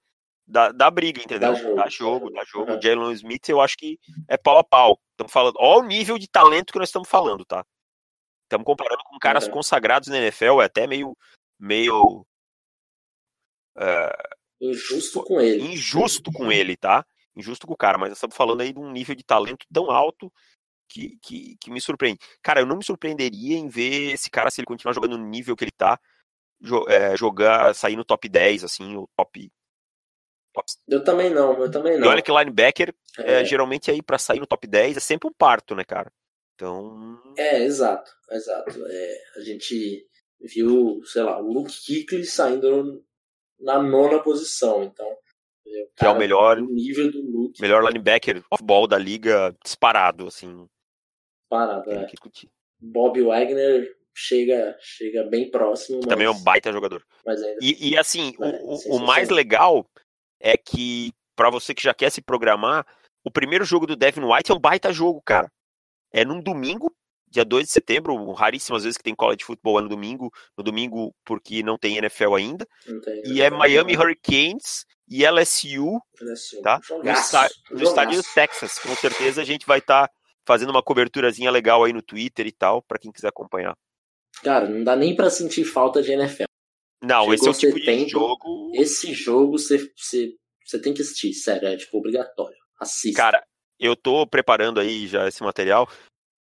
dá, 0.48 0.72
dá 0.72 0.92
briga, 0.92 1.22
entendeu? 1.22 1.54
Dá 1.54 1.56
jogo, 1.56 1.76
dá 1.76 1.90
jogo. 1.90 2.30
Dá 2.32 2.44
jogo. 2.44 2.72
Uhum. 2.74 2.82
Jalen 2.82 3.12
Smith, 3.14 3.48
eu 3.48 3.62
acho 3.62 3.78
que 3.78 4.00
é 4.28 4.36
pau 4.36 4.58
a 4.58 4.64
pau. 4.64 5.00
Estamos 5.12 5.32
falando, 5.32 5.56
olha 5.60 5.84
o 5.84 5.88
nível 5.88 6.18
de 6.18 6.28
talento 6.28 6.74
que 6.74 6.80
nós 6.80 6.90
estamos 6.90 7.08
falando, 7.08 7.46
tá? 7.46 7.64
Estamos 8.44 8.66
comparando 8.66 9.04
com 9.06 9.18
caras 9.20 9.48
consagrados 9.48 10.10
na 10.10 10.18
NFL, 10.18 10.62
é 10.62 10.66
até 10.66 10.88
meio. 10.88 11.16
meio 11.60 12.26
uh, 13.78 14.36
injusto 14.60 15.24
com 15.24 15.40
ele. 15.40 15.74
Injusto 15.74 16.32
com 16.32 16.52
ele, 16.52 16.76
tá? 16.76 17.06
Injusto 17.36 17.66
com 17.66 17.74
o 17.74 17.78
cara, 17.78 17.98
mas 17.98 18.10
nós 18.10 18.18
estamos 18.18 18.36
falando 18.36 18.62
aí 18.62 18.72
de 18.72 18.80
um 18.80 18.92
nível 18.92 19.16
de 19.16 19.24
talento 19.24 19.66
tão 19.72 19.90
alto 19.90 20.32
que, 20.94 21.18
que, 21.22 21.58
que, 21.60 21.72
me 21.72 21.82
surpreende. 21.82 22.20
Cara, 22.42 22.62
eu 22.62 22.66
não 22.68 22.78
me 22.78 22.86
surpreenderia 22.86 23.58
em 23.58 23.68
ver 23.68 24.14
esse 24.14 24.30
cara, 24.30 24.52
se 24.52 24.62
ele 24.62 24.68
continuar 24.68 24.94
jogando 24.94 25.18
no 25.18 25.28
nível 25.28 25.56
que 25.56 25.64
ele 25.64 25.72
tá, 25.72 26.00
é, 26.88 27.18
jogar, 27.18 27.74
sair 27.74 27.96
no 27.96 28.06
top 28.06 28.30
10, 28.30 28.64
assim, 28.64 28.96
o 28.96 29.10
top. 29.18 29.52
Eu 30.88 31.04
também 31.04 31.32
não, 31.32 31.60
eu 31.60 31.72
também 31.72 31.98
não. 31.98 32.06
E 32.06 32.10
olha 32.10 32.22
que 32.22 32.32
linebacker, 32.32 32.94
é. 33.18 33.42
É, 33.42 33.46
geralmente 33.46 33.90
aí 33.90 34.04
para 34.04 34.20
sair 34.20 34.40
no 34.40 34.46
top 34.46 34.68
10 34.68 34.98
é 34.98 35.00
sempre 35.00 35.28
um 35.28 35.34
parto, 35.34 35.76
né, 35.76 35.84
cara? 35.84 36.12
Então. 36.54 37.20
É, 37.36 37.64
exato, 37.64 38.12
exato. 38.30 38.86
É, 38.86 39.18
a 39.38 39.40
gente 39.40 40.08
viu, 40.40 41.02
sei 41.06 41.24
lá, 41.24 41.40
o 41.40 41.52
Luke 41.52 41.74
Kuechly 41.86 42.24
saindo 42.24 43.04
na 43.60 43.82
nona 43.82 44.22
posição, 44.22 44.84
então. 44.84 45.08
É, 45.66 45.88
que 45.96 46.06
é 46.06 46.10
o 46.10 46.18
melhor 46.18 46.62
nível 46.62 47.12
do 47.12 47.22
Luke. 47.22 47.60
Melhor 47.60 47.84
linebacker 47.84 48.44
off-ball 48.52 48.86
da 48.86 48.98
liga 48.98 49.56
disparado, 49.64 50.28
assim. 50.28 50.68
Disparado, 51.54 51.92
é. 51.92 52.08
Bob 52.80 53.22
Wagner 53.22 53.96
chega, 54.14 54.78
chega 54.80 55.24
bem 55.24 55.50
próximo. 55.50 56.00
Mas... 56.00 56.08
Também 56.08 56.28
é 56.28 56.30
um 56.30 56.44
baita 56.44 56.72
jogador. 56.72 57.04
Mas 57.26 57.42
ainda... 57.42 57.60
e, 57.62 57.92
e 57.92 57.98
assim, 57.98 58.36
é, 58.42 58.60
o, 58.64 58.98
o 58.98 59.00
mais 59.00 59.30
legal 59.30 59.88
é 60.40 60.58
que, 60.58 61.12
para 61.36 61.50
você 61.50 61.74
que 61.74 61.84
já 61.84 61.94
quer 61.94 62.12
se 62.12 62.22
programar, 62.22 62.86
o 63.24 63.32
primeiro 63.32 63.64
jogo 63.64 63.88
do 63.88 63.96
Devin 63.96 64.26
White 64.26 64.52
é 64.52 64.56
um 64.56 64.60
baita 64.60 64.92
jogo, 64.92 65.22
cara 65.26 65.50
é 66.14 66.24
num 66.24 66.40
domingo, 66.40 66.96
dia 67.28 67.44
2 67.44 67.66
de 67.66 67.72
setembro, 67.72 68.32
raríssimas 68.32 68.84
vezes 68.84 68.98
que 68.98 69.04
tem 69.04 69.16
college 69.16 69.44
football 69.44 69.80
é 69.80 69.82
no 69.82 69.90
domingo, 69.90 70.32
no 70.56 70.64
domingo 70.64 71.14
porque 71.26 71.64
não 71.64 71.78
tem 71.78 71.98
NFL 71.98 72.36
ainda. 72.36 72.68
Tem, 73.04 73.24
e 73.26 73.42
é 73.42 73.50
Miami 73.50 73.98
Hurricanes 73.98 74.86
e 75.10 75.26
LSU, 75.26 76.00
LSU. 76.22 76.62
tá? 76.62 76.80
No, 77.04 77.10
está, 77.10 77.50
no 77.72 77.84
estádio 77.84 78.22
do 78.22 78.28
Texas. 78.36 78.78
Com 78.78 78.96
certeza 78.96 79.42
a 79.42 79.46
gente 79.46 79.66
vai 79.66 79.80
estar 79.80 80.08
tá 80.08 80.14
fazendo 80.46 80.70
uma 80.70 80.84
coberturazinha 80.84 81.52
legal 81.52 81.84
aí 81.84 81.94
no 81.94 82.02
Twitter 82.02 82.48
e 82.48 82.52
tal, 82.52 82.82
para 82.82 83.00
quem 83.00 83.12
quiser 83.12 83.30
acompanhar. 83.30 83.76
Cara, 84.44 84.68
não 84.68 84.84
dá 84.84 84.96
nem 84.96 85.16
para 85.16 85.30
sentir 85.30 85.64
falta 85.64 86.02
de 86.02 86.12
NFL. 86.12 86.46
Não, 87.04 87.22
Chegou 87.22 87.34
esse 87.34 87.48
é 87.48 87.52
o 87.52 87.54
tipo 87.54 87.80
de 87.80 88.08
jogo. 88.08 88.72
Esse 88.74 89.14
jogo 89.14 89.58
você, 89.58 89.92
você, 89.96 90.34
você 90.66 90.80
tem 90.80 90.94
que 90.94 91.02
assistir, 91.02 91.34
sério, 91.34 91.68
é 91.68 91.78
tipo 91.78 91.98
obrigatório. 91.98 92.58
Assista. 92.80 93.22
Cara, 93.22 93.44
eu 93.80 93.96
tô 93.96 94.26
preparando 94.26 94.80
aí 94.80 95.08
já 95.08 95.28
esse 95.28 95.44
material. 95.44 95.88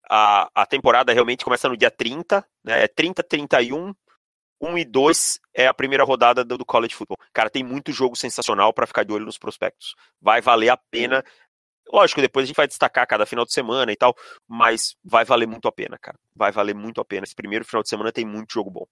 A, 0.08 0.48
a 0.54 0.66
temporada 0.66 1.12
realmente 1.12 1.44
começa 1.44 1.68
no 1.68 1.76
dia 1.76 1.90
30, 1.90 2.44
né? 2.64 2.84
É 2.84 2.88
30, 2.88 3.22
31, 3.22 3.94
1 4.60 4.78
e 4.78 4.84
2 4.84 5.40
é 5.54 5.66
a 5.66 5.74
primeira 5.74 6.04
rodada 6.04 6.44
do, 6.44 6.56
do 6.56 6.64
college 6.64 6.94
football. 6.94 7.18
Cara, 7.32 7.50
tem 7.50 7.64
muito 7.64 7.92
jogo 7.92 8.14
sensacional 8.14 8.72
para 8.72 8.86
ficar 8.86 9.04
de 9.04 9.12
olho 9.12 9.26
nos 9.26 9.38
prospectos. 9.38 9.94
Vai 10.20 10.40
valer 10.40 10.68
a 10.68 10.76
pena. 10.76 11.24
Lógico, 11.92 12.22
depois 12.22 12.44
a 12.44 12.46
gente 12.46 12.56
vai 12.56 12.66
destacar 12.66 13.06
cada 13.06 13.26
final 13.26 13.44
de 13.44 13.52
semana 13.52 13.92
e 13.92 13.96
tal, 13.96 14.16
mas 14.48 14.96
vai 15.04 15.24
valer 15.24 15.46
muito 15.46 15.68
a 15.68 15.72
pena, 15.72 15.98
cara. 15.98 16.18
Vai 16.34 16.50
valer 16.50 16.74
muito 16.74 17.00
a 17.00 17.04
pena. 17.04 17.24
Esse 17.24 17.34
primeiro 17.34 17.64
final 17.66 17.82
de 17.82 17.88
semana 17.90 18.10
tem 18.10 18.24
muito 18.24 18.54
jogo 18.54 18.70
bom. 18.70 18.86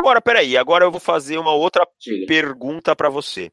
Agora, 0.00 0.20
peraí, 0.20 0.56
agora 0.56 0.84
eu 0.84 0.90
vou 0.90 1.00
fazer 1.00 1.36
uma 1.36 1.52
outra 1.52 1.86
Diga. 1.98 2.26
pergunta 2.26 2.94
para 2.94 3.08
você. 3.08 3.50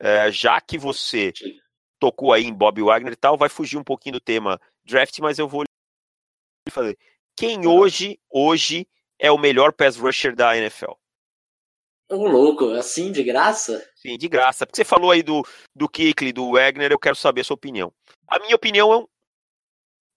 É, 0.00 0.32
já 0.32 0.58
que 0.58 0.78
você 0.78 1.32
Diga. 1.32 1.60
tocou 1.98 2.32
aí 2.32 2.44
em 2.44 2.54
Bob 2.54 2.80
Wagner 2.80 3.12
e 3.12 3.16
tal, 3.16 3.36
vai 3.36 3.50
fugir 3.50 3.76
um 3.76 3.84
pouquinho 3.84 4.14
do 4.14 4.20
tema 4.20 4.58
draft, 4.84 5.18
mas 5.18 5.38
eu 5.38 5.46
vou 5.46 5.64
fazer. 6.70 6.98
Quem 7.36 7.66
hoje, 7.66 8.18
hoje 8.30 8.88
é 9.18 9.30
o 9.30 9.38
melhor 9.38 9.72
pass 9.72 9.96
rusher 9.96 10.34
da 10.34 10.56
NFL? 10.56 10.92
Ô, 12.08 12.26
louco, 12.26 12.70
assim, 12.70 13.10
de 13.10 13.22
graça? 13.22 13.86
Sim, 13.96 14.18
de 14.18 14.28
graça. 14.28 14.66
Porque 14.66 14.76
você 14.76 14.84
falou 14.84 15.10
aí 15.10 15.22
do, 15.22 15.42
do 15.74 15.88
Kikli, 15.88 16.32
do 16.32 16.52
Wagner, 16.52 16.92
eu 16.92 16.98
quero 16.98 17.16
saber 17.16 17.40
a 17.40 17.44
sua 17.44 17.54
opinião. 17.54 17.92
A 18.28 18.38
minha 18.38 18.54
opinião 18.54 19.08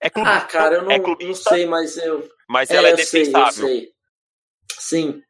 é, 0.01 0.07
é 0.07 0.09
clubista. 0.09 0.37
Ah, 0.37 0.45
cara, 0.45 0.75
eu 0.75 0.81
não, 0.83 0.91
é 0.91 0.99
não 0.99 1.33
sei, 1.33 1.65
mas 1.65 1.97
eu... 1.97 2.27
Mas 2.49 2.69
ela 2.69 2.89
é, 2.89 2.91
é 2.91 2.95
defensável. 2.95 3.67
Sei, 3.67 3.79
sei. 3.79 3.93
Sim, 4.77 5.23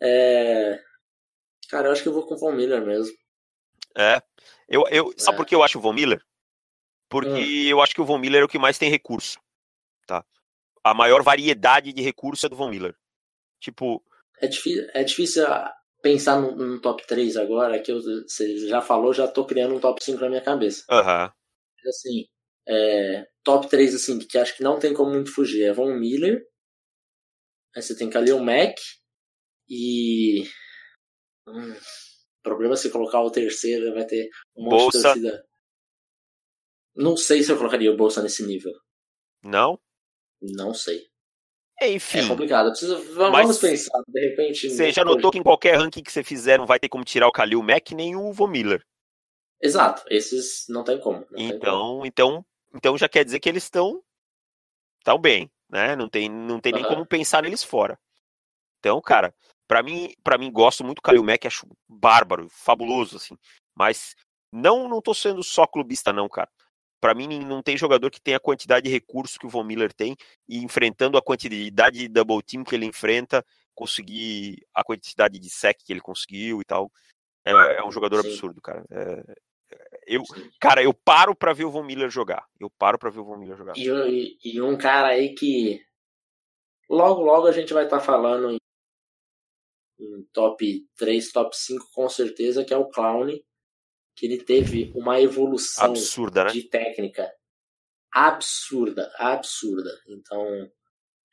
é... 0.00 0.80
Cara, 1.68 1.88
eu 1.88 1.92
acho 1.92 2.02
que 2.02 2.08
eu 2.08 2.12
vou 2.12 2.26
com 2.26 2.34
o 2.34 2.38
Von 2.38 2.52
Miller 2.52 2.84
mesmo. 2.84 3.16
É. 3.96 4.22
Eu, 4.68 4.86
eu, 4.88 5.10
é. 5.10 5.20
Sabe 5.20 5.36
por 5.36 5.46
que 5.46 5.54
eu 5.54 5.62
acho 5.62 5.78
o 5.78 5.80
Von 5.80 5.92
Miller? 5.92 6.22
Porque 7.08 7.28
hum. 7.28 7.68
eu 7.68 7.80
acho 7.80 7.94
que 7.94 8.00
o 8.00 8.04
Von 8.04 8.18
Miller 8.18 8.42
é 8.42 8.44
o 8.44 8.48
que 8.48 8.58
mais 8.58 8.78
tem 8.78 8.90
recurso. 8.90 9.38
Tá? 10.06 10.24
A 10.82 10.92
maior 10.94 11.22
variedade 11.22 11.92
de 11.92 12.02
recurso 12.02 12.46
é 12.46 12.48
do 12.48 12.56
Von 12.56 12.70
Miller. 12.70 12.94
Tipo. 13.60 14.04
É 14.40 14.46
difícil, 14.46 14.88
é 14.92 15.04
difícil 15.04 15.44
pensar 16.04 16.38
num, 16.38 16.54
num 16.54 16.78
top 16.78 17.04
3 17.06 17.34
agora, 17.38 17.80
que 17.80 17.90
eu, 17.90 17.98
você 17.98 18.68
já 18.68 18.82
falou, 18.82 19.14
já 19.14 19.26
tô 19.26 19.46
criando 19.46 19.74
um 19.74 19.80
top 19.80 20.04
5 20.04 20.20
na 20.20 20.28
minha 20.28 20.42
cabeça. 20.42 20.84
Aham. 20.90 21.24
Uhum. 21.24 21.88
Assim, 21.88 22.26
é, 22.68 23.26
top 23.42 23.68
3, 23.68 23.94
assim, 23.94 24.18
que 24.18 24.36
acho 24.36 24.54
que 24.54 24.62
não 24.62 24.78
tem 24.78 24.92
como 24.92 25.10
muito 25.10 25.32
fugir. 25.32 25.64
É 25.64 25.72
Von 25.72 25.94
Miller. 25.94 26.46
Aí 27.74 27.82
você 27.82 27.96
tem 27.96 28.10
Khalil 28.10 28.38
Mack. 28.38 28.78
E. 29.66 30.42
Hum, 31.48 31.72
o 31.72 32.42
problema 32.42 32.74
é 32.74 32.76
se 32.76 32.90
colocar 32.90 33.22
o 33.22 33.30
terceiro, 33.30 33.94
vai 33.94 34.04
ter 34.04 34.28
um 34.54 34.64
monte 34.64 34.82
Bolsa. 34.82 34.98
de 34.98 35.02
torcida. 35.02 35.46
Não 36.94 37.16
sei 37.16 37.42
se 37.42 37.50
eu 37.50 37.56
colocaria 37.56 37.90
o 37.90 37.96
Bolsa 37.96 38.22
nesse 38.22 38.46
nível. 38.46 38.72
Não? 39.42 39.78
Não 40.40 40.74
sei. 40.74 41.06
Enfim. 41.82 42.18
É 42.18 42.28
complicado. 42.28 42.70
Preciso, 42.70 43.14
vamos 43.14 43.58
pensar, 43.58 44.00
de 44.06 44.20
repente. 44.20 44.70
Você 44.70 44.92
já 44.92 45.04
notou 45.04 45.30
que 45.30 45.38
em 45.38 45.42
qualquer 45.42 45.76
ranking 45.76 46.02
que 46.02 46.12
você 46.12 46.22
fizer 46.22 46.58
não 46.58 46.66
vai 46.66 46.78
ter 46.78 46.88
como 46.88 47.04
tirar 47.04 47.28
o 47.28 47.32
Khalil 47.32 47.62
Mack 47.62 47.94
nem 47.94 48.16
o 48.16 48.32
Von 48.32 48.48
Miller. 48.48 48.84
Exato, 49.60 50.04
esses 50.08 50.66
não 50.68 50.84
tem 50.84 50.98
como. 50.98 51.26
Não 51.30 51.38
então, 51.38 51.58
tem 51.58 51.70
como. 51.70 52.06
então, 52.06 52.46
então 52.74 52.98
já 52.98 53.08
quer 53.08 53.24
dizer 53.24 53.40
que 53.40 53.48
eles 53.48 53.64
estão 53.64 54.02
tão 55.02 55.18
bem, 55.18 55.50
né? 55.68 55.96
Não 55.96 56.08
tem, 56.08 56.28
não 56.28 56.60
tem 56.60 56.72
uhum. 56.72 56.80
nem 56.80 56.88
como 56.88 57.06
pensar 57.06 57.42
neles 57.42 57.64
fora. 57.64 57.98
Então, 58.78 59.00
cara, 59.00 59.34
para 59.66 59.82
mim, 59.82 60.12
para 60.22 60.38
mim 60.38 60.52
gosto 60.52 60.84
muito 60.84 60.96
do 60.96 61.02
Kalil 61.02 61.24
Mack, 61.24 61.46
acho 61.46 61.66
bárbaro, 61.88 62.48
fabuloso 62.50 63.16
assim. 63.16 63.36
Mas 63.74 64.14
não 64.52 64.88
não 64.88 65.00
tô 65.00 65.14
sendo 65.14 65.42
só 65.42 65.66
clubista 65.66 66.12
não, 66.12 66.28
cara. 66.28 66.50
Para 67.04 67.14
mim 67.14 67.44
não 67.44 67.62
tem 67.62 67.76
jogador 67.76 68.10
que 68.10 68.18
tenha 68.18 68.38
a 68.38 68.40
quantidade 68.40 68.84
de 68.84 68.90
recursos 68.90 69.36
que 69.36 69.44
o 69.44 69.48
Von 69.50 69.62
Miller 69.62 69.92
tem 69.92 70.16
e 70.48 70.64
enfrentando 70.64 71.18
a 71.18 71.22
quantidade 71.22 71.98
de 71.98 72.08
double 72.08 72.42
team 72.42 72.64
que 72.64 72.74
ele 72.74 72.86
enfrenta, 72.86 73.44
conseguir 73.74 74.66
a 74.72 74.82
quantidade 74.82 75.38
de 75.38 75.50
sec 75.50 75.76
que 75.84 75.92
ele 75.92 76.00
conseguiu 76.00 76.62
e 76.62 76.64
tal. 76.64 76.90
É, 77.44 77.50
é 77.50 77.84
um 77.84 77.92
jogador 77.92 78.22
Sim. 78.22 78.30
absurdo, 78.30 78.58
cara. 78.62 78.82
É, 78.90 79.22
eu, 80.06 80.22
cara, 80.58 80.82
eu 80.82 80.94
paro 80.94 81.36
para 81.36 81.52
ver 81.52 81.66
o 81.66 81.70
Von 81.70 81.82
Miller 81.82 82.08
jogar. 82.08 82.48
Eu 82.58 82.70
paro 82.70 82.98
para 82.98 83.10
ver 83.10 83.20
o 83.20 83.24
Von 83.24 83.36
Miller 83.36 83.58
jogar. 83.58 83.76
E, 83.76 83.86
e, 83.86 84.38
e, 84.54 84.62
um 84.62 84.74
cara 84.74 85.08
aí 85.08 85.34
que 85.34 85.84
logo 86.88 87.20
logo 87.20 87.46
a 87.46 87.52
gente 87.52 87.74
vai 87.74 87.84
estar 87.84 87.98
tá 87.98 88.02
falando 88.02 88.50
em 88.50 88.56
em 90.00 90.22
top 90.32 90.86
3, 90.96 91.32
top 91.32 91.54
5 91.54 91.86
com 91.92 92.08
certeza, 92.08 92.64
que 92.64 92.72
é 92.72 92.78
o 92.78 92.88
Clown, 92.88 93.28
que 94.14 94.26
ele 94.26 94.42
teve 94.42 94.92
uma 94.94 95.20
evolução 95.20 95.84
absurda, 95.84 96.44
né? 96.44 96.52
de 96.52 96.62
técnica 96.64 97.30
absurda, 98.14 99.12
absurda. 99.18 99.90
Então, 100.06 100.70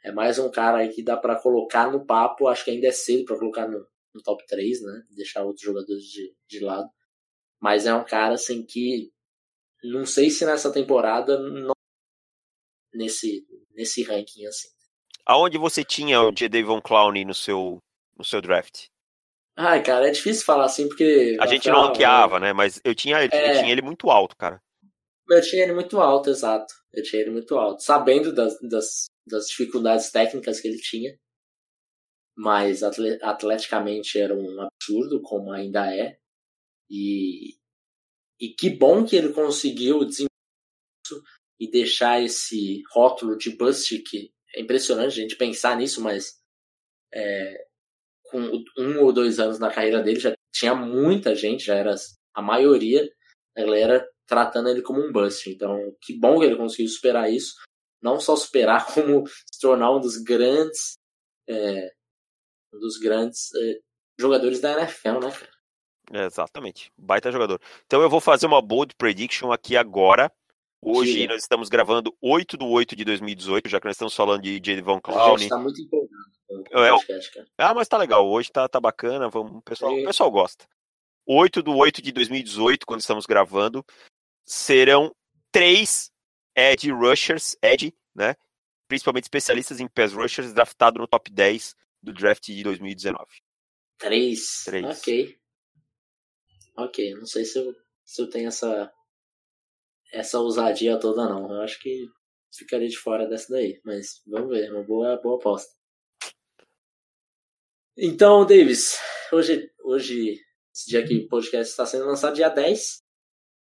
é 0.04 0.12
mais 0.12 0.40
um 0.40 0.50
cara 0.50 0.80
aí 0.80 0.90
que 0.92 1.04
dá 1.04 1.16
para 1.16 1.40
colocar 1.40 1.92
no 1.92 2.04
papo, 2.04 2.48
acho 2.48 2.66
que 2.66 2.72
ainda 2.72 2.88
é 2.88 2.92
cedo 2.92 3.24
para 3.26 3.38
colocar 3.38 3.68
no, 3.68 3.86
no, 4.16 4.24
top 4.24 4.44
3, 4.48 4.82
né? 4.82 5.04
Deixar 5.12 5.44
outros 5.44 5.64
jogadores 5.64 6.04
de, 6.04 6.36
de 6.48 6.60
lado. 6.60 6.90
Mas 7.60 7.86
é 7.86 7.94
um 7.94 8.04
cara 8.04 8.34
assim 8.34 8.66
que 8.66 9.12
não 9.84 10.06
sei 10.06 10.32
se 10.32 10.44
nessa 10.44 10.74
temporada 10.74 11.38
não, 11.40 11.74
nesse 12.92 13.46
nesse 13.76 14.02
ranking 14.02 14.48
assim. 14.48 14.70
Aonde 15.24 15.60
você 15.60 15.84
tinha 15.84 16.22
o 16.22 16.32
J. 16.32 16.50
Devon 16.50 16.82
Clown 16.82 17.14
no 17.26 17.36
seu 17.36 17.78
no 18.18 18.26
seu 18.26 18.42
draft? 18.42 18.88
Ai, 19.58 19.84
cara, 19.84 20.08
é 20.08 20.12
difícil 20.12 20.46
falar 20.46 20.66
assim, 20.66 20.88
porque. 20.88 21.38
A 21.40 21.46
gente 21.46 21.70
não 21.70 21.88
ranqueava, 21.88 22.40
né? 22.40 22.54
Mas 22.54 22.80
eu 22.84 22.96
tinha, 22.96 23.18
é... 23.18 23.26
eu 23.26 23.60
tinha 23.60 23.72
ele 23.72 23.82
muito 23.82 24.10
alto, 24.10 24.36
cara. 24.36 24.62
Eu 25.30 25.42
tinha 25.42 25.64
ele 25.64 25.74
muito 25.74 26.00
alto, 26.00 26.30
exato. 26.30 26.74
Eu 26.92 27.04
tinha 27.04 27.22
ele 27.22 27.32
muito 27.32 27.58
alto. 27.58 27.82
Sabendo 27.84 28.34
das, 28.34 28.60
das, 28.62 29.06
das 29.26 29.48
dificuldades 29.48 30.12
técnicas 30.12 30.60
que 30.60 30.68
ele 30.68 30.78
tinha. 30.78 31.18
Mas 32.36 32.82
atleticamente 32.84 34.20
era 34.20 34.34
um 34.34 34.62
absurdo, 34.62 35.22
como 35.22 35.52
ainda 35.52 35.94
é. 35.94 36.18
E, 36.90 37.56
e 38.40 38.50
que 38.58 38.70
bom 38.70 39.06
que 39.06 39.16
ele 39.16 39.32
conseguiu 39.32 40.00
desenvolver 40.04 40.32
isso 41.06 41.24
e 41.60 41.70
deixar 41.70 42.22
esse 42.22 42.82
rótulo 42.92 43.38
de 43.38 43.56
bust, 43.56 44.00
que 44.00 44.34
é 44.56 44.62
impressionante 44.62 45.20
a 45.20 45.22
gente 45.22 45.36
pensar 45.36 45.78
nisso, 45.78 46.02
mas 46.02 46.42
é, 47.14 47.68
com 48.32 48.64
um 48.78 49.02
ou 49.02 49.12
dois 49.12 49.40
anos 49.40 49.60
na 49.60 49.72
carreira 49.72 50.02
dele, 50.02 50.20
já 50.20 50.34
tinha 50.54 50.74
muita 50.74 51.36
gente, 51.36 51.66
já 51.66 51.76
era 51.76 51.94
a 52.34 52.42
maioria 52.42 53.08
da 53.56 53.64
galera 53.64 54.08
tratando 54.26 54.70
ele 54.70 54.82
como 54.82 55.06
um 55.06 55.12
bust. 55.12 55.50
Então, 55.50 55.78
que 56.02 56.18
bom 56.18 56.40
que 56.40 56.46
ele 56.46 56.56
conseguiu 56.56 56.88
superar 56.88 57.32
isso. 57.32 57.56
Não 58.02 58.20
só 58.20 58.36
superar, 58.36 58.86
como 58.94 59.28
se 59.28 59.60
tornar 59.60 59.92
um 59.92 60.00
dos 60.00 60.18
grandes 60.18 60.98
é, 61.50 61.92
um 62.74 62.80
dos 62.80 62.98
grandes 62.98 63.54
é, 63.56 63.80
jogadores 64.20 64.62
da 64.62 64.80
NFL, 64.80 65.20
né, 65.20 65.32
cara? 65.32 66.26
Exatamente. 66.26 66.92
Baita 66.98 67.32
jogador. 67.32 67.60
Então 67.86 68.02
eu 68.02 68.10
vou 68.10 68.20
fazer 68.20 68.46
uma 68.46 68.62
bold 68.62 68.96
prediction 68.96 69.52
aqui 69.52 69.78
agora. 69.78 70.32
Hoje 70.84 71.14
Sim. 71.14 71.28
nós 71.28 71.44
estamos 71.44 71.70
gravando 71.70 72.16
8 72.20 72.58
de 72.58 72.66
8 72.66 72.96
de 72.96 73.06
2018, 73.06 73.70
já 73.70 73.80
que 73.80 73.86
nós 73.86 73.94
estamos 73.94 74.16
falando 74.16 74.42
de 74.42 74.60
J. 74.60 74.82
Von 74.82 75.00
Clown. 75.00 75.36
está 75.36 75.58
muito 75.60 75.80
empolgado. 75.80 76.32
É, 76.72 76.90
podcast, 76.90 77.46
ah, 77.58 77.74
mas 77.74 77.88
tá 77.88 77.98
legal. 77.98 78.28
Hoje 78.28 78.52
tá, 78.52 78.68
tá 78.68 78.80
bacana. 78.80 79.30
Vamos, 79.30 79.58
o, 79.58 79.62
pessoal, 79.62 79.94
o 79.94 80.04
pessoal 80.04 80.32
gosta. 80.32 80.68
8 81.26 81.62
de 81.62 81.70
8 81.70 82.02
de 82.02 82.12
2018, 82.12 82.86
quando 82.86 83.00
estamos 83.00 83.28
gravando, 83.28 83.86
serão 84.44 85.16
três 85.52 86.12
Ed 86.56 86.92
Rushers, 86.92 87.56
Ed, 87.62 87.94
né? 88.16 88.36
Principalmente 88.88 89.26
especialistas 89.26 89.80
em 89.80 89.88
pass 89.88 90.14
rushers, 90.14 90.52
draftado 90.52 91.00
no 91.00 91.08
top 91.08 91.32
10 91.32 91.76
do 92.02 92.12
draft 92.12 92.44
de 92.44 92.64
2019. 92.64 93.24
Três? 94.00 94.64
Três. 94.66 95.00
Ok. 95.00 95.38
Ok, 96.76 97.14
não 97.14 97.26
sei 97.28 97.46
se 97.46 97.60
eu, 97.60 97.76
se 98.04 98.22
eu 98.22 98.30
tenho 98.30 98.48
essa 98.48 98.92
essa 100.12 100.40
ousadia 100.40 101.00
toda, 101.00 101.28
não. 101.28 101.52
Eu 101.52 101.62
acho 101.62 101.80
que 101.80 102.08
ficaria 102.54 102.88
de 102.88 102.98
fora 102.98 103.28
dessa 103.28 103.54
daí. 103.54 103.80
Mas 103.84 104.22
vamos 104.28 104.50
ver, 104.50 104.72
uma 104.72 104.84
boa, 104.84 105.20
boa 105.22 105.36
aposta. 105.38 105.72
Então, 107.98 108.46
Davis, 108.46 109.00
hoje, 109.32 109.70
hoje, 109.84 110.40
esse 110.74 110.90
dia 110.90 111.06
que 111.06 111.18
o 111.18 111.28
podcast 111.28 111.72
está 111.72 111.86
sendo 111.86 112.06
lançado, 112.06 112.36
dia 112.36 112.50
10. 112.50 113.02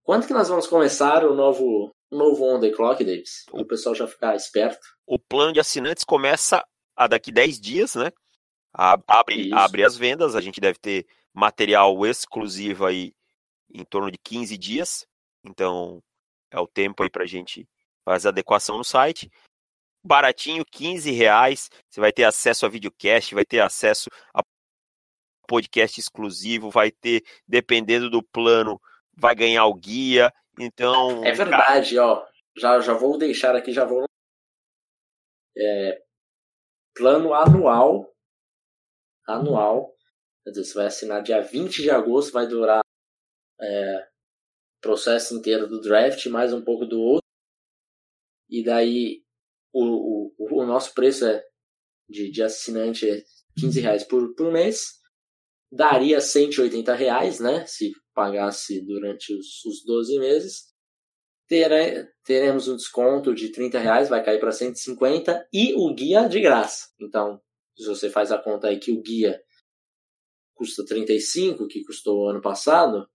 Quando 0.03 0.25
que 0.25 0.33
nós 0.33 0.49
vamos 0.49 0.67
começar 0.67 1.25
o 1.25 1.35
novo, 1.35 1.93
o 2.11 2.17
novo 2.17 2.43
On 2.43 2.59
The 2.59 2.71
Clock, 2.71 3.03
Davis? 3.03 3.45
Para 3.49 3.61
o 3.61 3.67
pessoal 3.67 3.93
já 3.93 4.07
ficar 4.07 4.35
esperto. 4.35 4.85
O 5.05 5.19
plano 5.19 5.53
de 5.53 5.59
assinantes 5.59 6.03
começa 6.03 6.65
a 6.95 7.07
daqui 7.07 7.31
10 7.31 7.59
dias, 7.59 7.95
né? 7.95 8.11
Abre, 8.73 9.53
abre 9.53 9.83
as 9.83 9.97
vendas, 9.97 10.35
a 10.35 10.41
gente 10.41 10.61
deve 10.61 10.79
ter 10.79 11.05
material 11.33 12.05
exclusivo 12.05 12.85
aí 12.85 13.13
em 13.73 13.83
torno 13.83 14.09
de 14.09 14.17
15 14.17 14.57
dias. 14.57 15.05
Então, 15.43 16.01
é 16.51 16.59
o 16.59 16.67
tempo 16.67 17.01
aí 17.01 17.09
pra 17.09 17.25
gente 17.25 17.67
faz 18.03 18.25
a 18.25 18.29
adequação 18.29 18.77
no 18.77 18.83
site. 18.83 19.31
Baratinho, 20.03 20.65
15 20.65 21.11
reais. 21.11 21.69
Você 21.89 21.99
vai 21.99 22.11
ter 22.11 22.23
acesso 22.23 22.65
a 22.65 22.69
videocast, 22.69 23.33
vai 23.33 23.45
ter 23.45 23.59
acesso 23.59 24.09
a 24.33 24.41
podcast 25.47 25.99
exclusivo, 25.99 26.69
vai 26.69 26.91
ter, 26.91 27.23
dependendo 27.47 28.09
do 28.09 28.23
plano, 28.23 28.81
vai 29.15 29.35
ganhar 29.35 29.65
o 29.65 29.73
guia. 29.73 30.33
Então. 30.59 31.23
É 31.25 31.31
verdade, 31.31 31.95
cara... 31.95 32.07
ó. 32.07 32.27
Já, 32.57 32.79
já 32.81 32.93
vou 32.93 33.17
deixar 33.17 33.55
aqui, 33.55 33.71
já 33.71 33.85
vou. 33.85 34.05
É, 35.57 36.01
plano 36.95 37.33
anual. 37.33 38.13
Anual. 39.27 39.95
Quer 40.43 40.51
dizer, 40.51 40.65
você 40.65 40.73
vai 40.73 40.85
assinar 40.87 41.21
dia 41.21 41.41
20 41.41 41.81
de 41.81 41.91
agosto, 41.91 42.33
vai 42.33 42.47
durar 42.47 42.81
é, 43.59 44.10
processo 44.81 45.35
inteiro 45.35 45.67
do 45.67 45.79
draft, 45.79 46.25
mais 46.25 46.51
um 46.53 46.61
pouco 46.61 46.85
do 46.85 46.99
outro. 46.99 47.27
E 48.49 48.63
daí 48.63 49.23
o, 49.71 50.33
o, 50.37 50.61
o 50.61 50.65
nosso 50.65 50.93
preço 50.93 51.25
é 51.25 51.43
de, 52.09 52.29
de 52.29 52.43
assinante 52.43 53.09
é 53.09 53.23
15 53.57 53.79
reais 53.79 54.03
por, 54.03 54.35
por 54.35 54.51
mês. 54.51 54.99
Daria 55.71 56.19
180 56.19 56.93
reais, 56.93 57.39
né? 57.39 57.65
Se 57.65 57.91
pagasse 58.13 58.85
durante 58.85 59.33
os, 59.33 59.63
os 59.63 59.85
12 59.85 60.19
meses. 60.19 60.71
Tere, 61.47 62.07
teremos 62.25 62.67
um 62.67 62.75
desconto 62.75 63.33
de 63.33 63.49
30 63.51 63.79
reais, 63.79 64.09
vai 64.09 64.23
cair 64.23 64.39
para 64.39 64.51
150 64.51 65.47
e 65.53 65.73
o 65.75 65.93
guia 65.93 66.27
de 66.27 66.41
graça. 66.41 66.89
Então, 66.99 67.41
se 67.77 67.85
você 67.85 68.09
faz 68.09 68.31
a 68.31 68.37
conta 68.37 68.67
aí 68.67 68.79
que 68.79 68.91
o 68.91 69.01
guia 69.01 69.41
custa 70.53 70.85
35, 70.85 71.67
que 71.67 71.83
custou 71.83 72.29
ano 72.29 72.41
passado, 72.41 73.09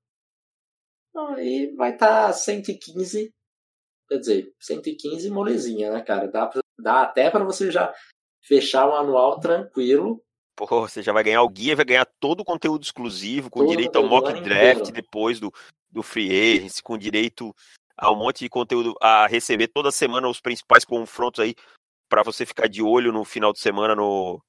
aí 1.21 1.75
vai 1.77 1.93
estar 1.95 2.27
tá 2.27 2.33
115, 2.33 3.33
quer 4.09 4.19
dizer, 4.19 4.55
115 4.61 5.31
molezinha, 5.31 5.93
né, 5.93 6.01
cara? 6.03 6.29
Dá, 6.29 6.47
pra, 6.47 6.61
dá 6.79 7.03
até 7.03 7.31
para 7.31 7.45
você 7.45 7.71
já 7.71 7.95
fechar 8.43 8.89
o 8.89 8.95
anual 8.95 9.41
tranquilo. 9.41 10.23
Pô, 10.57 10.67
você 10.67 11.03
já 11.03 11.13
vai 11.13 11.23
ganhar 11.23 11.43
o 11.43 11.49
guia, 11.49 11.77
vai 11.77 11.85
ganhar 11.85 12.07
todo 12.19 12.41
o 12.41 12.45
conteúdo 12.45 12.83
exclusivo, 12.83 13.51
com 13.51 13.61
todo 13.61 13.71
direito 13.71 13.97
ao 13.97 14.09
mock 14.09 14.33
draft 14.41 14.81
inteiro. 14.81 14.93
depois 14.93 15.39
do, 15.39 15.53
do 15.91 16.03
free 16.03 16.31
agency, 16.31 16.83
com 16.83 16.97
direito 16.97 17.55
a 17.97 18.11
um 18.11 18.17
monte 18.17 18.41
de 18.41 18.49
conteúdo, 18.49 18.95
a 19.01 19.27
receber 19.27 19.69
toda 19.69 19.91
semana 19.91 20.29
os 20.29 20.41
principais 20.41 20.85
confrontos 20.85 21.41
aí, 21.41 21.55
para 22.09 22.23
você 22.23 22.47
ficar 22.47 22.69
de 22.69 22.83
olho 22.83 23.13
no 23.13 23.25
final 23.25 23.53
de 23.53 23.59
semana 23.59 23.95
no, 23.95 24.43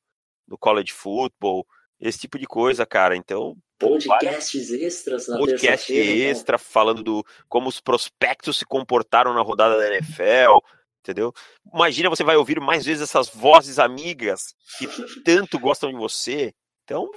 no 0.48 0.58
college 0.58 0.94
football, 0.94 1.66
esse 2.00 2.20
tipo 2.20 2.38
de 2.38 2.46
coisa, 2.46 2.86
cara. 2.86 3.16
Então. 3.16 3.58
Podcasts 3.80 4.72
extras 4.72 5.28
na 5.28 5.38
Podcast 5.38 5.94
extra, 5.94 6.56
então. 6.56 6.66
falando 6.66 7.04
do 7.04 7.26
como 7.48 7.70
os 7.70 7.80
prospectos 7.80 8.58
se 8.58 8.66
comportaram 8.66 9.34
na 9.34 9.42
rodada 9.42 9.78
da 9.78 9.96
NFL, 9.96 10.58
entendeu? 11.00 11.32
Imagina 11.72 12.10
você 12.10 12.24
vai 12.24 12.36
ouvir 12.36 12.60
mais 12.60 12.86
vezes 12.86 13.04
essas 13.04 13.30
vozes 13.30 13.78
amigas 13.78 14.56
que 14.78 14.88
tanto 15.24 15.60
gostam 15.60 15.92
de 15.92 15.96
você. 15.96 16.54
Então, 16.84 17.10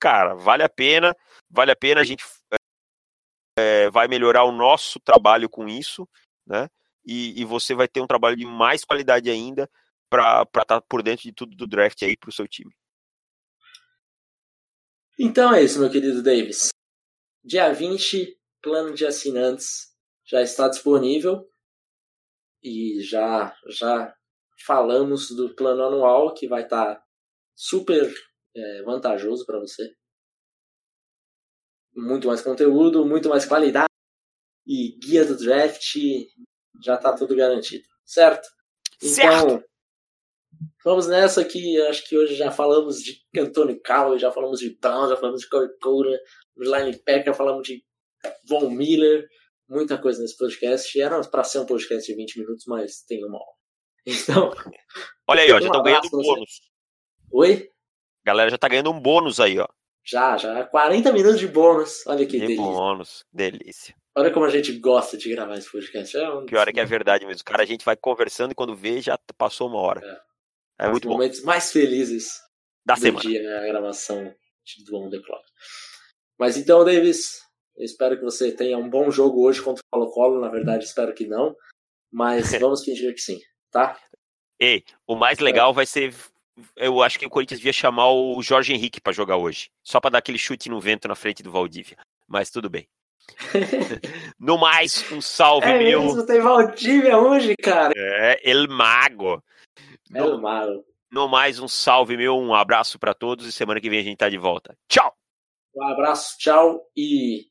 cara, 0.00 0.34
vale 0.34 0.62
a 0.62 0.68
pena, 0.68 1.14
vale 1.50 1.70
a 1.70 1.76
pena 1.76 2.00
a 2.00 2.04
gente 2.04 2.24
é, 3.58 3.90
vai 3.90 4.08
melhorar 4.08 4.44
o 4.44 4.52
nosso 4.52 4.98
trabalho 5.00 5.48
com 5.48 5.68
isso, 5.68 6.08
né? 6.46 6.68
E, 7.04 7.40
e 7.40 7.44
você 7.44 7.74
vai 7.74 7.86
ter 7.88 8.00
um 8.00 8.06
trabalho 8.06 8.36
de 8.36 8.44
mais 8.44 8.84
qualidade 8.84 9.30
ainda 9.30 9.68
para 10.10 10.42
estar 10.42 10.64
tá 10.64 10.80
por 10.80 11.02
dentro 11.02 11.22
de 11.24 11.32
tudo 11.32 11.56
do 11.56 11.66
draft 11.66 12.02
aí 12.02 12.16
para 12.16 12.30
o 12.30 12.32
seu 12.32 12.48
time. 12.48 12.72
Então 15.18 15.52
é 15.52 15.64
isso, 15.64 15.80
meu 15.80 15.90
querido 15.90 16.22
Davis. 16.22 16.68
Dia 17.42 17.72
20, 17.72 18.38
plano 18.62 18.94
de 18.94 19.04
assinantes 19.04 19.92
já 20.24 20.40
está 20.42 20.68
disponível 20.68 21.50
e 22.62 23.00
já 23.02 23.56
já 23.66 24.14
falamos 24.64 25.30
do 25.30 25.54
plano 25.56 25.82
anual 25.82 26.34
que 26.34 26.46
vai 26.46 26.62
estar 26.62 26.94
tá 26.94 27.04
super 27.56 28.14
é, 28.54 28.82
vantajoso 28.82 29.44
para 29.44 29.58
você. 29.58 29.92
Muito 31.96 32.28
mais 32.28 32.40
conteúdo, 32.40 33.04
muito 33.04 33.28
mais 33.28 33.44
qualidade 33.44 33.88
e 34.64 34.96
guia 35.00 35.24
do 35.24 35.36
draft 35.36 35.96
já 36.80 36.94
está 36.94 37.12
tudo 37.16 37.34
garantido, 37.34 37.84
certo? 38.04 38.48
Então, 39.02 39.48
certo. 39.48 39.68
Vamos 40.84 41.06
nessa 41.06 41.44
que 41.44 41.80
acho 41.82 42.08
que 42.08 42.16
hoje 42.16 42.34
já 42.34 42.50
falamos 42.50 43.02
de 43.02 43.20
Anthony 43.36 43.80
Cowell, 43.80 44.18
já 44.18 44.30
falamos 44.30 44.60
de 44.60 44.76
Brown, 44.80 45.08
já 45.08 45.16
falamos 45.16 45.42
de 45.42 45.48
Corey 45.48 45.68
Coleman, 45.80 46.18
de 46.56 46.64
linebacker, 46.64 47.34
falamos 47.34 47.66
de 47.66 47.82
Von 48.48 48.70
Miller, 48.70 49.28
muita 49.68 49.98
coisa 49.98 50.20
nesse 50.22 50.36
podcast. 50.36 51.00
Era 51.00 51.20
para 51.22 51.44
ser 51.44 51.58
um 51.58 51.66
podcast 51.66 52.10
de 52.10 52.16
20 52.16 52.40
minutos, 52.40 52.64
mas 52.66 53.02
tem 53.02 53.24
uma 53.24 53.38
hora. 53.38 53.58
Então. 54.08 54.50
Olha 55.28 55.42
aí, 55.42 55.52
ó, 55.52 55.60
já 55.60 55.66
estão 55.66 55.82
ganhando 55.82 56.06
um 56.06 56.22
bônus. 56.22 56.60
Oi? 57.30 57.68
Galera 58.24 58.48
já 58.48 58.56
tá 58.56 58.66
ganhando 58.66 58.90
um 58.90 58.98
bônus 58.98 59.38
aí, 59.38 59.58
ó. 59.58 59.68
Já, 60.02 60.38
já. 60.38 60.64
40 60.64 61.12
minutos 61.12 61.38
de 61.38 61.46
bônus. 61.46 62.06
Olha 62.06 62.24
que 62.24 62.32
de 62.32 62.46
delícia. 62.46 62.62
bônus, 62.64 63.26
delícia. 63.30 63.94
Olha 64.16 64.32
como 64.32 64.46
a 64.46 64.50
gente 64.50 64.72
gosta 64.78 65.18
de 65.18 65.28
gravar 65.28 65.56
esse 65.56 65.70
podcast. 65.70 66.16
É 66.16 66.30
um... 66.30 66.46
Pior 66.46 66.66
é 66.66 66.72
que 66.72 66.80
é 66.80 66.84
verdade 66.86 67.26
mesmo. 67.26 67.44
Cara, 67.44 67.62
a 67.62 67.66
gente 67.66 67.84
vai 67.84 67.96
conversando 67.96 68.52
e 68.52 68.54
quando 68.54 68.74
vê 68.74 69.02
já 69.02 69.18
passou 69.36 69.68
uma 69.68 69.78
hora. 69.78 70.00
É. 70.02 70.27
É 70.78 70.88
muito 70.88 71.06
Os 71.06 71.12
momentos 71.12 71.42
mais 71.42 71.72
felizes 71.72 72.40
da 72.86 72.94
do 72.94 73.00
semana. 73.00 73.20
dia, 73.20 73.42
né? 73.42 73.58
A 73.58 73.66
gravação 73.66 74.34
do 74.86 74.96
On 74.96 75.10
The 75.10 75.18
Clock. 75.18 75.44
Mas 76.38 76.56
então, 76.56 76.84
Davis, 76.84 77.40
eu 77.76 77.84
espero 77.84 78.16
que 78.16 78.24
você 78.24 78.52
tenha 78.52 78.78
um 78.78 78.88
bom 78.88 79.10
jogo 79.10 79.44
hoje 79.44 79.60
contra 79.62 79.80
o 79.80 79.98
Colo-Colo. 79.98 80.40
Na 80.40 80.48
verdade, 80.48 80.84
espero 80.84 81.12
que 81.14 81.26
não. 81.26 81.54
Mas 82.12 82.52
vamos 82.60 82.84
fingir 82.84 83.12
que 83.14 83.20
sim, 83.20 83.40
tá? 83.70 83.98
Ei, 84.60 84.84
o 85.06 85.14
mais 85.14 85.38
legal 85.38 85.70
é. 85.70 85.74
vai 85.74 85.86
ser. 85.86 86.14
Eu 86.76 87.02
acho 87.02 87.18
que 87.18 87.26
o 87.26 87.30
Corinthians 87.30 87.60
devia 87.60 87.72
chamar 87.72 88.10
o 88.10 88.42
Jorge 88.42 88.72
Henrique 88.72 89.00
para 89.00 89.12
jogar 89.12 89.36
hoje. 89.36 89.70
Só 89.82 90.00
para 90.00 90.10
dar 90.10 90.18
aquele 90.18 90.38
chute 90.38 90.68
no 90.68 90.80
vento 90.80 91.06
na 91.06 91.14
frente 91.14 91.42
do 91.42 91.52
Valdívia. 91.52 91.96
Mas 92.26 92.50
tudo 92.50 92.68
bem. 92.68 92.88
no 94.40 94.58
mais, 94.58 95.04
um 95.12 95.20
salve 95.20 95.68
é 95.68 95.78
meu. 95.78 96.02
Mesmo, 96.02 96.26
tem 96.26 96.40
Valdívia 96.40 97.18
hoje, 97.18 97.54
cara. 97.62 97.92
É, 97.96 98.50
El 98.50 98.68
Mago. 98.68 99.42
No, 100.10 100.40
malo. 100.40 100.84
no 101.10 101.28
mais, 101.28 101.58
um 101.58 101.68
salve 101.68 102.16
meu, 102.16 102.36
um 102.36 102.54
abraço 102.54 102.98
para 102.98 103.14
todos 103.14 103.46
e 103.46 103.52
semana 103.52 103.80
que 103.80 103.90
vem 103.90 104.00
a 104.00 104.02
gente 104.02 104.16
tá 104.16 104.28
de 104.28 104.38
volta. 104.38 104.76
Tchau! 104.88 105.14
Um 105.74 105.84
abraço, 105.84 106.36
tchau 106.38 106.80
e 106.96 107.46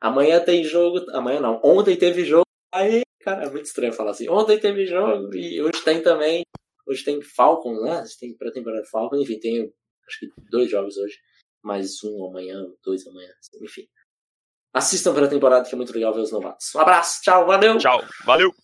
amanhã 0.00 0.40
tem 0.40 0.62
jogo. 0.62 1.00
Amanhã 1.12 1.40
não, 1.40 1.60
ontem 1.64 1.96
teve 1.96 2.24
jogo. 2.24 2.44
Aí, 2.72 3.02
cara, 3.22 3.44
é 3.44 3.50
muito 3.50 3.66
estranho 3.66 3.92
falar 3.92 4.12
assim. 4.12 4.28
Ontem 4.28 4.58
teve 4.58 4.86
jogo 4.86 5.34
e 5.34 5.60
hoje 5.60 5.82
tem 5.84 6.02
também. 6.02 6.42
Hoje 6.86 7.04
tem 7.04 7.20
Falcon, 7.22 7.80
né? 7.82 8.04
Tem 8.18 8.36
pré-temporada 8.36 8.84
Falcon, 8.90 9.16
enfim, 9.16 9.38
tem 9.38 9.72
acho 10.06 10.18
que 10.20 10.28
dois 10.50 10.70
jogos 10.70 10.96
hoje. 10.96 11.18
Mais 11.62 12.02
um 12.04 12.26
amanhã, 12.26 12.64
dois 12.84 13.06
amanhã, 13.06 13.30
enfim. 13.62 13.86
Assistam 14.72 15.12
para 15.12 15.26
a 15.26 15.28
temporada 15.28 15.68
que 15.68 15.74
é 15.74 15.76
muito 15.76 15.92
legal 15.92 16.14
ver 16.14 16.20
os 16.20 16.32
novatos. 16.32 16.74
Um 16.74 16.80
abraço, 16.80 17.20
tchau, 17.22 17.46
valeu! 17.46 17.76
Tchau, 17.78 18.00
valeu! 18.24 18.54